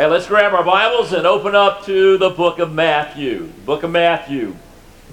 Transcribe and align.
Hey, 0.00 0.06
let's 0.06 0.26
grab 0.26 0.54
our 0.54 0.64
Bibles 0.64 1.12
and 1.12 1.26
open 1.26 1.54
up 1.54 1.84
to 1.84 2.16
the 2.16 2.30
book 2.30 2.58
of 2.58 2.72
Matthew. 2.72 3.52
Book 3.66 3.82
of 3.82 3.90
Matthew. 3.90 4.56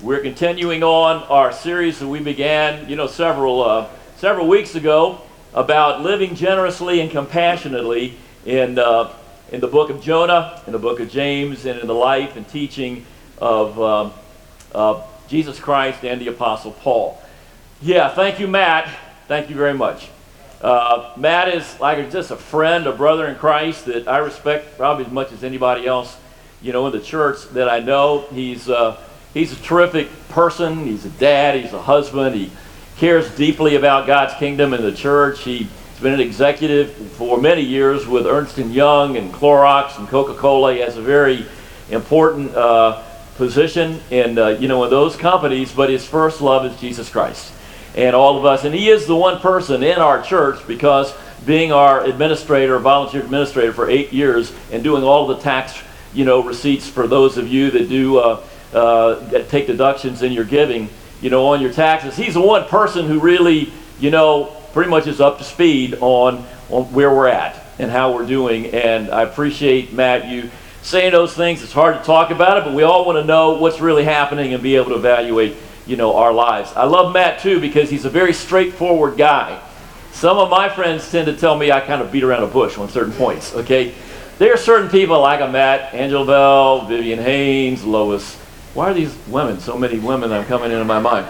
We're 0.01 0.21
continuing 0.21 0.81
on 0.81 1.23
our 1.23 1.51
series 1.51 1.99
that 1.99 2.07
we 2.07 2.21
began, 2.21 2.87
you 2.89 2.95
know, 2.95 3.07
several 3.07 3.61
uh, 3.61 3.89
several 4.15 4.47
weeks 4.47 4.75
ago 4.75 5.23
about 5.53 6.03
living 6.03 6.35
generously 6.35 7.01
and 7.01 7.11
compassionately 7.11 8.15
in 8.45 8.79
uh, 8.79 9.11
in 9.51 9.59
the 9.59 9.67
book 9.67 9.89
of 9.89 10.01
Jonah, 10.01 10.63
in 10.67 10.71
the 10.71 10.79
book 10.79 11.01
of 11.01 11.09
James, 11.09 11.65
and 11.65 11.81
in 11.81 11.87
the 11.87 11.93
life 11.93 12.37
and 12.37 12.47
teaching 12.47 13.05
of 13.39 13.77
um, 13.81 14.13
uh, 14.73 15.01
Jesus 15.27 15.59
Christ 15.59 16.05
and 16.05 16.21
the 16.21 16.29
Apostle 16.29 16.71
Paul. 16.71 17.21
Yeah, 17.81 18.07
thank 18.07 18.39
you, 18.39 18.47
Matt. 18.47 18.89
Thank 19.27 19.49
you 19.49 19.57
very 19.57 19.73
much. 19.73 20.07
Uh, 20.61 21.13
Matt 21.17 21.49
is 21.49 21.79
like 21.79 22.09
just 22.11 22.31
a 22.31 22.35
friend, 22.35 22.87
a 22.87 22.91
brother 22.91 23.27
in 23.27 23.35
Christ 23.35 23.85
that 23.85 24.07
I 24.07 24.17
respect 24.17 24.77
probably 24.77 25.05
as 25.05 25.11
much 25.11 25.31
as 25.31 25.43
anybody 25.43 25.85
else, 25.85 26.17
you 26.61 26.73
know, 26.73 26.87
in 26.87 26.93
the 26.93 26.99
church 26.99 27.43
that 27.49 27.69
I 27.69 27.79
know. 27.79 28.21
He's 28.31 28.67
uh, 28.67 28.99
he's 29.35 29.51
a 29.51 29.61
terrific 29.61 30.09
person. 30.29 30.85
He's 30.85 31.05
a 31.05 31.09
dad. 31.09 31.61
He's 31.61 31.73
a 31.73 31.81
husband. 31.81 32.35
He 32.35 32.51
cares 32.97 33.29
deeply 33.35 33.75
about 33.75 34.07
God's 34.07 34.33
kingdom 34.35 34.73
and 34.73 34.83
the 34.83 34.91
church. 34.91 35.41
He's 35.41 35.67
been 36.01 36.13
an 36.13 36.19
executive 36.19 36.91
for 37.11 37.39
many 37.39 37.61
years 37.61 38.07
with 38.07 38.25
Ernst 38.25 38.57
and 38.57 38.73
Young 38.73 39.17
and 39.17 39.31
Clorox 39.31 39.99
and 39.99 40.07
Coca-Cola. 40.07 40.73
He 40.73 40.79
has 40.79 40.97
a 40.97 41.01
very 41.03 41.45
important 41.91 42.55
uh, 42.55 43.03
position 43.35 44.01
in 44.09 44.39
uh, 44.39 44.47
you 44.47 44.67
know 44.67 44.83
in 44.83 44.89
those 44.89 45.15
companies. 45.15 45.71
But 45.71 45.91
his 45.91 46.03
first 46.03 46.41
love 46.41 46.65
is 46.65 46.79
Jesus 46.79 47.09
Christ 47.11 47.53
and 47.97 48.15
all 48.15 48.37
of 48.37 48.45
us. 48.45 48.63
And 48.63 48.73
he 48.73 48.89
is 48.89 49.07
the 49.07 49.15
one 49.15 49.39
person 49.39 49.83
in 49.83 49.97
our 49.97 50.21
church 50.21 50.65
because 50.67 51.13
being 51.45 51.71
our 51.71 52.05
administrator, 52.05 52.77
volunteer 52.77 53.23
administrator 53.23 53.73
for 53.73 53.89
eight 53.89 54.13
years, 54.13 54.53
and 54.71 54.83
doing 54.83 55.03
all 55.03 55.27
the 55.27 55.37
tax, 55.37 55.81
you 56.13 56.23
know, 56.23 56.43
receipts 56.43 56.87
for 56.87 57.07
those 57.07 57.37
of 57.37 57.47
you 57.47 57.71
that 57.71 57.89
do 57.89 58.19
uh, 58.19 58.43
uh, 58.73 59.15
that 59.29 59.49
take 59.49 59.65
deductions 59.65 60.21
in 60.21 60.31
your 60.31 60.43
giving, 60.45 60.89
you 61.21 61.29
know, 61.29 61.47
on 61.47 61.59
your 61.59 61.73
taxes. 61.73 62.15
He's 62.15 62.35
the 62.35 62.41
one 62.41 62.65
person 62.65 63.07
who 63.07 63.19
really, 63.19 63.73
you 63.99 64.11
know, 64.11 64.55
pretty 64.73 64.89
much 64.89 65.07
is 65.07 65.19
up 65.19 65.39
to 65.39 65.43
speed 65.43 65.97
on 65.99 66.45
on 66.69 66.83
where 66.93 67.13
we're 67.13 67.29
at 67.29 67.65
and 67.79 67.89
how 67.89 68.13
we're 68.13 68.27
doing. 68.27 68.67
And 68.67 69.09
I 69.09 69.23
appreciate 69.23 69.91
Matt 69.93 70.27
you 70.27 70.51
saying 70.83 71.13
those 71.13 71.33
things. 71.33 71.63
It's 71.63 71.73
hard 71.73 71.97
to 71.97 72.03
talk 72.03 72.29
about 72.29 72.57
it, 72.57 72.63
but 72.65 72.73
we 72.73 72.83
all 72.83 73.05
want 73.05 73.17
to 73.17 73.25
know 73.25 73.53
what's 73.53 73.79
really 73.79 74.03
happening 74.03 74.53
and 74.53 74.61
be 74.61 74.75
able 74.75 74.91
to 74.91 74.95
evaluate 74.95 75.55
you 75.87 75.95
know, 75.95 76.15
our 76.15 76.33
lives. 76.33 76.71
I 76.75 76.83
love 76.83 77.13
Matt 77.13 77.39
too 77.39 77.59
because 77.59 77.89
he's 77.89 78.05
a 78.05 78.09
very 78.09 78.33
straightforward 78.33 79.17
guy. 79.17 79.61
Some 80.11 80.37
of 80.37 80.49
my 80.49 80.67
friends 80.67 81.09
tend 81.09 81.27
to 81.27 81.37
tell 81.37 81.57
me 81.57 81.71
I 81.71 81.79
kind 81.79 82.01
of 82.01 82.11
beat 82.11 82.23
around 82.23 82.43
a 82.43 82.47
bush 82.47 82.77
on 82.77 82.89
certain 82.89 83.13
points, 83.13 83.53
okay? 83.53 83.93
There 84.37 84.53
are 84.53 84.57
certain 84.57 84.89
people 84.89 85.19
like 85.21 85.41
a 85.41 85.47
Matt, 85.47 85.93
Angela 85.93 86.25
Bell, 86.25 86.85
Vivian 86.87 87.19
Haynes, 87.19 87.83
Lois. 87.83 88.35
Why 88.73 88.91
are 88.91 88.93
these 88.93 89.15
women, 89.27 89.59
so 89.59 89.77
many 89.77 89.99
women 89.99 90.31
are 90.31 90.43
coming 90.45 90.71
into 90.71 90.85
my 90.85 90.99
mind? 90.99 91.27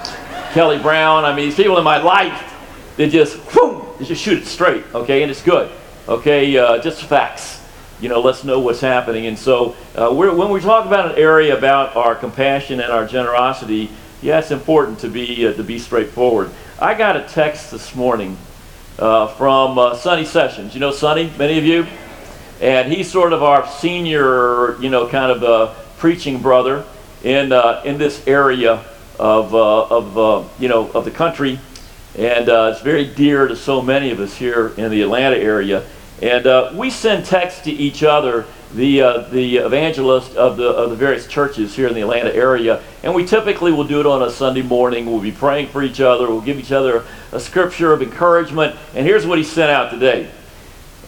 Kelly 0.52 0.80
Brown, 0.80 1.24
I 1.24 1.36
mean, 1.36 1.46
these 1.46 1.56
people 1.56 1.78
in 1.78 1.84
my 1.84 2.02
life, 2.02 2.54
they 2.96 3.10
just, 3.10 3.38
whoom, 3.52 3.86
they 4.00 4.06
just 4.06 4.22
shoot 4.22 4.40
it 4.40 4.46
straight, 4.46 4.84
okay? 4.94 5.22
And 5.22 5.30
it's 5.30 5.44
good, 5.44 5.72
okay? 6.08 6.58
Uh, 6.58 6.80
just 6.80 7.04
facts. 7.04 7.64
You 8.00 8.10
know, 8.10 8.22
let's 8.22 8.44
know 8.44 8.60
what's 8.60 8.82
happening. 8.82 9.26
And 9.26 9.38
so 9.38 9.76
uh, 9.96 10.10
when 10.14 10.50
we 10.50 10.60
talk 10.60 10.86
about 10.86 11.12
an 11.12 11.18
area 11.18 11.58
about 11.58 11.96
our 11.96 12.16
compassion 12.16 12.80
and 12.80 12.92
our 12.92 13.08
generosity, 13.08 13.90
yeah, 14.22 14.40
it's 14.40 14.52
important 14.52 15.00
to 15.00 15.10
be 15.10 15.46
uh, 15.46 15.54
to 15.54 15.64
be 15.64 15.78
straightforward. 15.78 16.50
I 16.80 16.96
got 16.96 17.18
a 17.18 17.24
text 17.24 17.72
this 17.72 17.94
morning 17.94 18.38
uh, 18.98 19.28
from 19.28 19.78
uh, 19.78 19.96
Sonny 19.96 20.26
Sessions. 20.26 20.74
You 20.74 20.80
know 20.80 20.92
Sonny, 20.92 21.32
many 21.38 21.60
of 21.60 21.66
you, 21.66 21.86
and 22.60 22.92
he's 22.92 23.12
sort 23.12 23.32
of 23.32 23.44
our 23.44 23.68
senior, 23.68 24.82
you 24.82 24.90
know, 24.90 25.08
kind 25.08 25.32
of 25.32 25.44
a 25.44 25.76
preaching 26.00 26.42
brother 26.42 26.84
in 27.24 27.52
uh, 27.52 27.84
in 27.86 28.00
this 28.00 28.26
area 28.28 28.84
of 29.20 29.54
uh, 29.54 29.86
of 29.86 30.52
you 30.60 30.68
know 30.68 30.90
of 30.92 31.06
the 31.06 31.12
country, 31.12 31.60
and 32.18 32.50
it's 32.50 32.82
very 32.82 33.06
dear 33.06 33.48
to 33.48 33.56
so 33.56 33.84
many 33.84 34.10
of 34.10 34.20
us 34.20 34.36
here 34.36 34.70
in 34.78 34.90
the 34.90 35.04
Atlanta 35.04 35.38
area. 35.38 35.84
And 36.20 36.76
we 36.76 36.90
send 36.90 37.26
texts 37.26 37.62
to 37.66 37.72
each 37.72 38.02
other 38.02 38.48
the, 38.74 39.02
uh, 39.02 39.18
the 39.30 39.58
evangelist 39.58 40.36
of 40.36 40.58
the, 40.58 40.68
of 40.68 40.90
the 40.90 40.96
various 40.96 41.28
churches 41.28 41.76
here 41.76 41.88
in 41.88 41.94
the 41.94 42.02
Atlanta 42.02 42.34
area. 42.34 42.84
And 43.04 43.16
we 43.16 43.26
typically 43.26 43.72
will 43.72 43.86
do 43.86 44.00
it 44.00 44.06
on 44.06 44.24
a 44.24 44.30
Sunday 44.30 44.62
morning. 44.62 45.06
We'll 45.06 45.22
be 45.22 45.32
praying 45.32 45.68
for 45.68 45.82
each 45.82 46.02
other. 46.02 46.28
We'll 46.28 46.42
give 46.42 46.60
each 46.60 46.72
other 46.72 47.06
a 47.32 47.40
scripture 47.40 47.94
of 47.94 48.02
encouragement. 48.02 48.76
And 48.94 49.06
here's 49.06 49.26
what 49.26 49.38
he 49.38 49.44
sent 49.44 49.72
out 49.72 49.92
today. 49.92 50.30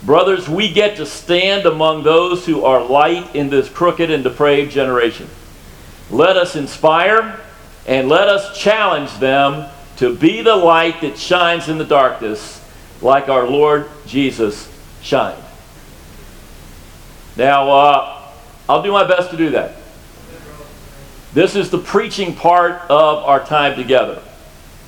Brothers, 0.04 0.48
we 0.48 0.72
get 0.72 0.96
to 0.98 1.06
stand 1.06 1.66
among 1.66 2.04
those 2.04 2.46
who 2.46 2.64
are 2.64 2.82
light 2.84 3.36
in 3.36 3.50
this 3.50 3.68
crooked 3.68 4.10
and 4.10 4.24
depraved 4.24 4.72
generation. 4.72 5.28
Let 6.10 6.38
us 6.38 6.56
inspire 6.56 7.40
and 7.86 8.08
let 8.08 8.30
us 8.30 8.58
challenge 8.58 9.12
them 9.20 9.70
to 9.98 10.16
be 10.16 10.42
the 10.42 10.56
light 10.56 11.02
that 11.02 11.18
shines 11.18 11.68
in 11.68 11.78
the 11.78 11.86
darkness 11.86 12.64
like 13.02 13.28
our 13.28 13.48
Lord 13.48 13.90
Jesus 14.08 14.72
shined. 15.02 15.44
Now, 17.40 17.72
uh, 17.72 18.32
I'll 18.68 18.84
do 18.84 18.92
my 18.92 19.08
best 19.08 19.32
to 19.32 19.38
do 19.38 19.52
that. 19.52 19.78
This 21.34 21.56
is 21.56 21.70
the 21.70 21.78
preaching 21.78 22.36
part 22.36 22.82
of 22.90 23.24
our 23.24 23.42
time 23.46 23.78
together. 23.78 24.22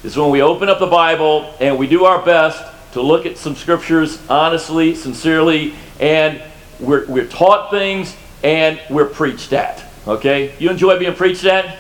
Is 0.04 0.18
when 0.18 0.32
we 0.32 0.42
open 0.42 0.68
up 0.68 0.78
the 0.78 0.86
Bible 0.86 1.56
and 1.62 1.78
we 1.80 1.88
do 1.88 2.04
our 2.04 2.22
best 2.26 2.62
to 2.92 3.02
look 3.02 3.26
at 3.26 3.38
some 3.38 3.56
scriptures 3.56 4.22
honestly, 4.30 4.96
sincerely, 4.96 5.76
and 6.02 6.44
we're, 6.82 7.06
we're 7.08 7.26
taught 7.26 7.72
things 7.72 8.18
and 8.44 8.82
we're 8.90 9.06
preached 9.06 9.54
at. 9.54 9.86
Okay? 10.06 10.54
You 10.60 10.72
enjoy 10.72 11.00
being 11.00 11.16
preached 11.16 11.46
at? 11.46 11.80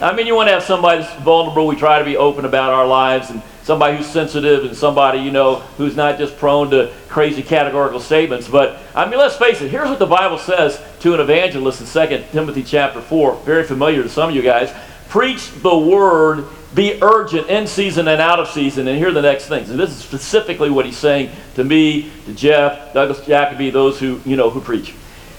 I 0.00 0.14
mean, 0.14 0.28
you 0.28 0.36
want 0.36 0.48
to 0.48 0.52
have 0.52 0.62
somebody 0.62 1.02
that's 1.02 1.12
vulnerable. 1.22 1.66
We 1.66 1.74
try 1.74 1.98
to 1.98 2.04
be 2.04 2.16
open 2.16 2.44
about 2.44 2.72
our 2.72 2.86
lives 2.86 3.30
and 3.30 3.42
somebody 3.66 3.96
who's 3.96 4.06
sensitive 4.06 4.64
and 4.64 4.76
somebody, 4.76 5.18
you 5.18 5.32
know, 5.32 5.56
who's 5.76 5.96
not 5.96 6.18
just 6.18 6.38
prone 6.38 6.70
to 6.70 6.92
crazy 7.08 7.42
categorical 7.42 7.98
statements. 7.98 8.46
But, 8.46 8.78
I 8.94 9.10
mean, 9.10 9.18
let's 9.18 9.36
face 9.36 9.60
it, 9.60 9.72
here's 9.72 9.88
what 9.88 9.98
the 9.98 10.06
Bible 10.06 10.38
says 10.38 10.80
to 11.00 11.14
an 11.14 11.20
evangelist 11.20 11.80
in 11.80 12.08
2 12.08 12.24
Timothy 12.30 12.62
chapter 12.62 13.00
4, 13.00 13.34
very 13.38 13.64
familiar 13.64 14.04
to 14.04 14.08
some 14.08 14.28
of 14.28 14.36
you 14.36 14.42
guys. 14.42 14.72
Preach 15.08 15.50
the 15.62 15.76
word, 15.76 16.46
be 16.76 17.02
urgent 17.02 17.48
in 17.48 17.66
season 17.66 18.06
and 18.06 18.20
out 18.20 18.38
of 18.38 18.46
season. 18.46 18.86
And 18.86 18.96
here 18.96 19.08
are 19.08 19.12
the 19.12 19.20
next 19.20 19.48
things. 19.48 19.68
And 19.68 19.80
this 19.80 19.90
is 19.90 19.96
specifically 19.96 20.70
what 20.70 20.86
he's 20.86 20.96
saying 20.96 21.30
to 21.56 21.64
me, 21.64 22.12
to 22.26 22.34
Jeff, 22.34 22.94
Douglas 22.94 23.26
Jacoby, 23.26 23.70
those 23.70 23.98
who, 23.98 24.20
you 24.24 24.36
know, 24.36 24.48
who 24.48 24.60
preach. 24.60 24.94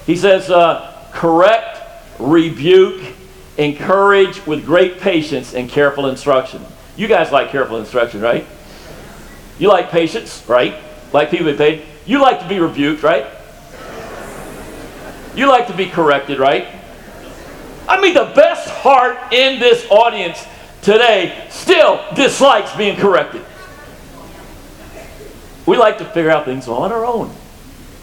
He 0.05 0.17
says, 0.17 0.49
uh, 0.49 1.09
correct, 1.13 1.79
rebuke, 2.19 3.01
encourage 3.57 4.45
with 4.45 4.65
great 4.65 4.99
patience 4.99 5.53
and 5.53 5.69
careful 5.69 6.07
instruction. 6.07 6.65
You 6.97 7.07
guys 7.07 7.31
like 7.31 7.51
careful 7.51 7.77
instruction, 7.77 8.21
right? 8.21 8.45
You 9.59 9.69
like 9.69 9.91
patience, 9.91 10.43
right? 10.47 10.75
Like 11.13 11.29
people 11.29 11.45
be 11.45 11.57
paid. 11.57 11.85
You 12.05 12.19
like 12.19 12.39
to 12.41 12.47
be 12.47 12.59
rebuked, 12.59 13.03
right? 13.03 13.27
You 15.35 15.47
like 15.47 15.67
to 15.67 15.77
be 15.77 15.85
corrected, 15.85 16.39
right? 16.39 16.67
I 17.87 18.01
mean, 18.01 18.15
the 18.15 18.31
best 18.35 18.67
heart 18.69 19.31
in 19.31 19.59
this 19.59 19.87
audience 19.91 20.43
today 20.81 21.47
still 21.49 22.03
dislikes 22.15 22.75
being 22.75 22.97
corrected. 22.97 23.45
We 25.67 25.77
like 25.77 25.99
to 25.99 26.05
figure 26.05 26.31
out 26.31 26.45
things 26.45 26.67
on 26.67 26.91
our 26.91 27.05
own, 27.05 27.31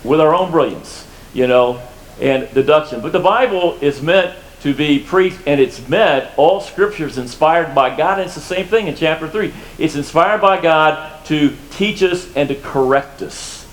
with 0.05 0.21
our 0.21 0.35
own 0.35 0.53
brilliance, 0.53 1.07
you 1.33 1.47
know, 1.47 1.83
and 2.21 2.53
deduction. 2.55 3.01
But 3.01 3.13
the 3.13 3.21
Bible 3.21 3.79
is 3.81 4.01
meant 4.01 4.37
to 4.65 4.73
be 4.73 4.99
preached, 4.99 5.41
and 5.47 5.61
it's 5.61 5.87
meant, 5.91 6.27
all 6.39 6.59
scripture 6.59 7.07
is 7.07 7.19
inspired 7.19 7.75
by 7.75 7.95
God, 7.95 8.19
and 8.19 8.27
it's 8.27 8.35
the 8.35 8.41
same 8.41 8.67
thing 8.67 8.87
in 8.87 8.97
chapter 8.97 9.29
3. 9.29 9.53
It's 9.79 9.95
inspired 9.95 10.41
by 10.41 10.59
God 10.59 11.23
to 11.27 11.55
teach 11.73 12.03
us 12.03 12.35
and 12.35 12.49
to 12.49 12.55
correct 12.55 13.21
us. 13.21 13.69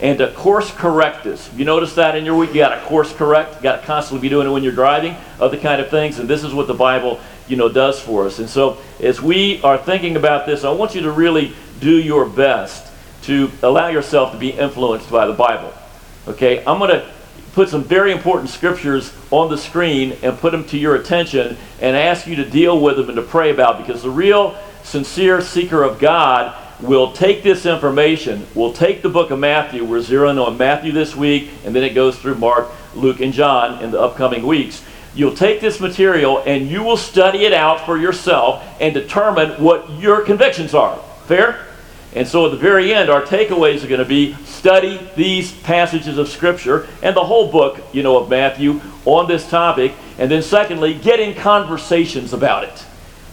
And 0.00 0.18
to 0.18 0.30
course 0.30 0.70
correct 0.70 1.26
us. 1.26 1.52
You 1.54 1.64
notice 1.64 1.96
that 1.96 2.14
in 2.14 2.24
your 2.24 2.36
week? 2.36 2.50
You 2.50 2.60
got 2.60 2.78
to 2.78 2.80
course 2.86 3.12
correct. 3.12 3.56
You 3.56 3.62
got 3.62 3.80
to 3.80 3.86
constantly 3.88 4.22
be 4.22 4.28
doing 4.28 4.46
it 4.46 4.50
when 4.50 4.62
you're 4.62 4.70
driving, 4.70 5.16
other 5.40 5.58
kind 5.58 5.80
of 5.80 5.90
things. 5.90 6.20
And 6.20 6.30
this 6.30 6.44
is 6.44 6.54
what 6.54 6.68
the 6.68 6.74
Bible, 6.74 7.18
you 7.48 7.56
know, 7.56 7.68
does 7.68 7.98
for 7.98 8.24
us. 8.24 8.38
And 8.38 8.48
so 8.48 8.78
as 9.00 9.20
we 9.20 9.60
are 9.62 9.76
thinking 9.76 10.14
about 10.14 10.46
this, 10.46 10.62
I 10.62 10.70
want 10.70 10.94
you 10.94 11.00
to 11.00 11.10
really 11.10 11.56
do 11.80 12.00
your 12.00 12.24
best 12.24 12.86
to 13.22 13.50
allow 13.64 13.88
yourself 13.88 14.30
to 14.30 14.38
be 14.38 14.50
influenced 14.50 15.10
by 15.10 15.26
the 15.26 15.32
Bible. 15.32 15.74
Okay? 16.28 16.64
I'm 16.64 16.78
going 16.78 16.90
to 16.90 17.15
put 17.52 17.68
some 17.68 17.82
very 17.82 18.12
important 18.12 18.50
scriptures 18.50 19.12
on 19.30 19.50
the 19.50 19.58
screen 19.58 20.16
and 20.22 20.38
put 20.38 20.52
them 20.52 20.64
to 20.64 20.78
your 20.78 20.94
attention 20.94 21.56
and 21.80 21.96
ask 21.96 22.26
you 22.26 22.36
to 22.36 22.48
deal 22.48 22.80
with 22.80 22.96
them 22.96 23.08
and 23.08 23.16
to 23.16 23.22
pray 23.22 23.50
about 23.50 23.78
because 23.78 24.02
the 24.02 24.10
real 24.10 24.58
sincere 24.82 25.40
seeker 25.40 25.82
of 25.82 25.98
God 25.98 26.54
will 26.80 27.12
take 27.12 27.42
this 27.42 27.64
information, 27.64 28.46
will 28.54 28.72
take 28.72 29.02
the 29.02 29.08
book 29.08 29.30
of 29.30 29.38
Matthew, 29.38 29.84
we're 29.84 30.00
zeroing 30.00 30.44
on 30.44 30.58
Matthew 30.58 30.92
this 30.92 31.16
week, 31.16 31.50
and 31.64 31.74
then 31.74 31.82
it 31.82 31.94
goes 31.94 32.18
through 32.18 32.34
Mark, 32.36 32.68
Luke, 32.94 33.20
and 33.20 33.32
John 33.32 33.82
in 33.82 33.90
the 33.90 34.00
upcoming 34.00 34.46
weeks. 34.46 34.84
You'll 35.14 35.34
take 35.34 35.62
this 35.62 35.80
material 35.80 36.42
and 36.44 36.68
you 36.68 36.82
will 36.82 36.98
study 36.98 37.46
it 37.46 37.54
out 37.54 37.86
for 37.86 37.96
yourself 37.96 38.62
and 38.78 38.92
determine 38.92 39.62
what 39.62 39.90
your 39.92 40.20
convictions 40.20 40.74
are. 40.74 40.98
Fair? 41.24 41.65
And 42.16 42.26
so 42.26 42.46
at 42.46 42.50
the 42.50 42.56
very 42.56 42.94
end, 42.94 43.10
our 43.10 43.20
takeaways 43.20 43.84
are 43.84 43.88
going 43.88 44.00
to 44.00 44.06
be 44.06 44.32
study 44.46 44.98
these 45.16 45.52
passages 45.52 46.16
of 46.16 46.28
Scripture 46.28 46.88
and 47.02 47.14
the 47.14 47.22
whole 47.22 47.52
book, 47.52 47.78
you 47.92 48.02
know, 48.02 48.16
of 48.16 48.30
Matthew 48.30 48.80
on 49.04 49.28
this 49.28 49.46
topic. 49.48 49.92
And 50.18 50.30
then 50.30 50.40
secondly, 50.40 50.94
get 50.94 51.20
in 51.20 51.34
conversations 51.34 52.32
about 52.32 52.64
it. 52.64 52.86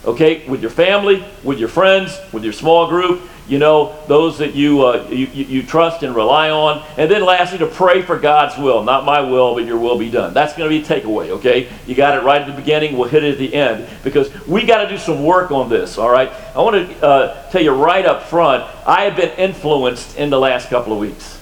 Okay, 0.04 0.46
with 0.50 0.62
your 0.62 0.70
family, 0.70 1.26
with 1.44 1.60
your 1.60 1.70
friends, 1.70 2.20
with 2.34 2.44
your 2.44 2.52
small 2.52 2.90
group, 2.90 3.22
you 3.48 3.60
know, 3.60 3.96
those 4.08 4.38
that 4.38 4.56
you, 4.56 4.86
uh, 4.86 5.08
you, 5.10 5.28
you 5.28 5.64
trust 5.64 6.04
and 6.04 6.16
rely 6.16 6.50
on. 6.50 6.84
And 6.98 7.12
then 7.12 7.26
lastly, 7.26 7.58
to 7.60 7.68
pray 7.68 8.02
for 8.02 8.18
God's 8.18 8.58
will. 8.58 8.84
Not 8.84 9.06
my 9.06 9.20
will, 9.20 9.54
but 9.54 9.66
your 9.66 9.78
will 9.78 9.98
be 9.98 10.10
done. 10.10 10.34
That's 10.34 10.56
going 10.56 10.70
to 10.70 10.78
be 10.78 10.84
a 10.84 11.02
takeaway, 11.02 11.30
okay? 11.30 11.70
You 11.86 11.96
got 11.96 12.18
it 12.18 12.24
right 12.24 12.42
at 12.42 12.48
the 12.48 12.54
beginning. 12.54 12.98
We'll 12.98 13.10
hit 13.10 13.24
it 13.24 13.34
at 13.34 13.38
the 13.38 13.54
end 13.54 13.88
because 14.04 14.34
we 14.48 14.66
got 14.66 14.84
to 14.84 14.90
do 14.90 14.98
some 14.98 15.24
work 15.24 15.52
on 15.52 15.70
this, 15.70 15.98
all 15.98 16.10
right? 16.10 16.32
I 16.56 16.60
want 16.60 16.90
to 16.90 17.06
uh, 17.06 17.52
tell 17.52 17.62
you 17.62 17.72
right 17.72 18.06
up 18.06 18.24
front, 18.24 18.64
I 18.88 19.04
have 19.04 19.18
been 19.18 19.32
influenced 19.38 20.18
in 20.18 20.30
the 20.30 20.40
last 20.40 20.70
couple 20.70 20.94
of 20.94 21.00
weeks. 21.00 21.40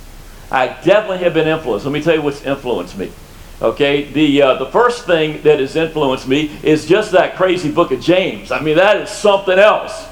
I 0.50 0.68
definitely 0.68 1.19
have 1.19 1.33
been 1.33 1.48
influenced. 1.48 1.86
Let 1.86 1.94
me 1.94 2.01
tell 2.01 2.15
you 2.15 2.21
what's 2.21 2.44
influenced 2.44 2.98
me. 2.98 3.12
Okay, 3.62 4.12
the 4.12 4.42
uh, 4.42 4.56
the 4.56 4.65
first 4.65 5.06
thing 5.06 5.44
that 5.44 5.59
has 5.59 5.75
influenced 5.75 6.27
me 6.27 6.51
is 6.63 6.88
just 6.88 7.12
that 7.12 7.36
crazy 7.36 7.71
book 7.71 7.92
of 7.92 8.01
James. 8.01 8.51
I 8.51 8.59
mean, 8.59 8.75
that 8.77 8.98
is 8.98 9.09
something 9.09 9.59
else. 9.59 10.07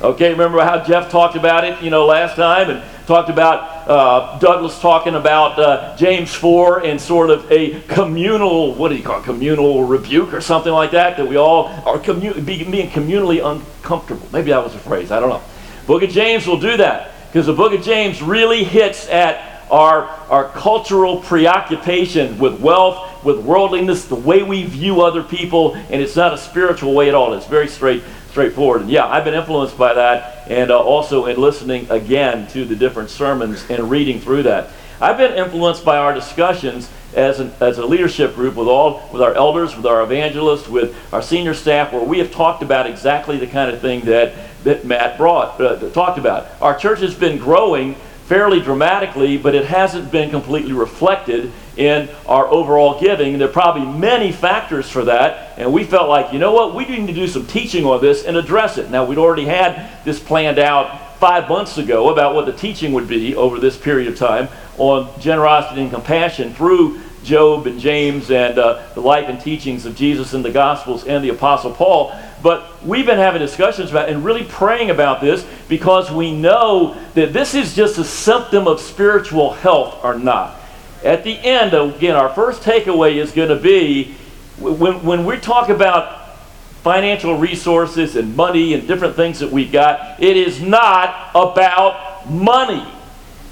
Okay, 0.00 0.32
remember 0.32 0.60
how 0.60 0.82
Jeff 0.82 1.10
talked 1.10 1.36
about 1.36 1.64
it, 1.64 1.80
you 1.80 1.88
know, 1.88 2.04
last 2.04 2.34
time, 2.34 2.68
and 2.68 2.82
talked 3.06 3.30
about 3.30 3.88
uh, 3.88 4.38
Douglas 4.40 4.80
talking 4.80 5.14
about 5.14 5.58
uh, 5.58 5.96
James 5.96 6.34
4 6.34 6.84
and 6.84 7.00
sort 7.00 7.30
of 7.30 7.50
a 7.50 7.80
communal, 7.82 8.74
what 8.74 8.88
do 8.88 8.96
you 8.96 9.04
call 9.04 9.20
it, 9.20 9.24
communal 9.24 9.84
rebuke 9.84 10.34
or 10.34 10.40
something 10.40 10.72
like 10.72 10.90
that, 10.90 11.16
that 11.16 11.26
we 11.26 11.36
all 11.36 11.68
are 11.86 11.98
being 11.98 12.90
communally 12.90 13.44
uncomfortable. 13.44 14.26
Maybe 14.32 14.50
that 14.50 14.64
was 14.64 14.74
a 14.74 14.78
phrase, 14.78 15.12
I 15.12 15.20
don't 15.20 15.28
know. 15.28 15.42
Book 15.86 16.02
of 16.02 16.10
James 16.10 16.46
will 16.46 16.60
do 16.60 16.76
that 16.78 17.12
because 17.28 17.46
the 17.46 17.52
book 17.52 17.72
of 17.72 17.82
James 17.82 18.20
really 18.20 18.64
hits 18.64 19.08
at 19.08 19.62
our, 19.70 20.06
our 20.28 20.48
cultural 20.50 21.20
preoccupation 21.20 22.38
with 22.38 22.60
wealth, 22.60 23.24
with 23.24 23.38
worldliness, 23.38 24.06
the 24.06 24.14
way 24.16 24.42
we 24.42 24.64
view 24.64 25.02
other 25.02 25.22
people, 25.22 25.74
and 25.74 26.02
it's 26.02 26.16
not 26.16 26.34
a 26.34 26.38
spiritual 26.38 26.94
way 26.94 27.08
at 27.08 27.14
all. 27.14 27.32
It's 27.34 27.46
very 27.46 27.68
straight 27.68 28.02
straightforward. 28.34 28.80
And 28.82 28.90
yeah, 28.90 29.06
I've 29.06 29.24
been 29.24 29.34
influenced 29.34 29.78
by 29.78 29.94
that 29.94 30.50
and 30.50 30.72
uh, 30.72 30.82
also 30.82 31.26
in 31.26 31.40
listening 31.40 31.88
again 31.88 32.48
to 32.48 32.64
the 32.64 32.74
different 32.74 33.10
sermons 33.10 33.64
and 33.70 33.88
reading 33.88 34.18
through 34.18 34.42
that. 34.42 34.70
I've 35.00 35.16
been 35.16 35.34
influenced 35.34 35.84
by 35.84 35.98
our 35.98 36.12
discussions 36.12 36.90
as, 37.14 37.38
an, 37.38 37.52
as 37.60 37.78
a 37.78 37.86
leadership 37.86 38.34
group 38.34 38.56
with 38.56 38.66
all 38.66 39.08
with 39.12 39.22
our 39.22 39.34
elders, 39.34 39.76
with 39.76 39.86
our 39.86 40.02
evangelists, 40.02 40.66
with 40.66 40.96
our 41.12 41.22
senior 41.22 41.54
staff, 41.54 41.92
where 41.92 42.02
we 42.02 42.18
have 42.18 42.32
talked 42.32 42.64
about 42.64 42.88
exactly 42.88 43.36
the 43.38 43.46
kind 43.46 43.70
of 43.70 43.80
thing 43.80 44.00
that, 44.00 44.34
that 44.64 44.84
Matt 44.84 45.16
brought 45.16 45.60
uh, 45.60 45.88
talked 45.90 46.18
about. 46.18 46.48
Our 46.60 46.76
church 46.76 46.98
has 47.02 47.14
been 47.14 47.38
growing 47.38 47.94
fairly 48.26 48.60
dramatically, 48.60 49.38
but 49.38 49.54
it 49.54 49.66
hasn't 49.66 50.10
been 50.10 50.30
completely 50.30 50.72
reflected 50.72 51.52
in 51.76 52.08
our 52.26 52.46
overall 52.46 53.00
giving. 53.00 53.38
There 53.38 53.48
are 53.48 53.52
probably 53.52 53.84
many 53.84 54.32
factors 54.32 54.88
for 54.90 55.04
that, 55.04 55.58
and 55.58 55.72
we 55.72 55.84
felt 55.84 56.08
like, 56.08 56.32
you 56.32 56.38
know 56.38 56.52
what, 56.52 56.74
we 56.74 56.84
need 56.84 57.06
to 57.06 57.12
do 57.12 57.26
some 57.26 57.46
teaching 57.46 57.84
on 57.84 58.00
this 58.00 58.24
and 58.24 58.36
address 58.36 58.78
it. 58.78 58.90
Now, 58.90 59.04
we'd 59.04 59.18
already 59.18 59.44
had 59.44 60.04
this 60.04 60.20
planned 60.20 60.58
out 60.58 61.18
five 61.18 61.48
months 61.48 61.78
ago 61.78 62.10
about 62.10 62.34
what 62.34 62.46
the 62.46 62.52
teaching 62.52 62.92
would 62.92 63.08
be 63.08 63.34
over 63.34 63.58
this 63.58 63.76
period 63.76 64.08
of 64.08 64.18
time 64.18 64.48
on 64.76 65.08
generosity 65.20 65.82
and 65.82 65.90
compassion 65.90 66.52
through 66.54 67.00
Job 67.22 67.66
and 67.66 67.80
James 67.80 68.30
and 68.30 68.58
uh, 68.58 68.86
the 68.94 69.00
life 69.00 69.28
and 69.28 69.40
teachings 69.40 69.86
of 69.86 69.96
Jesus 69.96 70.34
in 70.34 70.42
the 70.42 70.50
Gospels 70.50 71.04
and 71.04 71.24
the 71.24 71.30
Apostle 71.30 71.72
Paul. 71.72 72.14
But 72.42 72.84
we've 72.84 73.06
been 73.06 73.18
having 73.18 73.40
discussions 73.40 73.90
about 73.90 74.10
and 74.10 74.22
really 74.22 74.44
praying 74.44 74.90
about 74.90 75.22
this 75.22 75.46
because 75.68 76.10
we 76.10 76.36
know 76.36 76.94
that 77.14 77.32
this 77.32 77.54
is 77.54 77.74
just 77.74 77.96
a 77.96 78.04
symptom 78.04 78.68
of 78.68 78.80
spiritual 78.80 79.54
health 79.54 80.04
or 80.04 80.18
not. 80.18 80.60
At 81.04 81.22
the 81.22 81.32
end, 81.32 81.74
again, 81.74 82.16
our 82.16 82.30
first 82.30 82.62
takeaway 82.62 83.16
is 83.16 83.30
going 83.32 83.50
to 83.50 83.56
be 83.56 84.16
when, 84.58 85.04
when 85.04 85.24
we 85.24 85.38
talk 85.38 85.68
about 85.68 86.36
financial 86.82 87.36
resources 87.36 88.16
and 88.16 88.36
money 88.36 88.74
and 88.74 88.86
different 88.86 89.16
things 89.16 89.40
that 89.40 89.50
we've 89.50 89.72
got, 89.72 90.22
it 90.22 90.36
is 90.36 90.60
not 90.60 91.30
about 91.34 92.28
money. 92.30 92.86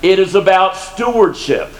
It 0.02 0.18
is 0.18 0.34
about 0.34 0.76
stewardship. 0.76 1.70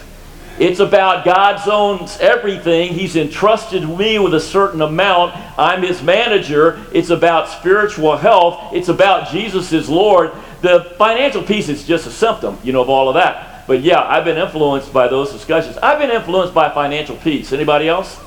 It's 0.59 0.81
about 0.81 1.25
God's 1.25 1.67
owns 1.67 2.19
everything. 2.21 2.93
He's 2.93 3.17
entrusted 3.17 3.89
me 3.89 4.19
with 4.19 4.35
a 4.35 4.41
certain 4.41 4.83
amount. 4.83 5.35
I'm 5.59 5.83
his 5.83 6.03
manager. 6.03 6.85
It's 6.93 7.11
about 7.11 7.49
spiritual 7.49 8.17
health. 8.17 8.73
It's 8.75 8.89
about 8.89 9.31
Jesus 9.31 9.73
is 9.73 9.89
Lord. 9.89 10.33
The 10.61 10.95
financial 10.99 11.43
piece 11.43 11.69
is 11.69 11.87
just 11.87 12.07
a 12.07 12.11
symptom, 12.11 12.59
you 12.63 12.73
know, 12.73 12.83
of 12.83 12.91
all 12.91 13.09
of 13.09 13.15
that. 13.15 13.52
But 13.73 13.81
yeah, 13.81 14.03
I've 14.03 14.27
been 14.27 14.37
influenced 14.37 14.93
by 14.93 15.09
those 15.09 15.33
discussions. 15.33 15.79
I've 15.79 15.99
been 15.99 16.11
influenced 16.11 16.53
by 16.53 16.69
financial 16.69 17.17
peace. 17.17 17.55
Anybody 17.55 17.89
else? 17.89 18.21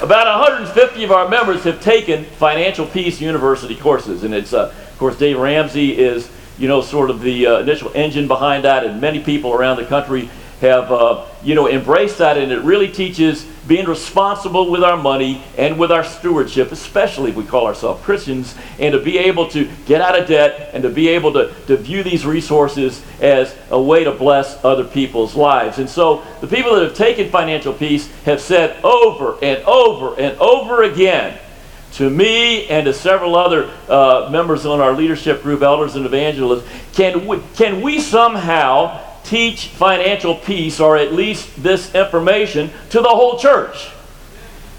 About 0.00 0.40
150 0.40 1.04
of 1.04 1.12
our 1.12 1.28
members 1.28 1.64
have 1.64 1.78
taken 1.82 2.24
Financial 2.24 2.86
Peace 2.86 3.20
University 3.20 3.76
courses, 3.76 4.24
and 4.24 4.32
it's, 4.32 4.54
uh, 4.54 4.72
of 4.90 4.98
course, 4.98 5.18
Dave 5.18 5.38
Ramsey 5.38 5.98
is, 5.98 6.30
you 6.56 6.68
know, 6.68 6.80
sort 6.80 7.10
of 7.10 7.20
the 7.20 7.46
uh, 7.46 7.58
initial 7.58 7.92
engine 7.94 8.26
behind 8.26 8.64
that, 8.64 8.86
and 8.86 8.98
many 8.98 9.20
people 9.20 9.52
around 9.52 9.76
the 9.76 9.84
country 9.84 10.30
have 10.62 10.90
uh, 10.90 11.26
you 11.42 11.54
know 11.54 11.68
embraced 11.68 12.18
that 12.18 12.38
and 12.38 12.50
it 12.50 12.62
really 12.62 12.88
teaches 12.88 13.44
being 13.68 13.86
responsible 13.86 14.70
with 14.70 14.82
our 14.82 14.96
money 14.96 15.44
and 15.58 15.78
with 15.78 15.92
our 15.92 16.02
stewardship 16.02 16.72
especially 16.72 17.30
if 17.30 17.36
we 17.36 17.44
call 17.44 17.66
ourselves 17.66 18.02
christians 18.02 18.54
and 18.78 18.92
to 18.92 19.00
be 19.00 19.18
able 19.18 19.48
to 19.48 19.68
get 19.86 20.00
out 20.00 20.18
of 20.18 20.26
debt 20.26 20.70
and 20.72 20.82
to 20.82 20.88
be 20.88 21.08
able 21.08 21.32
to, 21.32 21.52
to 21.66 21.76
view 21.76 22.02
these 22.02 22.24
resources 22.24 23.02
as 23.20 23.56
a 23.70 23.80
way 23.80 24.04
to 24.04 24.12
bless 24.12 24.62
other 24.64 24.84
people's 24.84 25.34
lives. 25.34 25.78
And 25.78 25.88
so 25.88 26.24
the 26.40 26.46
people 26.46 26.74
that 26.74 26.82
have 26.82 26.94
taken 26.94 27.30
financial 27.30 27.72
peace 27.72 28.10
have 28.24 28.40
said 28.40 28.82
over 28.84 29.38
and 29.42 29.62
over 29.64 30.18
and 30.18 30.38
over 30.38 30.82
again 30.82 31.38
to 31.92 32.08
me 32.08 32.66
and 32.68 32.86
to 32.86 32.94
several 32.94 33.36
other 33.36 33.70
uh, 33.88 34.28
members 34.30 34.64
on 34.64 34.80
our 34.80 34.92
leadership 34.92 35.42
group, 35.42 35.62
elders 35.62 35.94
and 35.94 36.06
evangelists, 36.06 36.66
can 36.94 37.26
we, 37.26 37.40
can 37.54 37.82
we 37.82 38.00
somehow 38.00 39.00
teach 39.24 39.68
financial 39.68 40.34
peace 40.34 40.80
or 40.80 40.96
at 40.96 41.12
least 41.12 41.62
this 41.62 41.94
information 41.94 42.70
to 42.90 43.00
the 43.00 43.08
whole 43.08 43.38
church. 43.38 43.90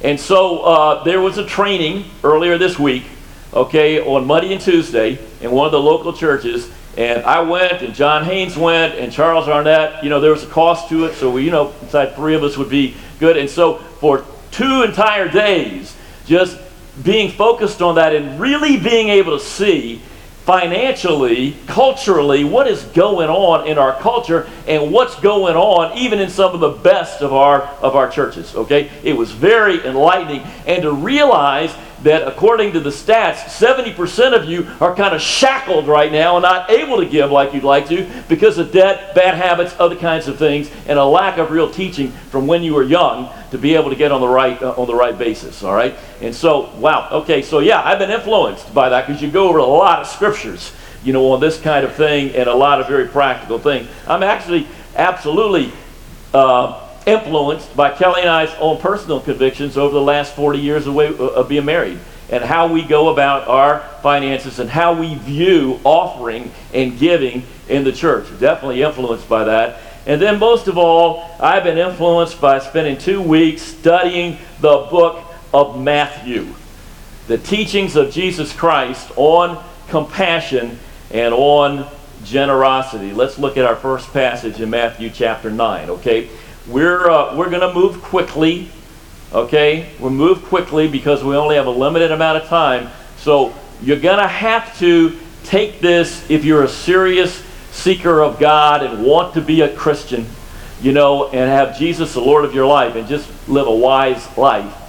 And 0.04 0.20
so 0.20 0.60
uh, 0.64 1.04
there 1.04 1.22
was 1.22 1.38
a 1.38 1.46
training 1.46 2.06
earlier 2.24 2.58
this 2.58 2.78
week, 2.78 3.06
okay, 3.54 4.02
on 4.02 4.28
Monday 4.28 4.52
and 4.52 4.62
Tuesday 4.62 5.18
in 5.42 5.52
one 5.52 5.66
of 5.66 5.72
the 5.72 5.80
local 5.80 6.12
churches. 6.12 6.70
And 6.98 7.24
I 7.24 7.40
went, 7.40 7.82
and 7.82 7.96
John 7.96 8.24
Haynes 8.26 8.56
went, 8.56 8.96
and 8.96 9.12
Charles 9.12 9.48
Arnett. 9.48 10.04
You 10.04 10.10
know, 10.10 10.20
there 10.20 10.32
was 10.32 10.44
a 10.44 10.48
cost 10.48 10.90
to 10.90 11.06
it, 11.06 11.16
so 11.16 11.32
we, 11.32 11.46
you 11.46 11.52
know, 11.52 11.74
inside 11.82 12.16
three 12.16 12.36
of 12.36 12.44
us 12.44 12.58
would 12.58 12.70
be 12.70 12.96
good. 13.20 13.38
And 13.38 13.50
so 13.50 13.78
for 13.78 14.26
two 14.52 14.84
entire 14.84 15.28
days, 15.30 15.96
just 16.26 16.60
being 17.02 17.32
focused 17.32 17.82
on 17.82 17.96
that 17.96 18.14
and 18.14 18.40
really 18.40 18.78
being 18.78 19.10
able 19.10 19.38
to 19.38 19.44
see 19.44 20.02
financially, 20.46 21.56
culturally, 21.68 22.44
what 22.44 22.68
is 22.68 22.84
going 22.84 23.30
on 23.30 23.66
in 23.66 23.78
our 23.78 23.98
culture 24.02 24.50
and 24.68 24.92
what's 24.92 25.18
going 25.22 25.56
on 25.56 25.98
even 25.98 26.20
in 26.20 26.30
some 26.30 26.54
of 26.54 26.60
the 26.60 26.70
best 26.70 27.22
of 27.22 27.32
our 27.32 27.62
of 27.82 27.96
our 27.96 28.10
churches, 28.10 28.54
okay? 28.54 28.92
It 29.04 29.14
was 29.14 29.32
very 29.32 29.86
enlightening 29.86 30.42
and 30.68 30.82
to 30.84 30.92
realize 30.92 31.74
that 32.04 32.28
according 32.28 32.74
to 32.74 32.80
the 32.80 32.90
stats, 32.90 33.36
70% 33.36 34.34
of 34.34 34.46
you 34.46 34.68
are 34.80 34.96
kind 34.96 35.16
of 35.16 35.22
shackled 35.22 35.88
right 35.88 36.12
now 36.12 36.36
and 36.36 36.44
not 36.44 36.70
able 36.70 36.98
to 36.98 37.06
give 37.06 37.32
like 37.32 37.54
you'd 37.54 37.64
like 37.64 37.88
to 37.88 38.10
because 38.28 38.58
of 38.58 38.72
debt, 38.72 39.16
bad 39.16 39.36
habits, 39.36 39.74
other 39.80 39.96
kinds 39.96 40.28
of 40.28 40.38
things, 40.38 40.70
and 40.86 41.00
a 41.00 41.06
lack 41.06 41.38
of 41.38 41.52
real 41.52 41.70
teaching 41.70 42.12
from 42.30 42.46
when 42.46 42.62
you 42.62 42.74
were 42.74 42.84
young 42.84 43.30
to 43.52 43.58
be 43.58 43.76
able 43.76 43.90
to 43.90 43.96
get 43.96 44.12
on 44.12 44.22
the 44.22 44.28
right 44.28 44.62
uh, 44.62 44.72
on 44.72 44.88
the 44.88 44.96
right 44.96 45.18
basis. 45.18 45.64
All 45.64 45.74
right, 45.74 45.96
and 46.22 46.36
so 46.36 46.70
wow, 46.76 47.10
okay, 47.12 47.42
so 47.42 47.60
yeah, 47.60 47.82
I've 47.82 48.00
been 48.00 48.12
influenced 48.12 48.74
by 48.74 48.90
that 48.90 49.08
because 49.08 49.22
you 49.22 49.32
go 49.32 49.48
over 49.48 49.60
a 49.60 49.66
lot 49.66 50.00
of 50.00 50.08
scriptures, 50.08 50.74
you 51.04 51.14
know, 51.14 51.32
on 51.32 51.40
this 51.40 51.60
kind 51.60 51.86
of 51.86 51.96
thing 51.96 52.36
and 52.36 52.50
a 52.50 52.56
lot 52.56 52.82
of 52.82 52.88
very 52.88 53.08
practical 53.08 53.60
things. 53.60 53.88
I'm 54.08 54.24
actually 54.24 54.68
absolutely. 54.96 55.72
Uh, 56.34 56.83
influenced 57.06 57.76
by 57.76 57.92
Kelly 57.92 58.22
and 58.22 58.30
I's 58.30 58.54
own 58.60 58.80
personal 58.80 59.20
convictions 59.20 59.78
over 59.78 59.94
the 59.94 60.02
last 60.02 60.36
40 60.36 60.60
years 60.60 60.88
of, 60.88 60.94
way, 60.94 61.08
uh, 61.08 61.12
of 61.12 61.50
being 61.50 61.66
married 61.66 62.00
and 62.30 62.44
how 62.44 62.68
we 62.68 62.82
go 62.82 63.10
about 63.10 63.48
our 63.48 63.82
finances 64.02 64.60
and 64.60 64.70
how 64.70 64.94
we 64.94 65.16
view 65.16 65.80
offering 65.84 66.52
and 66.74 66.98
giving 66.98 67.44
in 67.70 67.84
the 67.84 67.92
church. 67.92 68.28
Definitely 68.40 68.82
influenced 68.82 69.28
by 69.28 69.44
that. 69.44 69.82
And 70.06 70.22
then, 70.22 70.40
most 70.40 70.68
of 70.68 70.78
all, 70.78 71.30
I've 71.40 71.64
been 71.64 71.78
influenced 71.78 72.42
by 72.42 72.60
spending 72.60 72.98
two 72.98 73.22
weeks 73.22 73.62
studying 73.62 74.38
the 74.60 74.88
book 74.90 75.24
of 75.54 75.80
Matthew, 75.80 76.48
the 77.28 77.38
teachings 77.38 77.96
of 77.96 78.12
Jesus 78.12 78.54
Christ 78.54 79.12
on 79.16 79.64
compassion 79.88 80.80
and 81.12 81.34
on 81.34 81.88
generosity. 82.26 83.14
Let's 83.14 83.38
look 83.38 83.58
at 83.58 83.66
our 83.66 83.76
first 83.76 84.12
passage 84.12 84.60
in 84.60 84.70
Matthew 84.70 85.10
chapter 85.10 85.50
9, 85.50 85.90
okay? 85.92 86.30
We're, 86.68 87.10
uh, 87.10 87.36
we're 87.36 87.50
going 87.50 87.62
to 87.62 87.74
move 87.74 88.02
quickly, 88.02 88.70
okay? 89.34 89.90
We'll 90.00 90.12
move 90.12 90.44
quickly 90.46 90.88
because 90.88 91.24
we 91.24 91.36
only 91.36 91.56
have 91.56 91.68
a 91.68 91.72
limited 91.72 92.12
amount 92.12 92.42
of 92.42 92.48
time. 92.48 92.90
So 93.18 93.54
you're 93.82 94.00
going 94.00 94.20
to 94.20 94.28
have 94.28 94.78
to 94.80 95.18
take 95.44 95.82
this 95.82 96.30
if 96.30 96.46
you're 96.46 96.64
a 96.64 96.70
serious 96.70 97.44
seeker 97.72 98.22
of 98.22 98.40
God 98.40 98.82
and 98.84 99.04
want 99.04 99.34
to 99.34 99.42
be 99.42 99.62
a 99.62 99.76
Christian, 99.76 100.26
you 100.82 100.94
know, 100.94 101.28
and 101.30 101.50
have 101.50 101.78
Jesus 101.78 102.14
the 102.14 102.22
Lord 102.22 102.46
of 102.46 102.54
your 102.54 102.66
life 102.66 102.96
and 102.96 103.08
just 103.08 103.30
live 103.50 103.68
a 103.68 103.76
wise 103.76 104.38
life. 104.38 104.80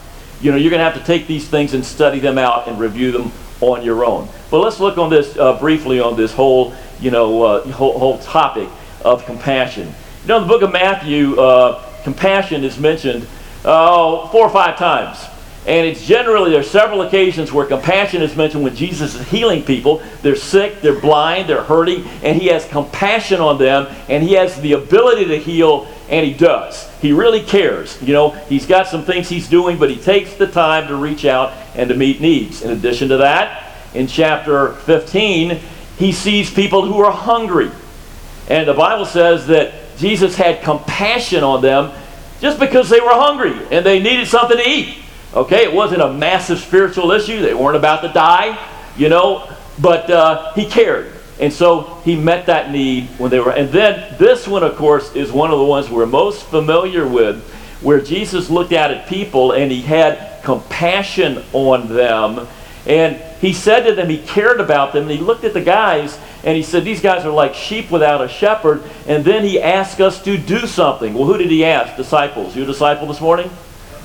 You 0.41 0.53
know, 0.53 0.57
you're 0.57 0.71
going 0.71 0.81
to 0.81 0.85
have 0.85 1.01
to 1.01 1.05
take 1.05 1.27
these 1.27 1.49
things 1.49 1.75
and 1.75 1.85
study 1.85 2.21
them 2.21 2.39
out 2.39 2.69
and 2.69 2.79
review 2.79 3.11
them 3.11 3.33
on 3.61 3.83
your 3.83 4.05
own. 4.05 4.29
But 4.51 4.61
let's 4.61 4.79
look 4.79 4.99
on 4.99 5.11
this 5.11 5.37
uh, 5.37 5.59
briefly 5.59 5.99
on 5.99 6.17
this 6.17 6.33
whole, 6.33 6.75
you 7.01 7.11
know, 7.11 7.43
uh, 7.43 7.73
whole, 7.73 7.99
whole 7.99 8.19
topic 8.19 8.69
of 9.05 9.25
compassion. 9.25 9.93
You 10.25 10.29
know, 10.29 10.37
in 10.39 10.45
the 10.45 10.49
book 10.49 10.63
of 10.63 10.73
Matthew, 10.73 11.39
uh, 11.39 11.85
compassion 12.03 12.65
is 12.65 12.79
mentioned 12.79 13.27
uh, 13.63 14.27
four 14.29 14.47
or 14.47 14.49
five 14.49 14.79
times. 14.79 15.23
And 15.67 15.87
it's 15.87 16.07
generally, 16.07 16.51
there's 16.51 16.71
several 16.71 17.03
occasions 17.03 17.53
where 17.53 17.67
compassion 17.67 18.23
is 18.23 18.35
mentioned 18.35 18.65
when 18.65 18.75
Jesus 18.75 19.15
is 19.15 19.29
healing 19.29 19.63
people. 19.63 20.03
They're 20.23 20.35
sick, 20.35 20.81
they're 20.81 20.99
blind, 20.99 21.47
they're 21.47 21.63
hurting, 21.63 22.07
and 22.23 22.41
he 22.41 22.47
has 22.47 22.67
compassion 22.67 23.43
on 23.43 23.59
them, 23.59 23.95
and 24.09 24.23
he 24.23 24.33
has 24.33 24.59
the 24.63 24.73
ability 24.73 25.27
to 25.27 25.39
heal, 25.39 25.89
and 26.09 26.25
he 26.25 26.33
does. 26.33 26.91
He 27.01 27.13
really 27.13 27.43
cares. 27.43 28.01
You 28.01 28.15
know, 28.15 28.31
he's 28.31 28.65
got 28.65 28.87
some 28.87 29.05
things 29.05 29.29
he's 29.29 29.51
doing, 29.51 29.77
but 29.77 29.91
he 29.91 29.97
takes 29.97 30.33
the 30.37 30.47
time 30.47 30.89
to 30.89 30.97
reach 30.97 31.27
out 31.27 31.53
and 31.75 31.91
to 31.91 31.95
meet 31.95 32.23
needs. 32.23 32.63
In 32.63 32.71
addition 32.71 33.11
to 33.11 33.19
that, 33.19 33.75
in 33.93 34.07
chapter 34.07 34.73
15, 34.73 35.61
he 35.99 36.13
sees 36.13 36.51
people 36.51 36.87
who 36.87 36.99
are 37.01 37.13
hungry. 37.13 37.71
And 38.49 38.67
the 38.67 38.75
Bible 38.75 39.05
says 39.05 39.47
that 39.49 39.84
Jesus 39.97 40.37
had 40.37 40.63
compassion 40.63 41.45
on 41.45 41.63
them 41.63 41.93
just 42.41 42.59
because 42.59 42.89
they 42.89 43.01
were 43.01 43.13
hungry 43.13 43.55
and 43.71 43.85
they 43.85 44.01
needed 44.01 44.27
something 44.27 44.57
to 44.57 44.69
eat. 44.69 44.99
Okay, 45.35 45.65
it 45.65 45.73
wasn't 45.73 46.01
a 46.03 46.13
massive 46.13 46.59
spiritual 46.59 47.11
issue. 47.11 47.41
They 47.41 47.55
weren't 47.55 47.77
about 47.77 48.03
to 48.03 48.09
die, 48.09 48.59
you 48.97 49.09
know, 49.09 49.51
but 49.81 50.09
uh, 50.11 50.53
he 50.55 50.67
cared. 50.67 51.13
And 51.41 51.53
so 51.53 52.01
he 52.05 52.15
met 52.15 52.47
that 52.47 52.71
need 52.71 53.09
when 53.19 53.31
they 53.31 53.41
were. 53.41 53.51
And 53.51 53.69
then 53.71 54.17
this 54.19 54.47
one, 54.47 54.63
of 54.63 54.77
course, 54.77 55.15
is 55.17 55.33
one 55.33 55.51
of 55.51 55.59
the 55.59 55.65
ones 55.65 55.91
we're 55.91 56.07
most 56.07 56.45
familiar 56.47 57.09
with, 57.09 57.43
where 57.83 58.01
Jesus 58.01 58.49
looked 58.49 58.73
out 58.73 58.93
at 58.93 59.09
people 59.09 59.53
and 59.53 59.73
he 59.73 59.83
had 59.83 60.43
compassion 60.45 61.43
on 61.53 61.89
them. 61.89 62.47
And 62.87 63.17
he 63.41 63.53
said 63.53 63.85
to 63.87 63.95
them, 63.95 64.11
he 64.11 64.19
cared 64.19 64.61
about 64.61 64.93
them. 64.93 65.03
And 65.05 65.13
he 65.13 65.19
looked 65.19 65.45
at 65.45 65.55
the 65.55 65.61
guys 65.61 66.19
and 66.45 66.57
he 66.57 66.63
said, 66.63 66.85
These 66.85 67.01
guys 67.01 67.25
are 67.25 67.33
like 67.33 67.55
sheep 67.55 67.91
without 67.91 68.21
a 68.23 68.29
shepherd. 68.29 68.83
And 69.07 69.25
then 69.25 69.45
he 69.45 69.61
asked 69.61 70.01
us 70.01 70.23
to 70.25 70.37
do 70.37 70.67
something. 70.67 71.15
Well, 71.15 71.25
who 71.25 71.39
did 71.39 71.51
he 71.51 71.65
ask? 71.65 71.97
Disciples. 71.97 72.55
You 72.55 72.65
a 72.65 72.67
disciple 72.67 73.07
this 73.07 73.21
morning? 73.21 73.51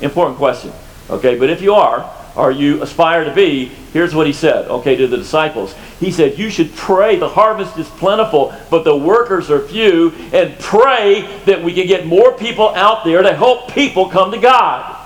Important 0.00 0.38
question. 0.38 0.72
Okay, 1.10 1.36
but 1.36 1.50
if 1.50 1.60
you 1.60 1.74
are, 1.74 2.08
or 2.36 2.52
you 2.52 2.82
aspire 2.82 3.24
to 3.24 3.34
be, 3.34 3.66
here's 3.92 4.14
what 4.14 4.26
he 4.26 4.32
said, 4.32 4.68
okay, 4.68 4.94
to 4.96 5.06
the 5.08 5.16
disciples. 5.16 5.74
He 5.98 6.10
said, 6.10 6.38
You 6.38 6.48
should 6.50 6.74
pray. 6.74 7.16
The 7.16 7.28
harvest 7.28 7.76
is 7.76 7.88
plentiful, 7.88 8.54
but 8.70 8.84
the 8.84 8.96
workers 8.96 9.50
are 9.50 9.60
few, 9.60 10.12
and 10.32 10.58
pray 10.58 11.22
that 11.44 11.62
we 11.62 11.74
can 11.74 11.86
get 11.86 12.06
more 12.06 12.32
people 12.32 12.70
out 12.70 13.04
there 13.04 13.22
to 13.22 13.34
help 13.34 13.72
people 13.72 14.08
come 14.08 14.30
to 14.30 14.38
God. 14.38 14.96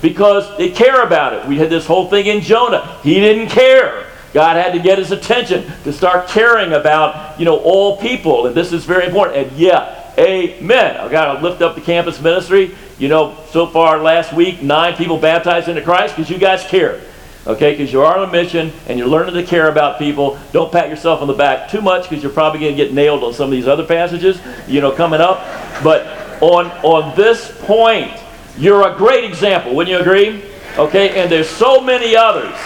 Because 0.00 0.56
they 0.58 0.70
care 0.70 1.02
about 1.02 1.34
it. 1.34 1.46
We 1.46 1.56
had 1.58 1.70
this 1.70 1.86
whole 1.86 2.08
thing 2.08 2.26
in 2.26 2.40
Jonah. 2.40 2.98
He 3.02 3.14
didn't 3.14 3.48
care. 3.48 4.06
God 4.32 4.56
had 4.56 4.72
to 4.72 4.78
get 4.78 4.98
his 4.98 5.10
attention 5.10 5.70
to 5.84 5.92
start 5.92 6.28
caring 6.28 6.72
about, 6.72 7.38
you 7.38 7.44
know, 7.44 7.58
all 7.58 7.96
people. 7.96 8.46
And 8.46 8.54
this 8.54 8.72
is 8.72 8.84
very 8.84 9.06
important. 9.06 9.48
And 9.48 9.58
yeah, 9.58 10.12
amen. 10.18 10.96
I've 10.98 11.10
got 11.10 11.34
to 11.34 11.42
lift 11.42 11.62
up 11.62 11.74
the 11.74 11.80
campus 11.80 12.20
ministry. 12.20 12.76
You 12.98 13.08
know, 13.08 13.36
so 13.50 13.66
far 13.66 13.98
last 13.98 14.32
week, 14.32 14.62
nine 14.62 14.94
people 14.96 15.18
baptized 15.18 15.68
into 15.68 15.82
Christ 15.82 16.16
because 16.16 16.30
you 16.30 16.38
guys 16.38 16.64
care. 16.64 17.00
Okay, 17.46 17.70
because 17.70 17.90
you 17.90 18.02
are 18.02 18.18
on 18.18 18.28
a 18.28 18.30
mission 18.30 18.72
and 18.88 18.98
you're 18.98 19.08
learning 19.08 19.34
to 19.34 19.42
care 19.42 19.70
about 19.70 19.98
people. 19.98 20.38
Don't 20.52 20.70
pat 20.70 20.90
yourself 20.90 21.22
on 21.22 21.28
the 21.28 21.34
back 21.34 21.70
too 21.70 21.80
much 21.80 22.08
because 22.10 22.22
you're 22.22 22.32
probably 22.32 22.60
going 22.60 22.76
to 22.76 22.84
get 22.84 22.92
nailed 22.92 23.24
on 23.24 23.32
some 23.32 23.46
of 23.46 23.52
these 23.52 23.66
other 23.66 23.86
passages, 23.86 24.38
you 24.66 24.82
know, 24.82 24.92
coming 24.92 25.20
up. 25.20 25.38
But 25.82 26.06
on 26.42 26.66
on 26.82 27.16
this 27.16 27.56
point, 27.62 28.12
you're 28.58 28.86
a 28.86 28.96
great 28.96 29.24
example. 29.24 29.74
Wouldn't 29.74 29.94
you 29.94 30.00
agree? 30.00 30.42
Okay, 30.76 31.20
and 31.20 31.30
there's 31.30 31.48
so 31.48 31.80
many 31.80 32.14
others, 32.14 32.56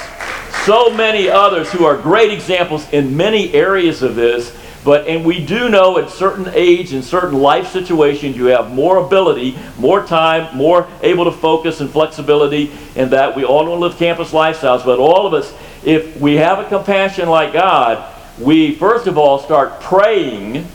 so 0.65 0.91
many 0.91 1.29
others 1.29 1.71
who 1.73 1.85
are 1.85 1.97
great 1.97 2.33
examples 2.33 2.91
in 2.93 3.17
many 3.17 3.55
areas 3.55 4.03
of 4.03 4.15
this 4.17 4.57
but, 4.85 5.07
and 5.07 5.25
we 5.25 5.45
do 5.45 5.69
know 5.69 5.99
at 5.99 6.11
certain 6.11 6.49
age 6.55 6.93
and 6.93 7.05
certain 7.05 7.39
life 7.39 7.69
situations, 7.69 8.37
you 8.37 8.47
have 8.47 8.73
more 8.73 8.97
ability, 8.97 9.57
more 9.79 10.05
time, 10.05 10.57
more 10.57 10.89
able 11.03 11.25
to 11.27 11.33
focus 11.33 11.81
and 11.81 11.89
flexibility, 11.89 12.73
and 12.97 13.11
that 13.13 13.37
we 13.37 13.45
all 13.45 13.65
don't 13.65 13.79
live 13.79 13.97
campus 13.97 14.33
lifestyles, 14.33 14.85
but 14.85 14.99
all 14.99 15.27
of 15.27 15.35
us, 15.35 15.55
if 15.85 16.21
we 16.21 16.35
have 16.35 16.59
a 16.59 16.69
compassion 16.69 17.29
like 17.29 17.53
God, 17.53 18.13
we 18.41 18.75
first 18.75 19.07
of 19.07 19.17
all 19.17 19.39
start 19.39 19.81
praying, 19.81 20.67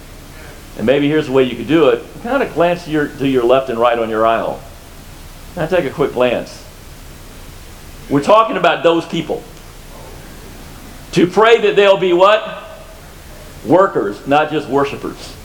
and 0.78 0.86
maybe 0.86 1.10
here's 1.10 1.26
the 1.26 1.34
way 1.34 1.44
you 1.44 1.58
could 1.58 1.68
do 1.68 1.90
it. 1.90 2.06
Kind 2.24 2.42
of 2.42 2.54
glance 2.54 2.86
to 2.86 2.92
your, 2.92 3.10
to 3.10 3.28
your 3.28 3.44
left 3.44 3.70
and 3.70 3.78
right 3.78 4.00
on 4.00 4.10
your 4.10 4.26
aisle. 4.26 4.62
Now 5.58 5.66
take 5.66 5.84
a 5.84 5.90
quick 5.90 6.14
glance. 6.14 6.64
We're 8.10 8.24
talking 8.24 8.56
about 8.56 8.84
those 8.84 9.06
people. 9.06 9.44
To 11.12 11.28
pray 11.28 11.60
that 11.62 11.76
they'll 11.76 11.98
be 11.98 12.14
what? 12.14 12.68
workers, 13.66 14.26
not 14.28 14.52
just 14.52 14.68
worshipers. 14.68 15.36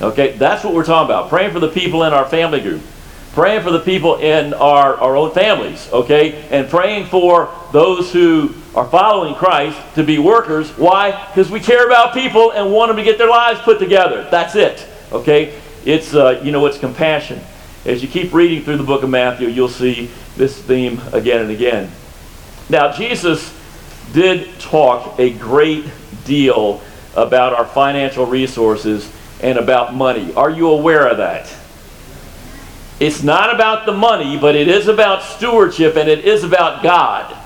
Okay, 0.00 0.36
that's 0.36 0.64
what 0.64 0.74
we're 0.74 0.84
talking 0.84 1.06
about. 1.06 1.28
Praying 1.28 1.52
for 1.52 1.60
the 1.60 1.68
people 1.68 2.04
in 2.04 2.12
our 2.12 2.26
family 2.26 2.60
group. 2.60 2.82
Praying 3.32 3.62
for 3.62 3.70
the 3.70 3.80
people 3.80 4.16
in 4.16 4.54
our, 4.54 4.94
our 4.96 5.16
own 5.16 5.30
families, 5.32 5.90
okay? 5.92 6.46
And 6.50 6.68
praying 6.68 7.06
for 7.06 7.52
those 7.72 8.12
who 8.12 8.54
are 8.74 8.88
following 8.88 9.34
Christ 9.34 9.78
to 9.94 10.02
be 10.02 10.18
workers. 10.18 10.70
Why? 10.78 11.26
Because 11.28 11.50
we 11.50 11.60
care 11.60 11.86
about 11.86 12.14
people 12.14 12.52
and 12.52 12.72
want 12.72 12.88
them 12.88 12.96
to 12.96 13.02
get 13.02 13.18
their 13.18 13.28
lives 13.28 13.60
put 13.60 13.78
together. 13.78 14.26
That's 14.30 14.54
it, 14.54 14.86
okay? 15.12 15.58
It's, 15.84 16.14
uh, 16.14 16.40
you 16.42 16.50
know, 16.50 16.64
it's 16.66 16.78
compassion. 16.78 17.40
As 17.86 18.02
you 18.02 18.08
keep 18.08 18.34
reading 18.34 18.64
through 18.64 18.78
the 18.78 18.82
book 18.82 19.04
of 19.04 19.10
Matthew, 19.10 19.46
you'll 19.46 19.68
see 19.68 20.10
this 20.36 20.60
theme 20.60 21.00
again 21.12 21.42
and 21.42 21.50
again. 21.52 21.88
Now, 22.68 22.90
Jesus 22.90 23.54
did 24.12 24.58
talk 24.58 25.20
a 25.20 25.30
great 25.30 25.84
deal 26.24 26.80
about 27.14 27.54
our 27.54 27.64
financial 27.64 28.26
resources 28.26 29.08
and 29.40 29.56
about 29.56 29.94
money. 29.94 30.34
Are 30.34 30.50
you 30.50 30.70
aware 30.70 31.06
of 31.06 31.18
that? 31.18 31.54
It's 32.98 33.22
not 33.22 33.54
about 33.54 33.86
the 33.86 33.92
money, 33.92 34.36
but 34.36 34.56
it 34.56 34.66
is 34.66 34.88
about 34.88 35.22
stewardship 35.22 35.94
and 35.94 36.08
it 36.08 36.24
is 36.24 36.42
about 36.42 36.82
God. 36.82 37.36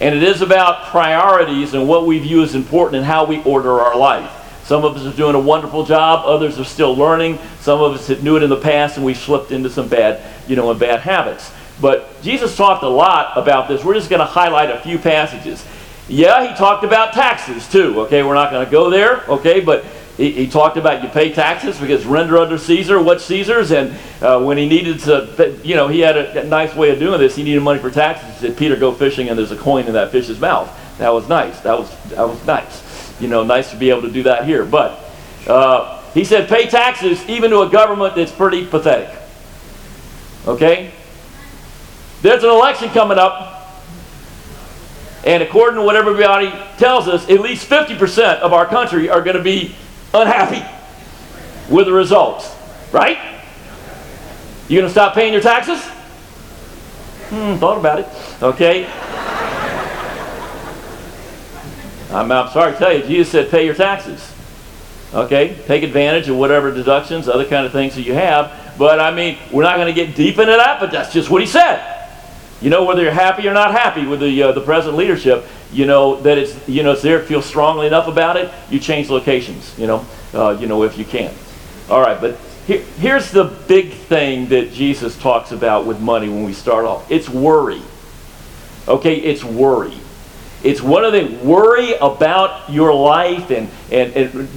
And 0.00 0.12
it 0.12 0.24
is 0.24 0.42
about 0.42 0.86
priorities 0.86 1.74
and 1.74 1.86
what 1.86 2.04
we 2.04 2.18
view 2.18 2.42
as 2.42 2.56
important 2.56 2.96
and 2.96 3.06
how 3.06 3.26
we 3.26 3.42
order 3.44 3.80
our 3.80 3.96
life. 3.96 4.37
Some 4.68 4.84
of 4.84 4.94
us 4.98 5.06
are 5.06 5.16
doing 5.16 5.34
a 5.34 5.40
wonderful 5.40 5.86
job, 5.86 6.26
others 6.26 6.58
are 6.58 6.64
still 6.64 6.94
learning. 6.94 7.38
Some 7.60 7.80
of 7.80 7.94
us 7.94 8.20
knew 8.20 8.36
it 8.36 8.42
in 8.42 8.50
the 8.50 8.60
past 8.60 8.98
and 8.98 9.06
we 9.06 9.14
slipped 9.14 9.50
into 9.50 9.70
some 9.70 9.88
bad, 9.88 10.22
you 10.46 10.56
know, 10.56 10.70
and 10.70 10.78
bad 10.78 11.00
habits. 11.00 11.50
But 11.80 12.20
Jesus 12.20 12.54
talked 12.54 12.82
a 12.82 12.88
lot 12.88 13.32
about 13.34 13.68
this. 13.68 13.82
We're 13.82 13.94
just 13.94 14.10
going 14.10 14.20
to 14.20 14.26
highlight 14.26 14.68
a 14.68 14.78
few 14.80 14.98
passages. 14.98 15.64
Yeah, 16.06 16.46
he 16.46 16.54
talked 16.54 16.84
about 16.84 17.14
taxes 17.14 17.66
too. 17.66 18.02
Okay, 18.02 18.22
we're 18.22 18.34
not 18.34 18.50
going 18.50 18.62
to 18.62 18.70
go 18.70 18.90
there. 18.90 19.24
Okay, 19.30 19.60
but 19.60 19.86
he, 20.18 20.32
he, 20.32 20.46
talked 20.46 20.76
about 20.76 21.02
you 21.02 21.08
pay 21.08 21.32
taxes 21.32 21.80
because 21.80 22.04
render 22.04 22.36
under 22.36 22.58
Caesar 22.58 23.00
what's 23.00 23.24
Caesar's. 23.24 23.70
And 23.70 23.98
uh, 24.20 24.42
when 24.42 24.58
he 24.58 24.68
needed 24.68 25.00
to, 25.00 25.58
you 25.64 25.76
know, 25.76 25.88
he 25.88 26.00
had 26.00 26.18
a, 26.18 26.42
a, 26.42 26.44
nice 26.44 26.74
way 26.74 26.90
of 26.90 26.98
doing 26.98 27.18
this. 27.20 27.36
He 27.36 27.42
needed 27.42 27.62
money 27.62 27.80
for 27.80 27.90
taxes. 27.90 28.34
He 28.34 28.48
said, 28.48 28.58
Peter, 28.58 28.76
go 28.76 28.92
fishing, 28.92 29.30
and 29.30 29.38
there's 29.38 29.50
a 29.50 29.56
coin 29.56 29.86
in 29.86 29.94
that 29.94 30.12
fish's 30.12 30.38
mouth. 30.38 30.70
That 30.98 31.14
was 31.14 31.26
nice. 31.26 31.58
That 31.60 31.78
was 31.78 31.90
that 32.10 32.28
was 32.28 32.44
nice. 32.46 32.87
You 33.20 33.28
know, 33.28 33.44
nice 33.44 33.70
to 33.70 33.76
be 33.76 33.90
able 33.90 34.02
to 34.02 34.10
do 34.10 34.22
that 34.24 34.44
here. 34.44 34.64
But 34.64 34.98
uh, 35.46 36.02
he 36.12 36.24
said, 36.24 36.48
pay 36.48 36.68
taxes 36.68 37.24
even 37.28 37.50
to 37.50 37.60
a 37.60 37.68
government 37.68 38.14
that's 38.14 38.32
pretty 38.32 38.66
pathetic. 38.66 39.14
Okay. 40.46 40.92
There's 42.22 42.42
an 42.42 42.50
election 42.50 42.88
coming 42.90 43.18
up 43.18 43.58
and 45.24 45.42
according 45.42 45.76
to 45.76 45.82
what 45.82 45.96
everybody 45.96 46.50
tells 46.78 47.08
us, 47.08 47.28
at 47.28 47.40
least 47.40 47.68
50% 47.68 48.38
of 48.38 48.52
our 48.52 48.66
country 48.66 49.10
are 49.10 49.20
going 49.20 49.36
to 49.36 49.42
be 49.42 49.74
unhappy 50.14 50.64
with 51.72 51.86
the 51.86 51.92
results. 51.92 52.54
Right? 52.92 53.18
You 54.68 54.78
going 54.78 54.88
to 54.88 54.90
stop 54.90 55.14
paying 55.14 55.32
your 55.32 55.42
taxes? 55.42 55.82
Hmm, 57.28 57.56
thought 57.56 57.78
about 57.78 58.00
it. 58.00 58.42
Okay. 58.42 58.84
I'm, 62.10 62.30
I'm 62.32 62.50
sorry 62.50 62.72
to 62.72 62.78
tell 62.78 62.92
you, 62.92 63.02
Jesus 63.02 63.30
said 63.30 63.50
pay 63.50 63.64
your 63.64 63.74
taxes. 63.74 64.34
Okay? 65.14 65.56
Take 65.66 65.82
advantage 65.82 66.28
of 66.28 66.36
whatever 66.36 66.72
deductions, 66.72 67.28
other 67.28 67.46
kind 67.46 67.66
of 67.66 67.72
things 67.72 67.94
that 67.94 68.02
you 68.02 68.14
have. 68.14 68.74
But 68.78 69.00
I 69.00 69.10
mean, 69.14 69.38
we're 69.52 69.62
not 69.62 69.76
going 69.76 69.92
to 69.92 69.94
get 69.94 70.14
deep 70.14 70.38
into 70.38 70.52
that, 70.52 70.80
but 70.80 70.90
that's 70.90 71.12
just 71.12 71.30
what 71.30 71.40
he 71.40 71.46
said. 71.46 71.96
You 72.60 72.70
know 72.70 72.84
whether 72.84 73.02
you're 73.02 73.12
happy 73.12 73.46
or 73.46 73.52
not 73.52 73.70
happy 73.70 74.04
with 74.04 74.20
the 74.20 74.42
uh, 74.42 74.52
the 74.52 74.60
present 74.60 74.96
leadership. 74.96 75.44
You 75.72 75.86
know 75.86 76.20
that 76.22 76.38
it's 76.38 76.68
you 76.68 76.82
know 76.82 76.92
it's 76.92 77.02
there. 77.02 77.20
Feel 77.20 77.42
strongly 77.42 77.86
enough 77.86 78.08
about 78.08 78.36
it. 78.36 78.52
You 78.68 78.80
change 78.80 79.10
locations. 79.10 79.78
You 79.78 79.86
know, 79.86 80.06
uh, 80.34 80.56
you 80.58 80.66
know 80.66 80.82
if 80.82 80.98
you 80.98 81.04
can. 81.04 81.32
All 81.88 82.00
right, 82.00 82.20
but 82.20 82.36
here, 82.66 82.82
here's 82.98 83.30
the 83.30 83.44
big 83.44 83.92
thing 83.92 84.48
that 84.48 84.72
Jesus 84.72 85.16
talks 85.18 85.52
about 85.52 85.86
with 85.86 86.00
money 86.00 86.28
when 86.28 86.42
we 86.42 86.52
start 86.52 86.84
off. 86.84 87.08
It's 87.10 87.28
worry. 87.28 87.80
Okay, 88.88 89.16
it's 89.16 89.44
worry. 89.44 89.96
It's 90.62 90.82
one 90.82 91.04
of 91.04 91.12
the 91.12 91.24
worry 91.44 91.94
about 91.94 92.70
your 92.70 92.92
life 92.92 93.50
and, 93.50 93.68
and, 93.92 94.12
and 94.14 94.48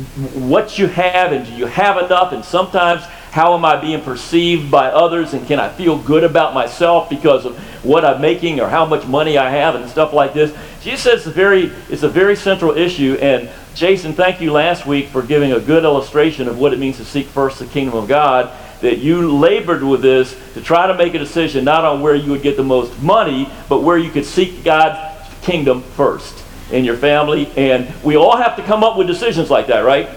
what 0.50 0.79
you 0.79 0.88
have 0.88 1.31
and 1.31 1.46
do 1.46 1.53
you 1.53 1.67
have 1.67 2.03
enough 2.03 2.34
and 2.34 2.43
sometimes 2.43 3.03
how 3.31 3.55
am 3.55 3.63
I 3.63 3.79
being 3.79 4.01
perceived 4.01 4.72
by 4.72 4.88
others 4.88 5.34
and 5.34 5.48
can 5.48 5.60
I 5.60 5.70
feel 5.70 5.98
good 5.98 6.24
about 6.24 6.53
myself 6.53 7.10
because 7.10 7.46
of 7.46 7.58
what 7.86 8.03
I'm 8.03 8.20
making 8.20 8.60
or 8.60 8.67
how 8.67 8.86
much 8.86 9.05
money 9.05 9.38
I 9.38 9.50
have 9.51 9.75
and 9.75 9.88
stuff 9.89 10.12
like 10.12 10.34
this. 10.34 10.51
Jesus 10.81 11.03
says 11.03 11.20
it's 11.20 11.27
a 11.27 11.31
very, 11.31 11.72
it's 11.89 12.03
a 12.03 12.10
very 12.10 12.36
central 12.36 12.75
issue 12.75 13.17
and 13.22 13.50
Jason, 13.75 14.13
thank 14.13 14.41
you 14.41 14.51
last 14.51 14.86
week 14.88 15.08
for 15.08 15.22
giving 15.22 15.53
a 15.53 15.60
good 15.60 15.84
illustration 15.84 16.48
of 16.48 16.58
what 16.58 16.74
it 16.74 16.79
means 16.79 16.98
to 16.98 17.05
seek 17.05 17.27
first 17.27 17.60
the 17.60 17.67
kingdom 17.67 17.96
of 17.96 18.08
God 18.08 18.51
that 18.81 18.98
you 18.98 19.31
labored 19.31 19.84
with 19.84 20.01
this 20.01 20.36
to 20.55 20.62
try 20.62 20.88
to 20.88 20.96
make 20.96 21.13
a 21.13 21.20
decision 21.20 21.63
not 21.63 21.86
on 21.86 22.01
where 22.01 22.15
you 22.15 22.31
would 22.31 22.41
get 22.41 22.58
the 22.58 22.63
most 22.63 23.00
money, 23.01 23.48
but 23.70 23.84
where 23.84 23.98
you 23.98 24.10
could 24.10 24.25
seek 24.25 24.63
God's 24.63 25.11
kingdom 25.41 25.81
first 25.81 26.43
in 26.71 26.86
your 26.86 26.98
family. 26.98 27.51
And 27.57 27.93
we 28.03 28.15
all 28.15 28.38
have 28.38 28.55
to 28.55 28.63
come 28.63 28.83
up 28.83 28.98
with 28.98 29.07
decisions 29.07 29.50
like 29.50 29.67
that, 29.67 29.79
right? 29.79 30.10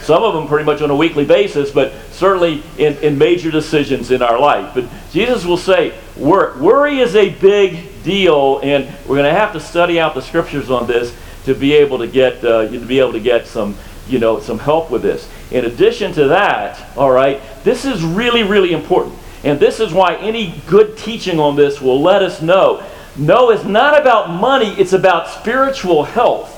Some 0.00 0.22
of 0.22 0.34
them 0.34 0.48
pretty 0.48 0.64
much 0.64 0.80
on 0.80 0.90
a 0.90 0.96
weekly 0.96 1.24
basis, 1.24 1.70
but 1.70 1.92
certainly 2.10 2.62
in, 2.78 2.96
in 2.98 3.18
major 3.18 3.50
decisions 3.50 4.10
in 4.10 4.22
our 4.22 4.40
life. 4.40 4.74
But 4.74 4.88
Jesus 5.12 5.44
will 5.44 5.58
say, 5.58 5.94
worry 6.16 6.98
is 6.98 7.14
a 7.14 7.30
big 7.30 8.02
deal, 8.02 8.60
and 8.62 8.86
we're 9.06 9.16
going 9.16 9.32
to 9.32 9.38
have 9.38 9.52
to 9.52 9.60
study 9.60 10.00
out 10.00 10.14
the 10.14 10.22
scriptures 10.22 10.70
on 10.70 10.86
this 10.86 11.14
to 11.44 11.54
be 11.54 11.74
able 11.74 11.98
to 11.98 12.06
get 12.06 12.44
uh, 12.44 12.68
to 12.68 12.78
be 12.78 12.98
able 12.98 13.12
to 13.12 13.20
get 13.20 13.46
some 13.46 13.76
you 14.08 14.18
know 14.18 14.40
some 14.40 14.58
help 14.58 14.90
with 14.90 15.02
this. 15.02 15.28
In 15.50 15.64
addition 15.64 16.12
to 16.12 16.28
that, 16.28 16.96
all 16.96 17.10
right, 17.10 17.40
this 17.64 17.84
is 17.84 18.02
really 18.02 18.42
really 18.42 18.72
important, 18.72 19.16
and 19.44 19.58
this 19.58 19.80
is 19.80 19.92
why 19.92 20.16
any 20.16 20.54
good 20.66 20.96
teaching 20.96 21.38
on 21.38 21.56
this 21.56 21.80
will 21.80 22.00
let 22.00 22.22
us 22.22 22.42
know 22.42 22.84
no, 23.16 23.50
it's 23.50 23.64
not 23.64 24.00
about 24.00 24.30
money, 24.30 24.68
it's 24.78 24.92
about 24.92 25.28
spiritual 25.28 26.04
health. 26.04 26.56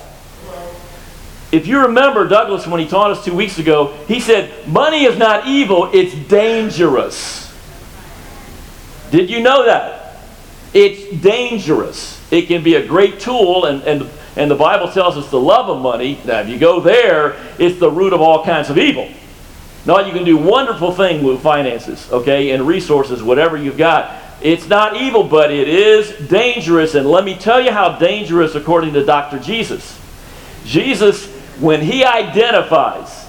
If 1.53 1.67
you 1.67 1.81
remember 1.81 2.27
Douglas 2.27 2.67
when 2.67 2.81
he 2.81 2.89
taught 2.89 3.11
us 3.11 3.25
two 3.25 3.35
weeks 3.35 3.59
ago, 3.59 3.93
he 4.09 4.21
said, 4.21 4.67
Money 4.67 5.05
is 5.05 5.19
not 5.19 5.47
evil, 5.47 5.91
it's 5.93 6.15
dangerous. 6.15 7.43
Did 9.11 9.29
you 9.29 9.41
know 9.43 9.67
that? 9.67 10.17
It's 10.73 11.21
dangerous. 11.21 12.19
It 12.33 12.47
can 12.47 12.63
be 12.63 12.77
a 12.77 12.87
great 12.87 13.21
tool, 13.21 13.67
and, 13.67 13.83
and, 13.83 14.09
and 14.37 14.51
the 14.51 14.55
Bible 14.55 14.91
tells 14.91 15.19
us 15.19 15.31
the 15.31 15.39
love 15.39 15.69
of 15.69 15.83
money. 15.83 16.19
Now, 16.25 16.41
if 16.41 16.49
you 16.49 16.59
go 16.59 16.81
there, 16.81 17.37
it's 17.59 17.79
the 17.79 17.91
root 17.91 18.15
of 18.15 18.23
all 18.23 18.43
kinds 18.43 18.71
of 18.71 18.79
evil. 18.79 19.11
Now, 19.85 19.99
you 20.01 20.13
can 20.13 20.25
do 20.25 20.39
wonderful 20.39 20.93
things 20.93 21.23
with 21.23 21.43
finances, 21.43 22.11
okay, 22.11 22.53
and 22.53 22.67
resources, 22.67 23.23
whatever 23.23 23.59
you've 23.59 23.77
got. 23.77 24.17
It's 24.43 24.69
not 24.69 24.97
evil, 24.97 25.25
but 25.25 25.53
it 25.53 25.69
is 25.69 26.11
dangerous. 26.29 26.95
And 26.95 27.07
let 27.07 27.25
me 27.25 27.35
tell 27.35 27.61
you 27.61 27.71
how 27.71 27.99
dangerous 27.99 28.55
according 28.55 28.95
to 28.95 29.05
Dr. 29.05 29.39
Jesus. 29.39 29.99
Jesus, 30.65 31.27
when 31.61 31.81
he 31.81 32.05
identifies 32.05 33.23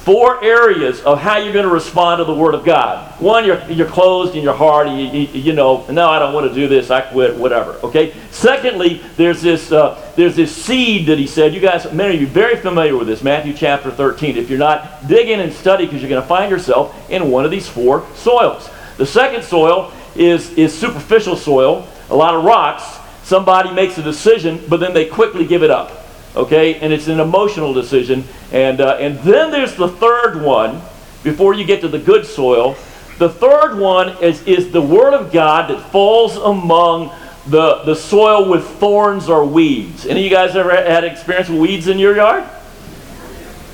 four 0.00 0.42
areas 0.42 1.02
of 1.02 1.20
how 1.20 1.36
you're 1.36 1.52
going 1.52 1.66
to 1.66 1.72
respond 1.72 2.18
to 2.18 2.24
the 2.24 2.34
Word 2.34 2.54
of 2.54 2.64
God. 2.64 3.20
One, 3.20 3.44
you're, 3.44 3.62
you're 3.70 3.86
closed 3.86 4.34
in 4.34 4.42
your 4.42 4.54
heart. 4.54 4.88
You, 4.88 4.94
you, 4.94 5.26
you, 5.40 5.52
know, 5.52 5.86
no, 5.90 6.08
I 6.08 6.18
don't 6.18 6.32
want 6.32 6.48
to 6.48 6.54
do 6.54 6.68
this. 6.68 6.90
I 6.90 7.02
quit, 7.02 7.36
whatever. 7.36 7.72
Okay. 7.84 8.14
Secondly, 8.30 9.02
there's 9.16 9.42
this, 9.42 9.70
uh, 9.70 10.12
there's 10.16 10.36
this 10.36 10.54
seed 10.56 11.06
that 11.06 11.18
he 11.18 11.26
said. 11.26 11.52
You 11.52 11.60
guys, 11.60 11.92
many 11.92 12.14
of 12.14 12.20
you, 12.20 12.26
very 12.26 12.56
familiar 12.56 12.96
with 12.96 13.08
this. 13.08 13.22
Matthew 13.22 13.52
chapter 13.52 13.90
13. 13.90 14.38
If 14.38 14.48
you're 14.48 14.58
not, 14.58 15.06
dig 15.06 15.28
in 15.28 15.38
and 15.38 15.52
study 15.52 15.84
because 15.84 16.00
you're 16.00 16.10
going 16.10 16.22
to 16.22 16.28
find 16.28 16.50
yourself 16.50 17.10
in 17.10 17.30
one 17.30 17.44
of 17.44 17.50
these 17.50 17.68
four 17.68 18.06
soils. 18.14 18.70
The 18.96 19.06
second 19.06 19.44
soil 19.44 19.92
is, 20.16 20.50
is 20.50 20.76
superficial 20.76 21.36
soil, 21.36 21.88
a 22.08 22.16
lot 22.16 22.34
of 22.34 22.44
rocks. 22.44 22.98
Somebody 23.22 23.72
makes 23.72 23.96
a 23.98 24.02
decision, 24.02 24.60
but 24.68 24.80
then 24.80 24.92
they 24.92 25.06
quickly 25.06 25.46
give 25.46 25.62
it 25.62 25.70
up. 25.70 25.92
Okay? 26.34 26.76
And 26.80 26.92
it's 26.92 27.08
an 27.08 27.20
emotional 27.20 27.72
decision. 27.72 28.24
And, 28.52 28.80
uh, 28.80 28.96
and 28.98 29.18
then 29.20 29.50
there's 29.50 29.76
the 29.76 29.88
third 29.88 30.42
one, 30.42 30.82
before 31.22 31.54
you 31.54 31.64
get 31.64 31.80
to 31.82 31.88
the 31.88 31.98
good 31.98 32.26
soil. 32.26 32.76
The 33.18 33.28
third 33.28 33.78
one 33.78 34.16
is, 34.22 34.42
is 34.46 34.72
the 34.72 34.80
Word 34.80 35.12
of 35.12 35.32
God 35.32 35.70
that 35.70 35.90
falls 35.90 36.36
among 36.36 37.12
the, 37.46 37.82
the 37.84 37.94
soil 37.94 38.48
with 38.48 38.66
thorns 38.78 39.28
or 39.28 39.44
weeds. 39.44 40.06
Any 40.06 40.20
of 40.20 40.24
you 40.24 40.30
guys 40.30 40.56
ever 40.56 40.70
had 40.74 41.04
experience 41.04 41.48
with 41.48 41.60
weeds 41.60 41.88
in 41.88 41.98
your 41.98 42.16
yard? 42.16 42.44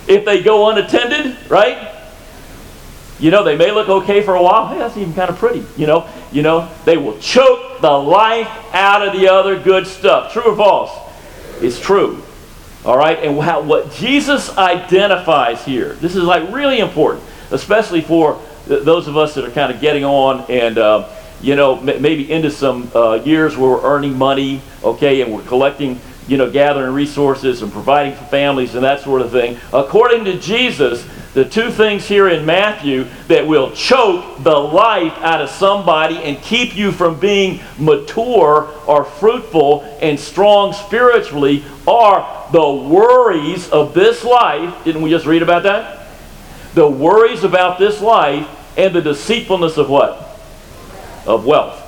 If 0.09 0.25
they 0.25 0.43
go 0.43 0.69
unattended, 0.71 1.37
right? 1.49 1.96
You 3.19 3.31
know, 3.31 3.43
they 3.43 3.57
may 3.57 3.71
look 3.73 3.89
okay 3.89 4.23
for 4.23 4.35
a 4.35 4.43
while. 4.43 4.69
Hey, 4.69 4.79
that's 4.79 4.97
even 4.97 5.15
kind 5.15 5.31
of 5.31 5.39
pretty. 5.39 5.65
You 5.77 5.87
know, 5.87 6.09
you 6.33 6.43
know, 6.43 6.71
they 6.85 6.97
will 6.97 7.19
choke 7.19 7.81
the 7.81 7.91
life 7.91 8.49
out 8.75 9.07
of 9.07 9.19
the 9.19 9.29
other 9.29 9.59
good 9.59 9.87
stuff. 9.87 10.33
True 10.33 10.43
or 10.53 10.57
false? 10.57 10.91
It's 11.63 11.81
true. 11.81 12.23
All 12.85 12.97
right, 12.97 13.19
and 13.19 13.41
how, 13.41 13.63
what 13.63 13.91
Jesus 13.95 14.57
identifies 14.57 15.65
here, 15.65 15.95
this 15.95 16.15
is 16.15 16.23
like 16.23 16.53
really 16.53 16.79
important, 16.79 17.25
especially 17.51 18.01
for 18.01 18.41
th- 18.69 18.85
those 18.85 19.09
of 19.09 19.17
us 19.17 19.35
that 19.35 19.45
are 19.45 19.51
kind 19.51 19.73
of 19.73 19.81
getting 19.81 20.05
on 20.05 20.49
and 20.49 20.79
uh, 20.79 21.09
you 21.41 21.57
know 21.57 21.79
m- 21.81 22.01
maybe 22.01 22.31
into 22.31 22.49
some 22.49 22.89
uh, 22.95 23.15
years 23.15 23.57
where 23.57 23.71
we're 23.71 23.83
earning 23.83 24.17
money, 24.17 24.61
okay, 24.85 25.21
and 25.23 25.33
we're 25.35 25.43
collecting, 25.43 25.99
you 26.29 26.37
know, 26.37 26.49
gathering 26.49 26.93
resources 26.95 27.63
and 27.63 27.73
providing 27.73 28.15
for 28.15 28.25
families 28.27 28.77
and 28.77 28.85
that 28.85 29.01
sort 29.01 29.21
of 29.21 29.33
thing. 29.33 29.59
According 29.73 30.25
to 30.27 30.39
Jesus, 30.39 31.05
the 31.37 31.45
two 31.45 31.71
things 31.71 32.09
here 32.09 32.31
in 32.31 32.47
Matthew 32.47 33.05
that 33.29 33.47
will 33.47 33.71
choke 33.73 34.43
the 34.43 34.59
life 34.59 35.13
out 35.19 35.43
of 35.43 35.51
somebody 35.51 36.17
and 36.17 36.41
keep 36.41 36.75
you 36.75 36.91
from 36.91 37.21
being 37.21 37.61
mature 37.79 38.73
or 38.87 39.05
fruitful 39.05 39.83
and 40.01 40.19
strong 40.19 40.73
spiritually 40.73 41.63
are 41.87 42.49
the 42.53 42.67
worries 42.67 43.69
of 43.69 43.93
this 43.93 44.25
life. 44.25 44.83
Didn't 44.85 45.03
we 45.03 45.11
just 45.11 45.27
read 45.27 45.43
about 45.43 45.65
that? 45.65 46.09
The 46.73 46.89
worries 46.89 47.45
about 47.45 47.79
this 47.79 48.01
life 48.01 48.49
and 48.79 48.95
the 48.95 49.03
deceitfulness 49.03 49.77
of 49.77 49.91
what? 49.91 50.41
Of 51.27 51.45
wealth. 51.45 51.83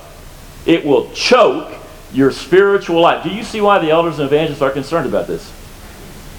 It 0.67 0.85
will 0.85 1.11
choke 1.13 1.75
your 2.13 2.33
spiritual 2.33 3.01
life. 3.01 3.25
Do 3.25 3.31
you 3.31 3.43
see 3.43 3.63
why 3.63 3.79
the 3.79 3.93
elders 3.93 4.19
and 4.19 4.27
evangelists 4.27 4.61
are 4.61 4.71
concerned 4.71 5.07
about 5.07 5.27
this? 5.27 5.51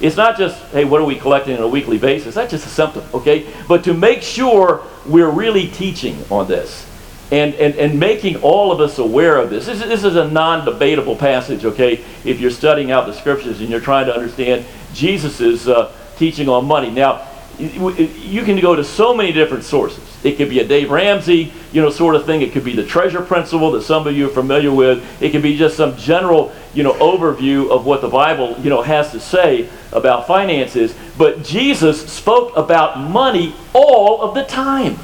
It's 0.00 0.16
not 0.16 0.38
just, 0.38 0.58
hey, 0.72 0.84
what 0.84 1.00
are 1.00 1.04
we 1.04 1.16
collecting 1.16 1.56
on 1.56 1.62
a 1.62 1.68
weekly 1.68 1.98
basis? 1.98 2.34
That's 2.34 2.50
just 2.50 2.66
a 2.66 2.70
symptom, 2.70 3.04
okay? 3.12 3.52
But 3.68 3.84
to 3.84 3.94
make 3.94 4.22
sure 4.22 4.82
we're 5.06 5.30
really 5.30 5.68
teaching 5.68 6.24
on 6.30 6.48
this 6.48 6.86
and, 7.30 7.54
and, 7.54 7.74
and 7.76 7.98
making 7.98 8.36
all 8.36 8.72
of 8.72 8.80
us 8.80 8.98
aware 8.98 9.36
of 9.36 9.50
this. 9.50 9.66
This 9.66 9.82
is, 9.82 9.88
this 9.88 10.04
is 10.04 10.16
a 10.16 10.28
non 10.28 10.64
debatable 10.64 11.16
passage, 11.16 11.64
okay? 11.64 12.04
If 12.24 12.40
you're 12.40 12.50
studying 12.50 12.90
out 12.90 13.06
the 13.06 13.12
scriptures 13.12 13.60
and 13.60 13.68
you're 13.68 13.80
trying 13.80 14.06
to 14.06 14.14
understand 14.14 14.64
Jesus' 14.92 15.68
uh, 15.68 15.92
teaching 16.16 16.48
on 16.48 16.64
money. 16.64 16.90
Now, 16.90 17.26
you 17.58 18.42
can 18.42 18.58
go 18.60 18.74
to 18.74 18.82
so 18.82 19.14
many 19.14 19.32
different 19.32 19.64
sources. 19.64 20.09
It 20.22 20.36
could 20.36 20.50
be 20.50 20.60
a 20.60 20.66
Dave 20.66 20.90
Ramsey, 20.90 21.52
you 21.72 21.80
know, 21.80 21.90
sort 21.90 22.14
of 22.14 22.26
thing. 22.26 22.42
It 22.42 22.52
could 22.52 22.64
be 22.64 22.74
the 22.74 22.84
treasure 22.84 23.22
principle 23.22 23.72
that 23.72 23.82
some 23.82 24.06
of 24.06 24.14
you 24.14 24.26
are 24.26 24.32
familiar 24.32 24.72
with. 24.72 25.22
It 25.22 25.30
could 25.30 25.42
be 25.42 25.56
just 25.56 25.76
some 25.76 25.96
general, 25.96 26.52
you 26.74 26.82
know, 26.82 26.92
overview 26.94 27.70
of 27.70 27.86
what 27.86 28.02
the 28.02 28.08
Bible, 28.08 28.56
you 28.60 28.68
know, 28.68 28.82
has 28.82 29.12
to 29.12 29.20
say 29.20 29.68
about 29.92 30.26
finances. 30.26 30.94
But 31.16 31.42
Jesus 31.42 32.12
spoke 32.12 32.54
about 32.56 32.98
money 32.98 33.54
all 33.72 34.20
of 34.20 34.34
the 34.34 34.44
time. 34.44 34.98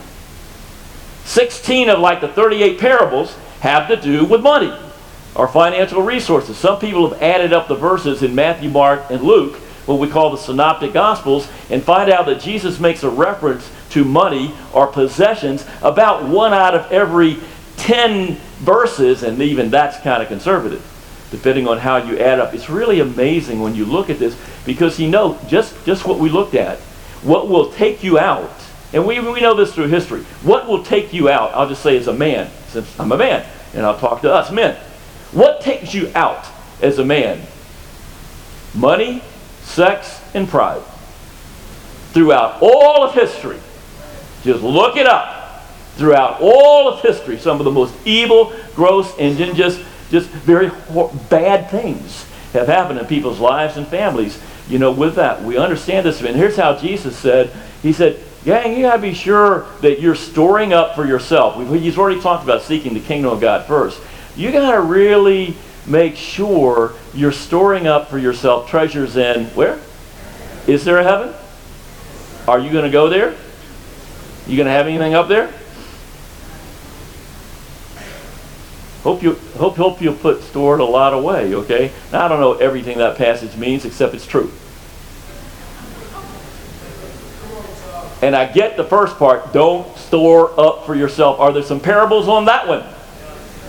16 1.24 1.88
of 1.88 1.98
like 1.98 2.20
the 2.20 2.28
38 2.28 2.78
parables 2.78 3.34
have 3.60 3.88
to 3.88 3.96
do 3.96 4.24
with 4.24 4.42
money 4.42 4.72
or 5.34 5.48
financial 5.48 6.02
resources. 6.02 6.56
Some 6.56 6.78
people 6.78 7.08
have 7.08 7.22
added 7.22 7.52
up 7.52 7.68
the 7.68 7.74
verses 7.74 8.22
in 8.22 8.34
Matthew, 8.34 8.70
Mark, 8.70 9.10
and 9.10 9.22
Luke 9.22 9.60
what 9.86 10.00
we 10.00 10.08
call 10.08 10.30
the 10.30 10.36
synoptic 10.36 10.92
gospels 10.92 11.48
and 11.70 11.82
find 11.82 12.10
out 12.10 12.26
that 12.26 12.40
Jesus 12.40 12.78
makes 12.78 13.02
a 13.02 13.08
reference 13.08 13.70
to 13.96 14.04
money 14.04 14.54
or 14.74 14.86
possessions 14.86 15.64
about 15.80 16.22
one 16.22 16.52
out 16.52 16.74
of 16.74 16.92
every 16.92 17.38
10 17.78 18.34
verses, 18.58 19.22
and 19.22 19.40
even 19.40 19.70
that's 19.70 19.98
kind 20.00 20.22
of 20.22 20.28
conservative, 20.28 20.84
depending 21.30 21.66
on 21.66 21.78
how 21.78 21.96
you 21.96 22.18
add 22.18 22.38
up. 22.38 22.52
It's 22.52 22.68
really 22.68 23.00
amazing 23.00 23.62
when 23.62 23.74
you 23.74 23.86
look 23.86 24.10
at 24.10 24.18
this 24.18 24.38
because 24.66 25.00
you 25.00 25.08
know 25.08 25.38
just, 25.48 25.82
just 25.86 26.06
what 26.06 26.18
we 26.18 26.28
looked 26.28 26.54
at, 26.54 26.78
what 27.22 27.48
will 27.48 27.72
take 27.72 28.04
you 28.04 28.18
out, 28.18 28.52
and 28.92 29.06
we, 29.06 29.18
we 29.18 29.40
know 29.40 29.54
this 29.54 29.74
through 29.74 29.88
history, 29.88 30.24
what 30.42 30.68
will 30.68 30.84
take 30.84 31.14
you 31.14 31.30
out, 31.30 31.54
I'll 31.54 31.68
just 31.68 31.82
say 31.82 31.96
as 31.96 32.06
a 32.06 32.12
man, 32.12 32.50
since 32.68 33.00
I'm 33.00 33.12
a 33.12 33.16
man, 33.16 33.46
and 33.72 33.86
I'll 33.86 33.98
talk 33.98 34.20
to 34.22 34.32
us 34.32 34.50
men. 34.50 34.76
What 35.32 35.62
takes 35.62 35.94
you 35.94 36.12
out 36.14 36.46
as 36.82 36.98
a 36.98 37.04
man? 37.04 37.40
Money, 38.74 39.22
sex, 39.62 40.20
and 40.34 40.46
pride. 40.46 40.82
Throughout 42.12 42.58
all 42.60 43.02
of 43.02 43.14
history, 43.14 43.58
just 44.46 44.62
look 44.62 44.96
it 44.96 45.06
up. 45.06 45.34
Throughout 45.96 46.40
all 46.40 46.88
of 46.88 47.00
history, 47.00 47.38
some 47.38 47.58
of 47.58 47.64
the 47.64 47.70
most 47.70 47.94
evil, 48.06 48.52
gross, 48.74 49.14
and 49.18 49.36
just, 49.56 49.80
just 50.10 50.28
very 50.28 50.70
bad 51.30 51.70
things 51.70 52.26
have 52.52 52.66
happened 52.66 52.98
in 52.98 53.06
people's 53.06 53.40
lives 53.40 53.76
and 53.76 53.86
families. 53.86 54.40
You 54.68 54.78
know, 54.78 54.92
with 54.92 55.14
that, 55.14 55.42
we 55.42 55.56
understand 55.56 56.04
this. 56.04 56.20
And 56.20 56.36
here's 56.36 56.56
how 56.56 56.76
Jesus 56.76 57.16
said, 57.16 57.50
He 57.82 57.92
said, 57.92 58.22
Gang, 58.44 58.76
you 58.76 58.82
gotta 58.82 59.00
be 59.00 59.14
sure 59.14 59.66
that 59.80 60.00
you're 60.00 60.14
storing 60.14 60.72
up 60.72 60.94
for 60.94 61.06
yourself. 61.06 61.56
He's 61.68 61.98
already 61.98 62.20
talked 62.20 62.44
about 62.44 62.62
seeking 62.62 62.94
the 62.94 63.00
kingdom 63.00 63.32
of 63.32 63.40
God 63.40 63.66
first. 63.66 64.00
You 64.36 64.52
gotta 64.52 64.80
really 64.80 65.56
make 65.86 66.16
sure 66.16 66.94
you're 67.14 67.32
storing 67.32 67.86
up 67.86 68.08
for 68.08 68.18
yourself 68.18 68.68
treasures 68.68 69.16
in 69.16 69.46
where? 69.46 69.78
Is 70.66 70.84
there 70.84 70.98
a 70.98 71.04
heaven? 71.04 71.34
Are 72.48 72.58
you 72.58 72.70
going 72.70 72.84
to 72.84 72.90
go 72.90 73.08
there? 73.08 73.36
You 74.46 74.62
to 74.62 74.70
have 74.70 74.86
anything 74.86 75.14
up 75.14 75.28
there? 75.28 75.52
Hope 79.02 79.22
you 79.22 79.34
hope 79.56 79.76
hope 79.76 80.00
you'll 80.00 80.14
put 80.14 80.42
stored 80.42 80.80
a 80.80 80.84
lot 80.84 81.14
away, 81.14 81.54
okay? 81.54 81.92
Now 82.12 82.24
I 82.24 82.28
don't 82.28 82.40
know 82.40 82.54
everything 82.54 82.98
that 82.98 83.16
passage 83.16 83.56
means 83.56 83.84
except 83.84 84.14
it's 84.14 84.26
true. 84.26 84.50
And 88.22 88.34
I 88.34 88.50
get 88.50 88.76
the 88.76 88.84
first 88.84 89.16
part, 89.18 89.52
don't 89.52 89.96
store 89.96 90.58
up 90.58 90.86
for 90.86 90.94
yourself. 90.94 91.38
Are 91.38 91.52
there 91.52 91.62
some 91.62 91.78
parables 91.78 92.28
on 92.28 92.46
that 92.46 92.66
one? 92.66 92.84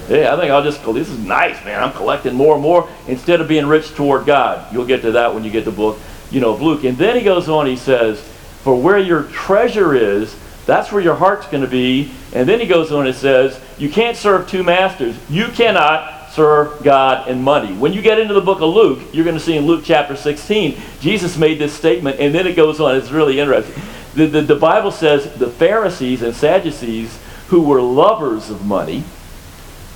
Yeah, 0.10 0.34
I 0.34 0.40
think 0.40 0.52
I'll 0.52 0.64
just 0.64 0.84
go, 0.84 0.94
this 0.94 1.10
is 1.10 1.20
nice, 1.20 1.64
man. 1.66 1.84
I'm 1.84 1.92
collecting 1.92 2.34
more 2.34 2.54
and 2.54 2.64
more 2.64 2.90
instead 3.08 3.42
of 3.42 3.48
being 3.48 3.68
rich 3.68 3.94
toward 3.94 4.26
God. 4.26 4.74
You'll 4.74 4.86
get 4.86 5.02
to 5.02 5.12
that 5.12 5.34
when 5.36 5.44
you 5.44 5.52
get 5.52 5.66
the 5.66 5.72
book, 5.72 6.00
you 6.32 6.40
know, 6.40 6.54
of 6.54 6.62
Luke. 6.62 6.86
And 6.86 6.98
then 6.98 7.18
he 7.18 7.24
goes 7.24 7.50
on, 7.50 7.68
he 7.68 7.76
says, 7.76 8.22
for 8.64 8.74
where 8.80 8.98
your 8.98 9.24
treasure 9.24 9.94
is, 9.94 10.36
that's 10.68 10.92
where 10.92 11.02
your 11.02 11.16
heart's 11.16 11.48
going 11.48 11.64
to 11.64 11.70
be. 11.70 12.12
And 12.34 12.48
then 12.48 12.60
he 12.60 12.68
goes 12.68 12.92
on 12.92 13.08
and 13.08 13.16
says, 13.16 13.60
you 13.78 13.90
can't 13.90 14.18
serve 14.18 14.50
two 14.50 14.64
masters. 14.64 15.18
You 15.30 15.48
cannot 15.48 16.30
serve 16.32 16.84
God 16.84 17.30
and 17.30 17.42
money. 17.42 17.74
When 17.74 17.94
you 17.94 18.02
get 18.02 18.20
into 18.20 18.34
the 18.34 18.42
book 18.42 18.62
of 18.62 18.74
Luke, 18.74 19.00
you're 19.14 19.24
going 19.24 19.38
to 19.38 19.44
see 19.44 19.56
in 19.56 19.66
Luke 19.66 19.84
chapter 19.86 20.16
16, 20.16 20.78
Jesus 21.00 21.38
made 21.38 21.58
this 21.58 21.74
statement, 21.74 22.20
and 22.20 22.36
then 22.36 22.46
it 22.46 22.56
goes 22.56 22.82
on. 22.82 22.98
It's 22.98 23.12
really 23.12 23.40
interesting. 23.40 23.82
The, 24.14 24.28
the, 24.28 24.42
the 24.42 24.56
Bible 24.56 24.92
says 24.92 25.34
the 25.36 25.50
Pharisees 25.50 26.22
and 26.22 26.36
Sadducees, 26.36 27.18
who 27.48 27.62
were 27.62 27.82
lovers 27.82 28.50
of 28.50 28.66
money, 28.66 29.06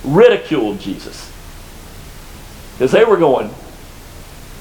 ridiculed 0.05 0.79
Jesus. 0.79 1.29
Because 2.73 2.93
they 2.93 3.03
were 3.03 3.17
going, 3.17 3.49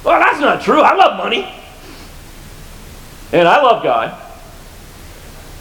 well, 0.04 0.18
that's 0.18 0.40
not 0.40 0.60
true. 0.60 0.80
I 0.80 0.94
love 0.96 1.16
money. 1.16 1.54
And 3.32 3.46
I 3.46 3.62
love 3.62 3.84
God. 3.84 4.29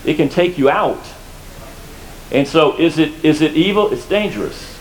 It 0.05 0.15
can 0.15 0.29
take 0.29 0.57
you 0.57 0.69
out. 0.69 1.03
And 2.31 2.47
so 2.47 2.77
is 2.77 2.97
it 2.97 3.25
is 3.25 3.41
it 3.41 3.55
evil? 3.55 3.91
It's 3.91 4.05
dangerous. 4.05 4.77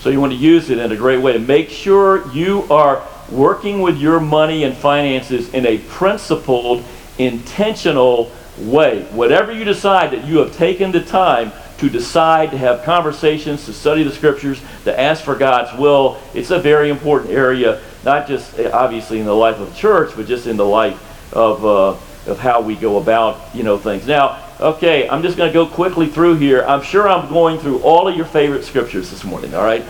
So 0.00 0.10
you 0.10 0.20
want 0.20 0.32
to 0.32 0.38
use 0.38 0.70
it 0.70 0.78
in 0.78 0.90
a 0.90 0.96
great 0.96 1.20
way. 1.20 1.38
Make 1.38 1.70
sure 1.70 2.28
you 2.32 2.62
are 2.70 3.06
working 3.30 3.82
with 3.82 3.98
your 3.98 4.20
money 4.20 4.64
and 4.64 4.76
finances 4.76 5.52
in 5.54 5.64
a 5.64 5.78
principled, 5.78 6.84
intentional 7.18 8.32
way. 8.58 9.04
Whatever 9.12 9.52
you 9.52 9.64
decide 9.64 10.10
that 10.10 10.24
you 10.24 10.38
have 10.38 10.56
taken 10.56 10.92
the 10.92 11.02
time 11.02 11.52
to 11.78 11.88
decide 11.88 12.50
to 12.50 12.58
have 12.58 12.84
conversations, 12.84 13.64
to 13.66 13.72
study 13.72 14.02
the 14.02 14.12
scriptures, 14.12 14.60
to 14.84 15.00
ask 15.00 15.24
for 15.24 15.34
God's 15.34 15.76
will, 15.78 16.20
it's 16.34 16.50
a 16.50 16.58
very 16.58 16.90
important 16.90 17.32
area, 17.32 17.80
not 18.04 18.28
just 18.28 18.58
eh, 18.58 18.70
obviously 18.72 19.18
in 19.18 19.26
the 19.26 19.34
life 19.34 19.58
of 19.58 19.70
the 19.70 19.76
church, 19.76 20.12
but 20.14 20.26
just 20.26 20.46
in 20.46 20.56
the 20.56 20.66
life 20.66 21.32
of, 21.32 21.64
uh, 21.66 21.96
of 22.26 22.38
how 22.38 22.60
we 22.60 22.76
go 22.76 22.98
about, 22.98 23.40
you 23.54 23.62
know, 23.62 23.78
things. 23.78 24.06
Now, 24.06 24.42
okay, 24.60 25.08
I'm 25.08 25.22
just 25.22 25.36
going 25.36 25.50
to 25.50 25.52
go 25.52 25.66
quickly 25.66 26.06
through 26.06 26.36
here. 26.36 26.62
I'm 26.62 26.82
sure 26.82 27.08
I'm 27.08 27.28
going 27.28 27.58
through 27.58 27.80
all 27.80 28.06
of 28.06 28.16
your 28.16 28.26
favorite 28.26 28.64
scriptures 28.64 29.10
this 29.10 29.24
morning, 29.24 29.54
all 29.54 29.64
right? 29.64 29.82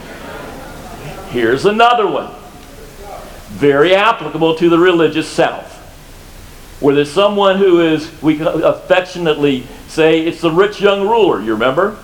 Here's 1.31 1.67
another 1.67 2.07
one. 2.07 2.33
Very 3.49 3.95
applicable 3.95 4.57
to 4.57 4.71
the 4.71 4.79
religious 4.79 5.29
South. 5.29 5.71
Where 6.81 6.95
there's 6.95 7.13
someone 7.13 7.59
who 7.59 7.81
is, 7.81 8.11
we 8.23 8.41
affectionately 8.41 9.67
say, 9.89 10.23
it's 10.23 10.41
the 10.41 10.51
rich 10.51 10.81
young 10.81 11.03
ruler, 11.03 11.41
you 11.41 11.53
remember? 11.53 11.99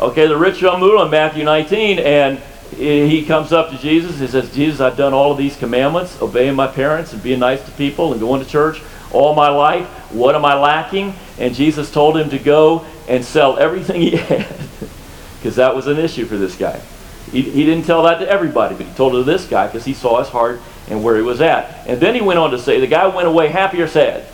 Okay, 0.00 0.26
the 0.26 0.36
rich 0.36 0.62
young 0.62 0.80
ruler 0.80 1.04
in 1.04 1.10
Matthew 1.10 1.44
19, 1.44 1.98
and 1.98 2.38
he 2.74 3.24
comes 3.26 3.52
up 3.52 3.70
to 3.70 3.78
Jesus. 3.78 4.18
He 4.18 4.26
says, 4.26 4.52
Jesus, 4.54 4.80
I've 4.80 4.96
done 4.96 5.12
all 5.12 5.32
of 5.32 5.38
these 5.38 5.56
commandments, 5.56 6.20
obeying 6.22 6.54
my 6.56 6.66
parents 6.66 7.12
and 7.12 7.22
being 7.22 7.40
nice 7.40 7.62
to 7.66 7.70
people 7.72 8.12
and 8.12 8.20
going 8.20 8.42
to 8.42 8.48
church 8.48 8.80
all 9.12 9.34
my 9.34 9.48
life. 9.48 9.86
What 10.12 10.34
am 10.34 10.44
I 10.44 10.54
lacking? 10.54 11.14
And 11.38 11.54
Jesus 11.54 11.90
told 11.90 12.16
him 12.16 12.30
to 12.30 12.38
go 12.38 12.84
and 13.08 13.24
sell 13.24 13.58
everything 13.58 14.00
he 14.00 14.16
had. 14.16 14.46
Because 15.38 15.56
that 15.56 15.74
was 15.74 15.86
an 15.86 15.98
issue 15.98 16.26
for 16.26 16.36
this 16.36 16.56
guy. 16.56 16.80
He, 17.32 17.42
he 17.42 17.64
didn't 17.64 17.84
tell 17.84 18.02
that 18.04 18.18
to 18.18 18.28
everybody, 18.28 18.74
but 18.74 18.86
he 18.86 18.92
told 18.94 19.14
it 19.14 19.18
to 19.18 19.24
this 19.24 19.46
guy 19.46 19.66
because 19.66 19.84
he 19.84 19.94
saw 19.94 20.18
his 20.18 20.28
heart 20.28 20.60
and 20.88 21.02
where 21.02 21.16
he 21.16 21.22
was 21.22 21.40
at. 21.40 21.86
And 21.86 22.00
then 22.00 22.14
he 22.14 22.20
went 22.20 22.38
on 22.38 22.50
to 22.50 22.58
say, 22.58 22.80
the 22.80 22.86
guy 22.86 23.06
went 23.06 23.28
away 23.28 23.48
happy 23.48 23.80
or 23.80 23.86
sad? 23.86 24.26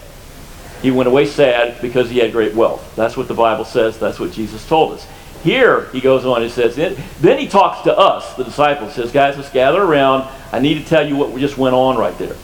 He 0.82 0.90
went 0.90 1.08
away 1.08 1.26
sad 1.26 1.80
because 1.80 2.10
he 2.10 2.18
had 2.18 2.32
great 2.32 2.54
wealth. 2.54 2.94
That's 2.96 3.16
what 3.16 3.28
the 3.28 3.34
Bible 3.34 3.64
says. 3.64 3.98
That's 3.98 4.18
what 4.18 4.32
Jesus 4.32 4.66
told 4.66 4.94
us. 4.94 5.06
Here, 5.42 5.86
he 5.90 6.00
goes 6.00 6.24
on 6.24 6.42
and 6.42 6.50
says, 6.50 6.76
then 6.76 7.38
he 7.38 7.46
talks 7.46 7.82
to 7.82 7.96
us, 7.96 8.34
the 8.34 8.44
disciples, 8.44 8.94
says, 8.94 9.12
guys, 9.12 9.36
let's 9.36 9.50
gather 9.50 9.82
around. 9.82 10.28
I 10.50 10.58
need 10.58 10.74
to 10.74 10.84
tell 10.84 11.06
you 11.06 11.16
what 11.16 11.38
just 11.38 11.58
went 11.58 11.74
on 11.74 11.96
right 11.96 12.16
there. 12.18 12.36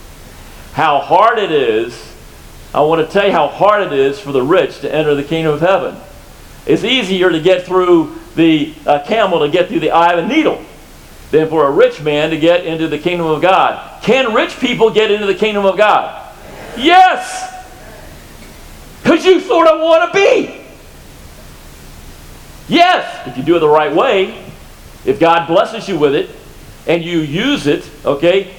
How 0.72 1.00
hard 1.00 1.38
it 1.38 1.50
is 1.50 2.11
I 2.74 2.80
want 2.80 3.06
to 3.06 3.12
tell 3.12 3.26
you 3.26 3.32
how 3.32 3.48
hard 3.48 3.86
it 3.86 3.92
is 3.92 4.18
for 4.18 4.32
the 4.32 4.42
rich 4.42 4.80
to 4.80 4.94
enter 4.94 5.14
the 5.14 5.24
kingdom 5.24 5.54
of 5.54 5.60
heaven. 5.60 5.96
It's 6.66 6.84
easier 6.84 7.30
to 7.30 7.40
get 7.40 7.66
through 7.66 8.18
the 8.34 8.74
uh, 8.86 9.04
camel 9.04 9.40
to 9.40 9.48
get 9.48 9.68
through 9.68 9.80
the 9.80 9.90
eye 9.90 10.12
of 10.14 10.24
a 10.24 10.26
needle 10.26 10.64
than 11.30 11.48
for 11.48 11.66
a 11.66 11.70
rich 11.70 12.00
man 12.00 12.30
to 12.30 12.38
get 12.38 12.64
into 12.64 12.88
the 12.88 12.98
kingdom 12.98 13.26
of 13.26 13.42
God. 13.42 14.02
Can 14.02 14.34
rich 14.34 14.58
people 14.58 14.90
get 14.90 15.10
into 15.10 15.26
the 15.26 15.34
kingdom 15.34 15.64
of 15.64 15.76
God? 15.76 16.34
Yes! 16.76 17.50
Because 19.02 19.24
you 19.24 19.40
sort 19.40 19.66
of 19.66 19.80
want 19.80 20.12
to 20.12 20.18
be. 20.18 20.62
Yes, 22.68 23.26
if 23.26 23.36
you 23.36 23.42
do 23.42 23.56
it 23.56 23.60
the 23.60 23.68
right 23.68 23.94
way, 23.94 24.44
if 25.04 25.18
God 25.18 25.46
blesses 25.46 25.88
you 25.88 25.98
with 25.98 26.14
it 26.14 26.30
and 26.86 27.02
you 27.02 27.18
use 27.18 27.66
it, 27.66 27.88
okay, 28.04 28.54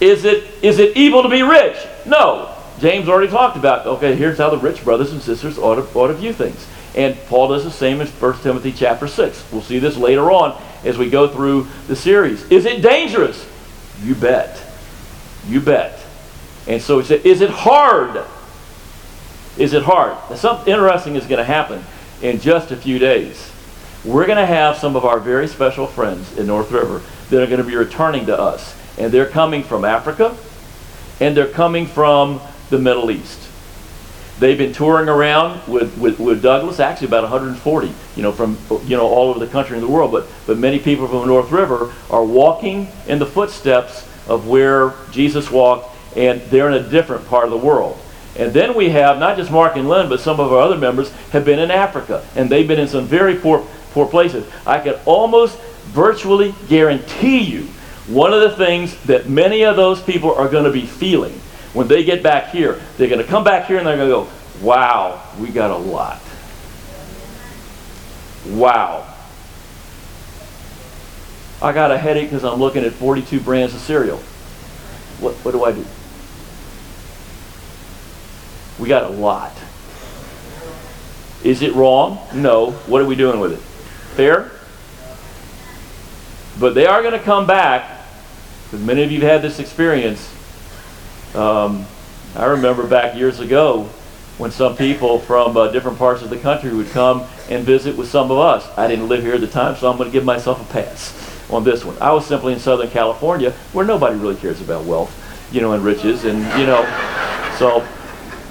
is 0.00 0.24
it 0.24 0.44
is 0.62 0.78
it 0.78 0.96
evil 0.96 1.22
to 1.22 1.28
be 1.28 1.42
rich? 1.42 1.76
No. 2.06 2.53
James 2.80 3.08
already 3.08 3.30
talked 3.30 3.56
about, 3.56 3.86
okay, 3.86 4.16
here's 4.16 4.38
how 4.38 4.50
the 4.50 4.58
rich 4.58 4.84
brothers 4.84 5.12
and 5.12 5.22
sisters 5.22 5.58
ought 5.58 5.76
to, 5.76 5.98
ought 5.98 6.08
to 6.08 6.14
view 6.14 6.32
things. 6.32 6.66
And 6.96 7.16
Paul 7.26 7.48
does 7.48 7.64
the 7.64 7.70
same 7.70 8.00
in 8.00 8.06
1 8.06 8.38
Timothy 8.40 8.72
chapter 8.72 9.08
6. 9.08 9.52
We'll 9.52 9.62
see 9.62 9.78
this 9.78 9.96
later 9.96 10.30
on 10.30 10.60
as 10.84 10.98
we 10.98 11.10
go 11.10 11.28
through 11.28 11.68
the 11.88 11.96
series. 11.96 12.44
Is 12.50 12.66
it 12.66 12.82
dangerous? 12.82 13.48
You 14.02 14.14
bet. 14.14 14.60
You 15.46 15.60
bet. 15.60 15.98
And 16.66 16.80
so 16.80 16.98
he 16.98 17.04
said, 17.04 17.26
is 17.26 17.40
it 17.40 17.50
hard? 17.50 18.24
Is 19.56 19.72
it 19.72 19.82
hard? 19.82 20.16
Now, 20.30 20.36
something 20.36 20.72
interesting 20.72 21.16
is 21.16 21.26
going 21.26 21.38
to 21.38 21.44
happen 21.44 21.84
in 22.22 22.40
just 22.40 22.70
a 22.70 22.76
few 22.76 22.98
days. 22.98 23.50
We're 24.04 24.26
going 24.26 24.38
to 24.38 24.46
have 24.46 24.76
some 24.76 24.96
of 24.96 25.04
our 25.04 25.18
very 25.18 25.48
special 25.48 25.86
friends 25.86 26.36
in 26.36 26.46
North 26.46 26.70
River 26.70 27.02
that 27.30 27.42
are 27.42 27.46
going 27.46 27.62
to 27.62 27.66
be 27.66 27.76
returning 27.76 28.26
to 28.26 28.38
us. 28.38 28.76
And 28.98 29.10
they're 29.12 29.28
coming 29.28 29.62
from 29.62 29.84
Africa, 29.84 30.36
and 31.20 31.36
they're 31.36 31.48
coming 31.48 31.86
from 31.86 32.40
the 32.74 32.82
Middle 32.82 33.10
East. 33.10 33.40
They've 34.40 34.58
been 34.58 34.72
touring 34.72 35.08
around 35.08 35.66
with, 35.68 35.96
with, 35.96 36.18
with 36.18 36.42
Douglas, 36.42 36.80
actually 36.80 37.06
about 37.06 37.22
140, 37.22 37.92
you 38.16 38.22
know, 38.22 38.32
from 38.32 38.58
you 38.84 38.96
know 38.96 39.06
all 39.06 39.30
over 39.30 39.38
the 39.38 39.46
country 39.46 39.76
and 39.76 39.82
the 39.82 39.90
world. 39.90 40.10
But 40.10 40.26
but 40.46 40.58
many 40.58 40.80
people 40.80 41.06
from 41.06 41.20
the 41.20 41.26
North 41.26 41.52
River 41.52 41.92
are 42.10 42.24
walking 42.24 42.88
in 43.06 43.20
the 43.20 43.26
footsteps 43.26 44.08
of 44.26 44.48
where 44.48 44.94
Jesus 45.12 45.50
walked, 45.50 45.96
and 46.16 46.40
they're 46.42 46.68
in 46.68 46.84
a 46.84 46.88
different 46.88 47.26
part 47.28 47.44
of 47.44 47.50
the 47.50 47.56
world. 47.56 47.98
And 48.36 48.52
then 48.52 48.74
we 48.74 48.88
have 48.90 49.20
not 49.20 49.36
just 49.36 49.52
Mark 49.52 49.76
and 49.76 49.88
Lynn, 49.88 50.08
but 50.08 50.18
some 50.18 50.40
of 50.40 50.52
our 50.52 50.58
other 50.58 50.76
members 50.76 51.12
have 51.30 51.44
been 51.44 51.60
in 51.60 51.70
Africa, 51.70 52.26
and 52.34 52.50
they've 52.50 52.66
been 52.66 52.80
in 52.80 52.88
some 52.88 53.06
very 53.06 53.36
poor 53.36 53.64
poor 53.92 54.08
places. 54.08 54.44
I 54.66 54.80
can 54.80 54.94
almost 55.04 55.60
virtually 55.92 56.52
guarantee 56.68 57.38
you 57.38 57.68
one 58.08 58.34
of 58.34 58.40
the 58.40 58.56
things 58.56 58.96
that 59.04 59.28
many 59.28 59.64
of 59.64 59.76
those 59.76 60.02
people 60.02 60.34
are 60.34 60.48
going 60.48 60.64
to 60.64 60.72
be 60.72 60.84
feeling 60.84 61.40
when 61.74 61.88
they 61.88 62.04
get 62.04 62.22
back 62.22 62.50
here, 62.50 62.80
they're 62.96 63.08
going 63.08 63.20
to 63.20 63.26
come 63.26 63.44
back 63.44 63.66
here 63.66 63.78
and 63.78 63.86
they're 63.86 63.96
going 63.96 64.08
to 64.08 64.14
go, 64.14 64.64
wow, 64.64 65.20
we 65.38 65.48
got 65.48 65.70
a 65.70 65.76
lot. 65.76 66.20
Wow. 68.48 69.12
I 71.60 71.72
got 71.72 71.90
a 71.90 71.98
headache 71.98 72.30
because 72.30 72.44
I'm 72.44 72.60
looking 72.60 72.84
at 72.84 72.92
42 72.92 73.40
brands 73.40 73.74
of 73.74 73.80
cereal. 73.80 74.18
What, 75.18 75.34
what 75.36 75.52
do 75.52 75.64
I 75.64 75.72
do? 75.72 75.84
We 78.78 78.88
got 78.88 79.04
a 79.04 79.08
lot. 79.08 79.56
Is 81.42 81.62
it 81.62 81.74
wrong? 81.74 82.18
No. 82.34 82.70
What 82.70 83.02
are 83.02 83.06
we 83.06 83.16
doing 83.16 83.40
with 83.40 83.52
it? 83.52 83.60
Fair? 84.16 84.50
But 86.58 86.74
they 86.74 86.86
are 86.86 87.02
going 87.02 87.18
to 87.18 87.24
come 87.24 87.46
back, 87.46 88.04
because 88.64 88.84
many 88.84 89.02
of 89.02 89.10
you 89.10 89.20
have 89.22 89.30
had 89.30 89.42
this 89.42 89.58
experience, 89.58 90.33
um, 91.34 91.86
I 92.36 92.46
remember 92.46 92.86
back 92.86 93.16
years 93.16 93.40
ago 93.40 93.88
when 94.38 94.50
some 94.50 94.76
people 94.76 95.20
from 95.20 95.56
uh, 95.56 95.68
different 95.68 95.98
parts 95.98 96.22
of 96.22 96.30
the 96.30 96.36
country 96.36 96.74
would 96.74 96.90
come 96.90 97.24
and 97.48 97.64
visit 97.64 97.96
with 97.96 98.08
some 98.08 98.30
of 98.30 98.38
us. 98.38 98.66
I 98.76 98.88
didn't 98.88 99.08
live 99.08 99.22
here 99.22 99.34
at 99.34 99.40
the 99.40 99.46
time, 99.46 99.76
so 99.76 99.90
I'm 99.90 99.96
going 99.96 100.08
to 100.08 100.12
give 100.12 100.24
myself 100.24 100.68
a 100.68 100.72
pass 100.72 101.50
on 101.50 101.62
this 101.62 101.84
one. 101.84 101.96
I 102.00 102.12
was 102.12 102.26
simply 102.26 102.52
in 102.52 102.58
Southern 102.58 102.90
California 102.90 103.52
where 103.72 103.84
nobody 103.84 104.16
really 104.16 104.36
cares 104.36 104.60
about 104.60 104.84
wealth, 104.84 105.12
you 105.52 105.60
know, 105.60 105.72
and 105.72 105.84
riches, 105.84 106.24
and, 106.24 106.38
you 106.58 106.66
know, 106.66 106.82
so 107.58 107.86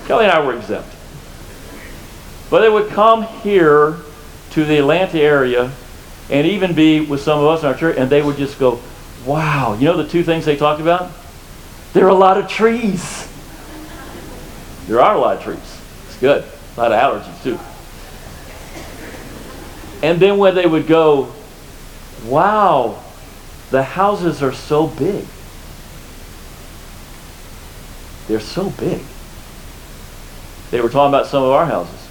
Kelly 0.05 0.25
and 0.25 0.31
I 0.31 0.45
were 0.45 0.55
exempt. 0.55 0.89
But 2.49 2.61
they 2.61 2.69
would 2.69 2.89
come 2.89 3.23
here 3.23 3.97
to 4.51 4.63
the 4.63 4.77
Atlanta 4.77 5.19
area 5.19 5.71
and 6.29 6.47
even 6.47 6.73
be 6.73 7.01
with 7.01 7.21
some 7.21 7.39
of 7.39 7.45
us 7.47 7.61
in 7.61 7.67
our 7.67 7.75
church, 7.75 7.97
and 7.97 8.09
they 8.09 8.21
would 8.21 8.37
just 8.37 8.59
go, 8.59 8.79
wow, 9.25 9.73
you 9.73 9.85
know 9.85 9.97
the 9.97 10.07
two 10.07 10.23
things 10.23 10.45
they 10.45 10.55
talked 10.55 10.79
about? 10.79 11.11
There 11.93 12.05
are 12.05 12.09
a 12.09 12.15
lot 12.15 12.37
of 12.37 12.49
trees. 12.49 13.29
There 14.87 14.99
are 14.99 15.15
a 15.15 15.19
lot 15.19 15.37
of 15.37 15.43
trees. 15.43 15.81
It's 16.07 16.19
good. 16.19 16.43
A 16.75 16.79
lot 16.79 16.91
of 16.91 16.99
allergies, 16.99 17.43
too. 17.43 17.59
And 20.05 20.19
then 20.19 20.37
when 20.37 20.55
they 20.55 20.65
would 20.65 20.87
go, 20.87 21.31
wow, 22.25 23.01
the 23.69 23.83
houses 23.83 24.41
are 24.43 24.51
so 24.51 24.87
big. 24.87 25.25
They're 28.27 28.39
so 28.39 28.69
big. 28.71 29.01
They 30.71 30.81
were 30.81 30.89
talking 30.89 31.13
about 31.13 31.27
some 31.27 31.43
of 31.43 31.51
our 31.51 31.65
houses. 31.65 32.09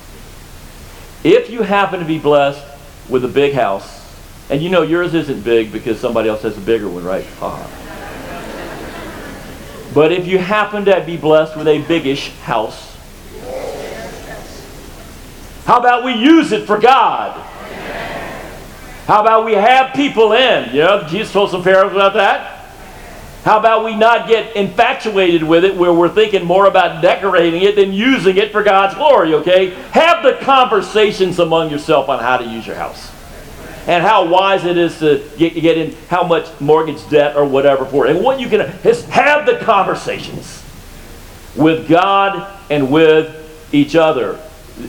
If 1.24 1.50
you 1.50 1.62
happen 1.62 2.00
to 2.00 2.06
be 2.06 2.18
blessed 2.18 2.64
with 3.08 3.24
a 3.24 3.28
big 3.28 3.54
house, 3.54 4.00
and 4.48 4.62
you 4.62 4.70
know 4.70 4.82
yours 4.82 5.14
isn't 5.14 5.42
big 5.42 5.72
because 5.72 5.98
somebody 5.98 6.28
else 6.28 6.42
has 6.42 6.56
a 6.56 6.60
bigger 6.60 6.88
one, 6.88 7.04
right? 7.04 7.26
Uh-huh. 7.40 7.81
But 9.94 10.12
if 10.12 10.26
you 10.26 10.38
happen 10.38 10.84
to 10.86 11.02
be 11.04 11.16
blessed 11.16 11.56
with 11.56 11.68
a 11.68 11.82
biggish 11.82 12.30
house, 12.40 12.96
how 15.64 15.78
about 15.78 16.04
we 16.04 16.14
use 16.14 16.52
it 16.52 16.66
for 16.66 16.78
God? 16.78 17.40
How 19.06 19.20
about 19.20 19.44
we 19.44 19.52
have 19.52 19.94
people 19.94 20.32
in? 20.32 20.74
You 20.74 20.82
know, 20.82 21.06
Jesus 21.08 21.32
told 21.32 21.50
some 21.50 21.62
parables 21.62 21.94
about 21.94 22.14
that. 22.14 22.62
How 23.44 23.58
about 23.58 23.84
we 23.84 23.96
not 23.96 24.28
get 24.28 24.54
infatuated 24.54 25.42
with 25.42 25.64
it 25.64 25.76
where 25.76 25.92
we're 25.92 26.08
thinking 26.08 26.44
more 26.44 26.66
about 26.66 27.02
decorating 27.02 27.62
it 27.62 27.74
than 27.74 27.92
using 27.92 28.36
it 28.36 28.52
for 28.52 28.62
God's 28.62 28.94
glory, 28.94 29.34
okay? 29.34 29.70
Have 29.90 30.22
the 30.22 30.38
conversations 30.44 31.40
among 31.40 31.70
yourself 31.70 32.08
on 32.08 32.20
how 32.20 32.38
to 32.38 32.44
use 32.44 32.66
your 32.66 32.76
house. 32.76 33.11
And 33.86 34.02
how 34.02 34.26
wise 34.26 34.64
it 34.64 34.76
is 34.76 34.98
to 35.00 35.28
get, 35.36 35.54
get 35.54 35.76
in 35.76 35.94
how 36.08 36.22
much 36.22 36.60
mortgage 36.60 37.08
debt 37.08 37.36
or 37.36 37.44
whatever 37.44 37.84
for 37.84 38.06
it. 38.06 38.14
And 38.14 38.24
what 38.24 38.38
you 38.38 38.48
can 38.48 38.60
have 38.60 39.46
the 39.46 39.58
conversations 39.62 40.62
with 41.56 41.88
God 41.88 42.60
and 42.70 42.90
with 42.90 43.70
each 43.72 43.96
other. 43.96 44.38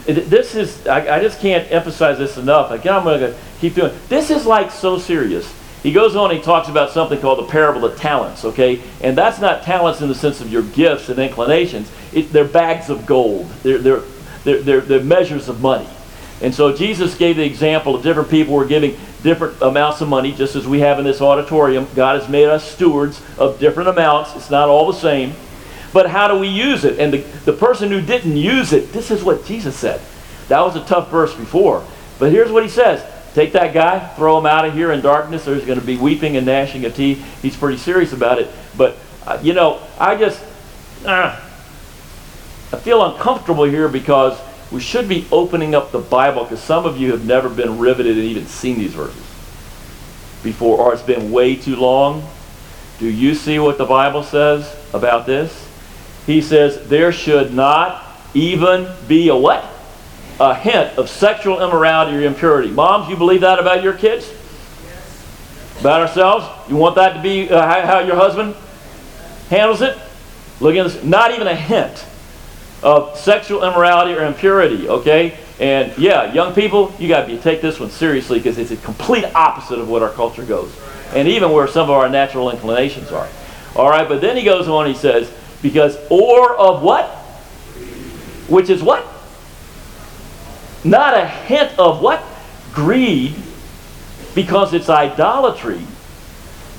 This 0.06 0.54
is, 0.54 0.86
I, 0.86 1.16
I 1.16 1.20
just 1.20 1.40
can't 1.40 1.70
emphasize 1.70 2.18
this 2.18 2.36
enough. 2.36 2.70
Again, 2.70 2.94
I'm 2.94 3.04
going 3.04 3.20
to 3.20 3.36
keep 3.60 3.74
doing 3.74 3.92
This 4.08 4.30
is 4.30 4.46
like 4.46 4.70
so 4.70 4.98
serious 4.98 5.52
he 5.84 5.92
goes 5.92 6.16
on, 6.16 6.30
he 6.30 6.40
talks 6.40 6.68
about 6.68 6.92
something 6.92 7.20
called 7.20 7.40
the 7.40 7.50
parable 7.50 7.84
of 7.84 7.98
talents, 7.98 8.42
okay? 8.46 8.80
And 9.02 9.16
that's 9.16 9.38
not 9.38 9.64
talents 9.64 10.00
in 10.00 10.08
the 10.08 10.14
sense 10.14 10.40
of 10.40 10.50
your 10.50 10.62
gifts 10.62 11.10
and 11.10 11.18
inclinations. 11.18 11.92
It, 12.14 12.32
they're 12.32 12.46
bags 12.46 12.88
of 12.88 13.04
gold, 13.04 13.50
they're, 13.62 13.76
they're, 13.76 14.02
they're, 14.44 14.62
they're, 14.62 14.80
they're 14.80 15.04
measures 15.04 15.50
of 15.50 15.60
money. 15.60 15.86
And 16.42 16.54
so 16.54 16.74
Jesus 16.76 17.16
gave 17.16 17.36
the 17.36 17.44
example 17.44 17.94
of 17.94 18.02
different 18.02 18.30
people 18.30 18.54
were 18.54 18.66
giving 18.66 18.96
different 19.22 19.60
amounts 19.62 20.00
of 20.00 20.08
money, 20.08 20.32
just 20.32 20.56
as 20.56 20.66
we 20.66 20.80
have 20.80 20.98
in 20.98 21.04
this 21.04 21.20
auditorium. 21.20 21.86
God 21.94 22.20
has 22.20 22.28
made 22.28 22.46
us 22.46 22.70
stewards 22.70 23.22
of 23.38 23.58
different 23.58 23.88
amounts. 23.88 24.34
It's 24.36 24.50
not 24.50 24.68
all 24.68 24.90
the 24.92 24.98
same. 24.98 25.32
But 25.92 26.10
how 26.10 26.28
do 26.28 26.38
we 26.38 26.48
use 26.48 26.84
it? 26.84 26.98
And 26.98 27.12
the, 27.12 27.18
the 27.44 27.52
person 27.52 27.90
who 27.90 28.00
didn't 28.00 28.36
use 28.36 28.72
it, 28.72 28.92
this 28.92 29.10
is 29.10 29.22
what 29.22 29.46
Jesus 29.46 29.76
said. 29.76 30.00
That 30.48 30.60
was 30.60 30.76
a 30.76 30.84
tough 30.84 31.10
verse 31.10 31.34
before. 31.34 31.86
But 32.18 32.32
here's 32.32 32.50
what 32.50 32.62
he 32.62 32.68
says 32.68 33.02
Take 33.34 33.52
that 33.52 33.74
guy, 33.74 33.98
throw 34.14 34.38
him 34.38 34.46
out 34.46 34.64
of 34.64 34.74
here 34.74 34.92
in 34.92 35.00
darkness. 35.00 35.44
There's 35.44 35.64
going 35.64 35.80
to 35.80 35.84
be 35.84 35.96
weeping 35.96 36.36
and 36.36 36.46
gnashing 36.46 36.84
of 36.84 36.94
teeth. 36.94 37.42
He's 37.42 37.56
pretty 37.56 37.78
serious 37.78 38.12
about 38.12 38.38
it. 38.38 38.48
But, 38.76 38.96
uh, 39.26 39.40
you 39.42 39.54
know, 39.54 39.80
I 39.98 40.16
just, 40.16 40.40
uh, 41.04 41.40
I 42.72 42.76
feel 42.78 43.04
uncomfortable 43.04 43.64
here 43.64 43.88
because 43.88 44.38
we 44.74 44.80
should 44.80 45.08
be 45.08 45.24
opening 45.30 45.74
up 45.74 45.92
the 45.92 46.00
Bible 46.00 46.42
because 46.42 46.60
some 46.60 46.84
of 46.84 46.98
you 46.98 47.12
have 47.12 47.24
never 47.24 47.48
been 47.48 47.78
riveted 47.78 48.16
and 48.16 48.26
even 48.26 48.44
seen 48.46 48.76
these 48.76 48.92
verses 48.92 49.22
before, 50.42 50.78
or 50.78 50.92
it's 50.92 51.02
been 51.02 51.30
way 51.30 51.54
too 51.54 51.76
long. 51.76 52.28
Do 52.98 53.06
you 53.06 53.34
see 53.36 53.60
what 53.60 53.78
the 53.78 53.84
Bible 53.86 54.24
says 54.24 54.76
about 54.92 55.26
this? 55.26 55.68
He 56.26 56.42
says, 56.42 56.88
there 56.88 57.12
should 57.12 57.54
not 57.54 58.04
even 58.34 58.88
be 59.06 59.28
a 59.28 59.36
what? 59.36 59.64
a 60.40 60.52
hint 60.52 60.98
of 60.98 61.08
sexual 61.08 61.62
immorality 61.62 62.16
or 62.16 62.22
impurity. 62.22 62.68
Moms, 62.68 63.08
you 63.08 63.16
believe 63.16 63.42
that 63.42 63.60
about 63.60 63.84
your 63.84 63.92
kids? 63.92 64.32
About 65.78 66.00
ourselves? 66.00 66.46
You 66.68 66.74
want 66.74 66.96
that 66.96 67.12
to 67.14 67.22
be 67.22 67.48
uh, 67.48 67.86
how, 67.86 68.00
your 68.00 68.16
husband 68.16 68.56
handles 69.48 69.80
it? 69.80 69.96
Look 70.58 70.74
at 70.74 70.82
this. 70.82 71.04
Not 71.04 71.32
even 71.32 71.46
a 71.46 71.54
hint 71.54 72.04
of 72.84 73.18
sexual 73.18 73.64
immorality 73.64 74.12
or 74.12 74.24
impurity, 74.26 74.88
okay? 74.88 75.36
And 75.58 75.96
yeah, 75.96 76.32
young 76.34 76.54
people, 76.54 76.94
you 76.98 77.08
got 77.08 77.26
to 77.26 77.38
take 77.40 77.62
this 77.62 77.80
one 77.80 77.88
seriously 77.88 78.38
because 78.38 78.58
it's 78.58 78.70
a 78.70 78.76
complete 78.76 79.24
opposite 79.34 79.78
of 79.78 79.88
what 79.88 80.02
our 80.02 80.10
culture 80.10 80.44
goes. 80.44 80.70
And 81.14 81.26
even 81.26 81.50
where 81.50 81.66
some 81.66 81.84
of 81.84 81.90
our 81.90 82.10
natural 82.10 82.50
inclinations 82.50 83.10
are. 83.10 83.28
All 83.74 83.88
right, 83.88 84.06
but 84.06 84.20
then 84.20 84.36
he 84.36 84.44
goes 84.44 84.68
on, 84.68 84.86
he 84.86 84.94
says, 84.94 85.32
because, 85.62 85.96
or 86.10 86.54
of 86.56 86.82
what? 86.82 87.06
Which 88.48 88.68
is 88.68 88.82
what? 88.82 89.06
Not 90.84 91.16
a 91.16 91.26
hint 91.26 91.78
of 91.78 92.02
what? 92.02 92.22
Greed, 92.74 93.34
because 94.34 94.74
it's 94.74 94.90
idolatry. 94.90 95.80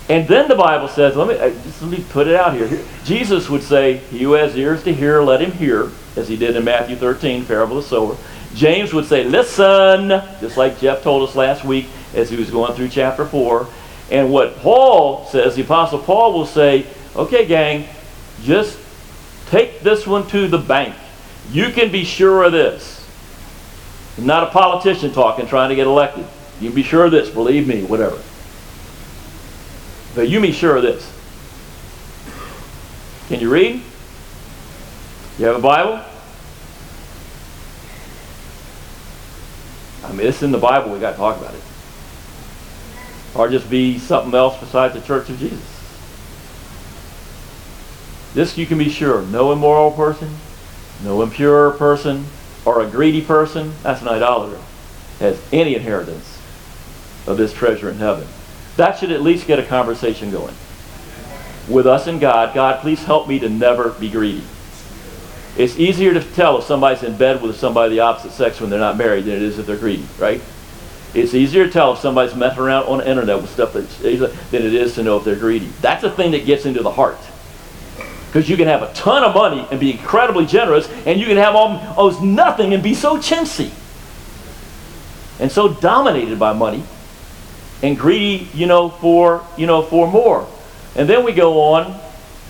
And 0.08 0.28
then 0.28 0.48
the 0.48 0.56
Bible 0.56 0.88
says, 0.88 1.15
let 1.15 1.28
me, 1.28 1.34
uh, 1.34 1.50
just 1.63 1.82
let 1.82 1.89
me 1.89 2.06
put 2.10 2.28
it 2.28 2.36
out 2.36 2.54
here. 2.54 2.86
Jesus 3.04 3.50
would 3.50 3.63
say, 3.63 3.98
He 3.98 4.22
who 4.22 4.34
has 4.34 4.56
ears 4.56 4.84
to 4.84 4.94
hear, 4.94 5.22
let 5.22 5.41
him 5.41 5.52
hear, 5.52 5.89
as 6.15 6.28
he 6.28 6.38
did 6.38 6.56
in 6.56 6.63
Matthew 6.63 6.96
13, 6.96 7.46
parable 7.46 7.80
of 7.80 7.84
the 7.84 7.89
sower. 7.89 8.18
James 8.54 8.94
would 8.94 9.06
say, 9.06 9.24
listen, 9.24 10.10
just 10.39 10.58
like 10.58 10.80
Jeff 10.80 11.02
told 11.02 11.28
us 11.28 11.36
last 11.36 11.65
week 11.65 11.88
as 12.13 12.30
he 12.30 12.38
was 12.38 12.50
going 12.50 12.74
through 12.74 12.89
chapter 12.89 13.26
4. 13.26 13.68
And 14.12 14.32
what 14.32 14.58
Paul 14.58 15.26
says, 15.26 15.56
the 15.56 15.63
Apostle 15.63 16.00
Paul 16.00 16.34
will 16.34 16.46
say, 16.46 16.86
okay, 17.15 17.46
gang, 17.46 17.88
just 18.44 18.80
take 19.48 19.82
this 19.82 20.06
one 20.06 20.28
to 20.28 20.48
the 20.48 20.58
bank. 20.58 20.96
You 21.52 21.72
can 21.72 21.91
be 21.91 22.04
sure 22.04 22.44
of 22.44 22.52
this. 22.52 23.08
I'm 24.18 24.26
not 24.26 24.44
a 24.44 24.52
politician 24.52 25.12
talking, 25.12 25.48
trying 25.48 25.70
to 25.70 25.76
get 25.76 25.88
elected. 25.88 26.26
You 26.62 26.70
can 26.70 26.76
be 26.76 26.84
sure 26.84 27.06
of 27.06 27.12
this, 27.12 27.30
believe 27.30 27.68
me, 27.68 27.84
whatever. 27.84 28.22
But 30.15 30.30
you 30.30 30.39
be 30.41 30.54
sure 30.54 30.78
of 30.78 30.84
this. 30.84 31.12
Can 33.28 33.41
you 33.41 33.51
read? 33.51 33.82
You 35.38 35.45
have 35.45 35.58
a 35.58 35.62
Bible? 35.62 36.01
I 40.06 40.12
mean, 40.13 40.25
it's 40.25 40.41
in 40.41 40.51
the 40.51 40.58
Bible. 40.58 40.91
We 40.91 40.99
got 40.99 41.12
to 41.12 41.17
talk 41.17 41.38
about 41.38 41.54
it. 41.54 41.62
Or 43.36 43.49
just 43.49 43.69
be 43.69 43.99
something 43.99 44.34
else 44.34 44.58
besides 44.60 44.93
the 44.93 45.01
Church 45.01 45.30
of 45.30 45.38
Jesus. 45.38 45.75
This 48.34 48.58
you 48.58 48.65
can 48.65 48.78
be 48.78 48.89
sure. 48.89 49.23
No 49.23 49.51
immoral 49.51 49.91
person, 49.91 50.30
no 51.04 51.21
impure 51.21 51.71
person, 51.71 52.25
or 52.63 52.82
a 52.82 52.88
greedy 52.88 53.21
person, 53.21 53.73
that's 53.84 54.01
an 54.01 54.08
idolater, 54.08 54.60
has 55.19 55.41
any 55.51 55.75
inheritance 55.75 56.39
of 57.28 57.38
this 57.38 57.54
treasure 57.54 57.89
in 57.89 57.97
heaven. 57.97 58.28
That 58.78 58.98
should 58.98 59.12
at 59.12 59.22
least 59.22 59.48
get 59.48 59.60
a 59.60 59.64
conversation 59.64 60.32
going. 60.32 60.54
With 61.68 61.88
us 61.88 62.08
and 62.08 62.20
God, 62.20 62.54
God, 62.54 62.82
please 62.82 63.04
help 63.04 63.28
me 63.28 63.40
to 63.40 63.50
never 63.50 63.90
be 63.90 64.10
greedy. 64.10 64.44
It's 65.58 65.80
easier 65.80 66.14
to 66.14 66.22
tell 66.22 66.58
if 66.58 66.66
somebody's 66.66 67.04
in 67.04 67.16
bed 67.18 67.42
with 67.42 67.58
somebody 67.58 67.88
of 67.88 67.92
the 67.92 68.00
opposite 68.02 68.32
sex 68.32 68.60
when 68.60 68.70
they're 68.70 68.80
not 68.80 68.98
married 68.98 69.26
than 69.26 69.36
it 69.36 69.42
is 69.42 69.58
if 69.58 69.66
they're 69.66 69.78
greedy, 69.78 70.06
right? 70.20 70.42
It's 71.14 71.34
easier 71.34 71.66
to 71.66 71.72
tell 71.72 71.94
if 71.94 72.00
somebody's 72.00 72.36
messing 72.36 72.60
around 72.60 72.88
on 72.88 72.98
the 72.98 73.10
internet 73.10 73.38
with 73.38 73.50
stuff 73.50 73.72
that's, 73.72 73.98
than 74.00 74.32
it 74.52 74.74
is 74.74 74.96
to 74.96 75.04
know 75.04 75.18
if 75.18 75.24
they're 75.24 75.38
greedy. 75.38 75.68
That's 75.80 76.04
a 76.04 76.12
thing 76.12 76.32
that 76.32 76.46
gets 76.46 76.66
into 76.66 76.84
the 76.84 76.92
heart. 76.92 77.18
Because 78.28 78.50
you 78.50 78.58
can 78.58 78.68
have 78.68 78.82
a 78.82 78.94
ton 78.94 79.24
of 79.24 79.34
money 79.34 79.66
and 79.72 79.80
be 79.80 79.92
incredibly 79.92 80.46
generous, 80.46 80.90
and 81.06 81.18
you 81.22 81.26
can 81.26 81.38
have 81.38 81.56
almost 81.56 82.22
nothing 82.22 82.74
and 82.74 82.84
be 82.84 82.94
so 82.94 83.16
chintzy 83.16 83.72
and 85.40 85.50
so 85.50 85.74
dominated 85.74 86.38
by 86.38 86.52
money 86.52 86.84
and 87.82 87.98
greedy, 87.98 88.50
you 88.54 88.68
know, 88.68 88.90
for 88.90 89.46
you 89.58 89.68
know 89.68 89.82
for 89.82 90.08
more. 90.08 90.48
And 90.96 91.10
then 91.10 91.24
we 91.24 91.34
go 91.34 91.62
on. 91.62 92.00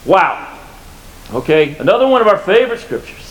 Wow. 0.06 0.60
Okay, 1.34 1.76
another 1.78 2.08
one 2.08 2.22
of 2.22 2.28
our 2.28 2.38
favorite 2.38 2.80
scriptures. 2.80 3.22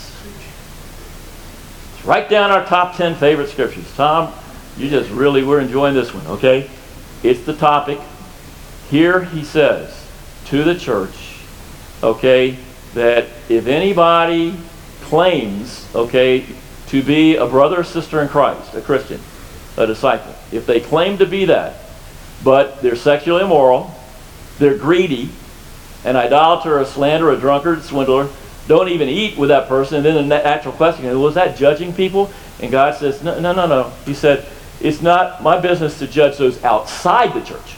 Write 2.04 2.28
down 2.28 2.50
our 2.50 2.64
top 2.66 2.96
ten 2.96 3.14
favorite 3.14 3.48
scriptures. 3.48 3.90
Tom, 3.96 4.33
you 4.76 4.90
just 4.90 5.11
really 5.11 5.44
we're 5.44 5.61
enjoying 5.61 5.94
this 5.94 6.12
one. 6.12 6.26
Okay, 6.26 6.68
it's 7.22 7.44
the 7.44 7.54
topic. 7.54 8.00
Here 8.90 9.24
he 9.24 9.44
says 9.44 10.07
to 10.46 10.64
the 10.64 10.74
church 10.74 11.35
okay, 12.04 12.57
that 12.94 13.26
if 13.48 13.66
anybody 13.66 14.57
claims, 15.02 15.88
okay, 15.94 16.44
to 16.88 17.02
be 17.02 17.37
a 17.37 17.46
brother 17.46 17.80
or 17.80 17.85
sister 17.85 18.20
in 18.20 18.28
Christ, 18.28 18.74
a 18.74 18.80
Christian, 18.80 19.20
a 19.76 19.87
disciple, 19.87 20.35
if 20.52 20.66
they 20.66 20.80
claim 20.80 21.18
to 21.18 21.26
be 21.26 21.46
that, 21.46 21.76
but 22.44 22.83
they're 22.83 22.94
sexually 22.94 23.42
immoral, 23.42 23.92
they're 24.59 24.76
greedy, 24.76 25.30
an 26.04 26.16
idolater, 26.16 26.78
a 26.78 26.87
slanderer, 26.87 27.33
a 27.33 27.37
drunkard, 27.37 27.83
swindler, 27.83 28.28
don't 28.68 28.88
even 28.88 29.09
eat 29.09 29.37
with 29.37 29.48
that 29.48 29.68
person, 29.68 29.96
and 29.96 30.04
then 30.04 30.14
the 30.14 30.22
natural 30.22 30.74
question 30.74 31.07
is, 31.07 31.16
was 31.16 31.35
that 31.35 31.57
judging 31.57 31.92
people? 31.92 32.30
And 32.61 32.70
God 32.70 32.94
says, 32.94 33.22
no, 33.22 33.38
no, 33.40 33.52
no, 33.52 33.66
no. 33.66 33.92
He 34.07 34.14
said, 34.14 34.46
it's 34.80 35.02
not 35.02 35.42
my 35.42 35.59
business 35.59 35.98
to 35.98 36.07
judge 36.07 36.38
those 36.38 36.62
outside 36.64 37.35
the 37.35 37.40
church. 37.40 37.76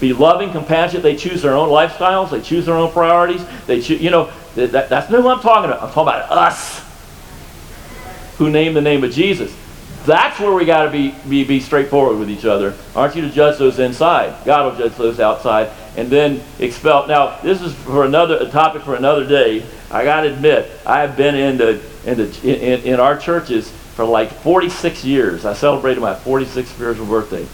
be 0.00 0.12
loving, 0.12 0.50
compassionate. 0.52 1.02
They 1.02 1.16
choose 1.16 1.42
their 1.42 1.54
own 1.54 1.68
lifestyles. 1.70 2.30
They 2.30 2.40
choose 2.40 2.66
their 2.66 2.76
own 2.76 2.92
priorities. 2.92 3.44
They 3.66 3.80
choose, 3.80 4.00
you 4.00 4.10
know, 4.10 4.30
that, 4.54 4.88
that's 4.88 5.10
not 5.10 5.22
who 5.22 5.28
I'm 5.28 5.40
talking 5.40 5.70
about. 5.70 5.82
I'm 5.82 5.92
talking 5.92 6.14
about 6.14 6.30
us 6.30 6.84
who 8.38 8.50
name 8.50 8.74
the 8.74 8.80
name 8.80 9.02
of 9.02 9.12
Jesus. 9.12 9.54
That's 10.06 10.38
where 10.38 10.52
we 10.52 10.66
got 10.66 10.84
to 10.84 10.90
be, 10.90 11.14
be, 11.28 11.44
be 11.44 11.60
straightforward 11.60 12.18
with 12.18 12.30
each 12.30 12.44
other. 12.44 12.74
Aren't 12.94 13.16
you 13.16 13.22
to 13.22 13.30
judge 13.30 13.58
those 13.58 13.78
inside? 13.78 14.44
God 14.44 14.70
will 14.70 14.78
judge 14.78 14.96
those 14.98 15.18
outside 15.18 15.70
and 15.96 16.10
then 16.10 16.42
expel. 16.58 17.06
Now, 17.06 17.38
this 17.40 17.62
is 17.62 17.74
for 17.74 18.04
another 18.04 18.36
a 18.36 18.50
topic 18.50 18.82
for 18.82 18.96
another 18.96 19.26
day. 19.26 19.64
I 19.90 20.04
got 20.04 20.22
to 20.22 20.32
admit, 20.32 20.70
I 20.84 21.00
have 21.00 21.16
been 21.16 21.34
in, 21.34 21.56
the, 21.56 21.80
in, 22.04 22.18
the, 22.18 22.40
in, 22.42 22.82
in 22.82 23.00
our 23.00 23.16
churches 23.16 23.70
for 23.70 24.04
like 24.04 24.30
46 24.30 25.04
years. 25.04 25.46
I 25.46 25.54
celebrated 25.54 26.00
my 26.00 26.14
46th 26.14 26.66
spiritual 26.66 27.06
birthday. 27.06 27.46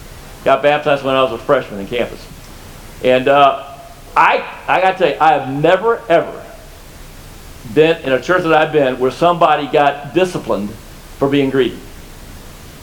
Got 0.44 0.62
baptized 0.62 1.04
when 1.04 1.14
I 1.14 1.22
was 1.22 1.32
a 1.32 1.38
freshman 1.38 1.80
in 1.80 1.86
campus. 1.86 2.26
And 3.04 3.28
uh, 3.28 3.78
I, 4.16 4.44
I 4.66 4.80
got 4.80 4.92
to 4.92 4.98
tell 4.98 5.08
you, 5.10 5.16
I 5.20 5.38
have 5.38 5.62
never, 5.62 6.02
ever 6.08 6.44
been 7.74 8.02
in 8.02 8.12
a 8.12 8.20
church 8.20 8.42
that 8.42 8.52
I've 8.52 8.72
been 8.72 8.98
where 8.98 9.12
somebody 9.12 9.68
got 9.68 10.14
disciplined 10.14 10.70
for 10.70 11.28
being 11.28 11.50
greedy. 11.50 11.78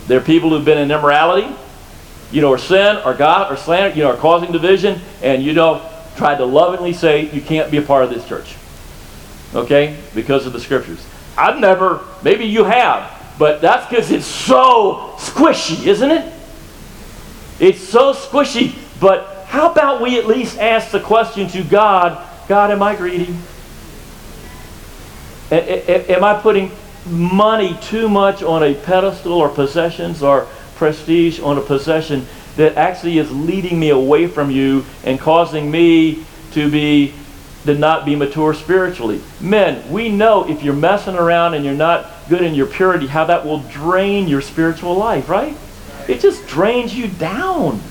There 0.07 0.17
are 0.17 0.23
people 0.23 0.49
who've 0.49 0.65
been 0.65 0.77
in 0.77 0.91
immorality, 0.91 1.53
you 2.31 2.41
know, 2.41 2.49
or 2.49 2.57
sin, 2.57 2.97
or 3.05 3.13
God, 3.13 3.51
or 3.51 3.57
slander, 3.57 3.95
you 3.95 4.03
know, 4.03 4.11
are 4.11 4.17
causing 4.17 4.51
division, 4.51 5.01
and 5.21 5.43
you 5.43 5.53
know, 5.53 5.89
tried 6.15 6.37
to 6.37 6.45
lovingly 6.45 6.93
say 6.93 7.29
you 7.31 7.41
can't 7.41 7.69
be 7.69 7.77
a 7.77 7.81
part 7.81 8.03
of 8.03 8.09
this 8.09 8.27
church. 8.27 8.55
Okay? 9.53 9.97
Because 10.15 10.45
of 10.45 10.53
the 10.53 10.59
scriptures. 10.59 11.05
I've 11.37 11.59
never, 11.59 12.01
maybe 12.23 12.45
you 12.45 12.63
have, 12.63 13.35
but 13.37 13.61
that's 13.61 13.87
because 13.87 14.11
it's 14.11 14.25
so 14.25 15.13
squishy, 15.17 15.85
isn't 15.85 16.09
it? 16.09 16.33
It's 17.59 17.81
so 17.81 18.13
squishy. 18.13 18.75
But 18.99 19.45
how 19.45 19.71
about 19.71 20.01
we 20.01 20.17
at 20.17 20.25
least 20.25 20.57
ask 20.57 20.91
the 20.91 20.99
question 20.99 21.47
to 21.49 21.63
God 21.63 22.23
God, 22.47 22.71
am 22.71 22.81
I 22.81 22.95
greedy? 22.95 23.35
Am 25.51 26.23
I 26.23 26.39
putting 26.41 26.71
money 27.09 27.77
too 27.81 28.09
much 28.09 28.43
on 28.43 28.63
a 28.63 28.73
pedestal 28.73 29.33
or 29.33 29.49
possessions 29.49 30.21
or 30.23 30.47
prestige 30.75 31.39
on 31.39 31.57
a 31.57 31.61
possession 31.61 32.25
that 32.55 32.75
actually 32.75 33.17
is 33.17 33.31
leading 33.31 33.79
me 33.79 33.89
away 33.89 34.27
from 34.27 34.51
you 34.51 34.83
and 35.03 35.19
causing 35.19 35.69
me 35.69 36.23
to 36.51 36.69
be 36.69 37.13
to 37.65 37.73
not 37.73 38.05
be 38.05 38.15
mature 38.15 38.53
spiritually. 38.53 39.21
Men, 39.41 39.91
we 39.91 40.07
know 40.07 40.49
if 40.49 40.63
you're 40.63 40.73
messing 40.73 41.15
around 41.15 41.53
and 41.53 41.65
you're 41.65 41.73
not 41.73 42.09
good 42.29 42.41
in 42.41 42.53
your 42.55 42.65
purity, 42.65 43.07
how 43.07 43.25
that 43.25 43.45
will 43.45 43.59
drain 43.59 44.27
your 44.29 44.41
spiritual 44.41 44.95
life, 44.95 45.27
right? 45.27 45.55
It 46.07 46.21
just 46.21 46.47
drains 46.47 46.95
you 46.95 47.07
down. 47.09 47.81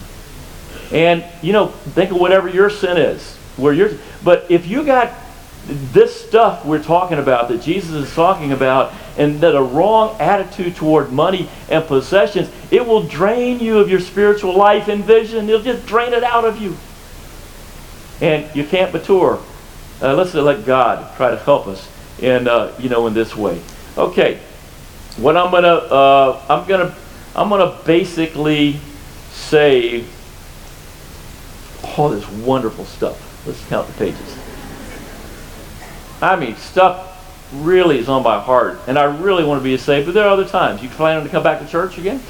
And 0.90 1.24
you 1.42 1.52
know, 1.52 1.68
think 1.68 2.10
of 2.10 2.16
whatever 2.16 2.48
your 2.48 2.70
sin 2.70 2.96
is. 2.96 3.36
Where 3.56 3.72
you're 3.72 3.90
but 4.24 4.50
if 4.50 4.66
you 4.66 4.84
got 4.84 5.12
this 5.66 6.24
stuff 6.26 6.64
we're 6.64 6.82
talking 6.82 7.18
about 7.18 7.48
that 7.48 7.60
Jesus 7.60 7.90
is 7.90 8.14
talking 8.14 8.52
about 8.52 8.92
and 9.16 9.40
that 9.40 9.56
a 9.56 9.62
wrong 9.62 10.16
attitude 10.20 10.76
toward 10.76 11.10
money 11.12 11.48
and 11.68 11.84
possessions, 11.84 12.50
it 12.70 12.86
will 12.86 13.02
drain 13.02 13.58
you 13.58 13.78
of 13.78 13.90
your 13.90 14.00
spiritual 14.00 14.56
life 14.56 14.88
and 14.88 15.04
vision. 15.04 15.48
It'll 15.48 15.62
just 15.62 15.86
drain 15.86 16.12
it 16.12 16.22
out 16.22 16.44
of 16.44 16.60
you. 16.60 16.76
And 18.20 18.54
you 18.54 18.64
can't 18.64 18.92
mature. 18.92 19.42
Uh, 20.00 20.14
let's 20.14 20.34
let 20.34 20.64
God 20.64 21.16
try 21.16 21.30
to 21.30 21.36
help 21.38 21.66
us 21.66 21.88
in, 22.20 22.46
uh, 22.46 22.74
you 22.78 22.88
know, 22.88 23.06
in 23.06 23.14
this 23.14 23.34
way. 23.34 23.60
Okay, 23.98 24.38
what 25.16 25.36
I'm 25.36 25.50
gonna, 25.50 25.68
uh, 25.68 26.40
I'm 26.48 26.68
gonna, 26.68 26.94
I'm 27.34 27.48
gonna 27.48 27.78
basically 27.84 28.78
say 29.32 30.04
all 31.96 32.10
this 32.10 32.28
wonderful 32.28 32.84
stuff. 32.84 33.46
Let's 33.46 33.64
count 33.68 33.86
the 33.88 33.94
pages. 33.94 34.45
I 36.20 36.36
mean, 36.36 36.56
stuff 36.56 37.12
really 37.52 37.98
is 37.98 38.08
on 38.08 38.22
my 38.22 38.40
heart, 38.40 38.80
and 38.86 38.98
I 38.98 39.04
really 39.04 39.44
want 39.44 39.60
to 39.60 39.64
be 39.64 39.76
saved. 39.76 40.06
But 40.06 40.14
there 40.14 40.24
are 40.24 40.30
other 40.30 40.46
times. 40.46 40.82
You 40.82 40.88
planning 40.88 41.24
to 41.24 41.30
come 41.30 41.42
back 41.42 41.60
to 41.60 41.66
church 41.66 41.98
again? 41.98 42.20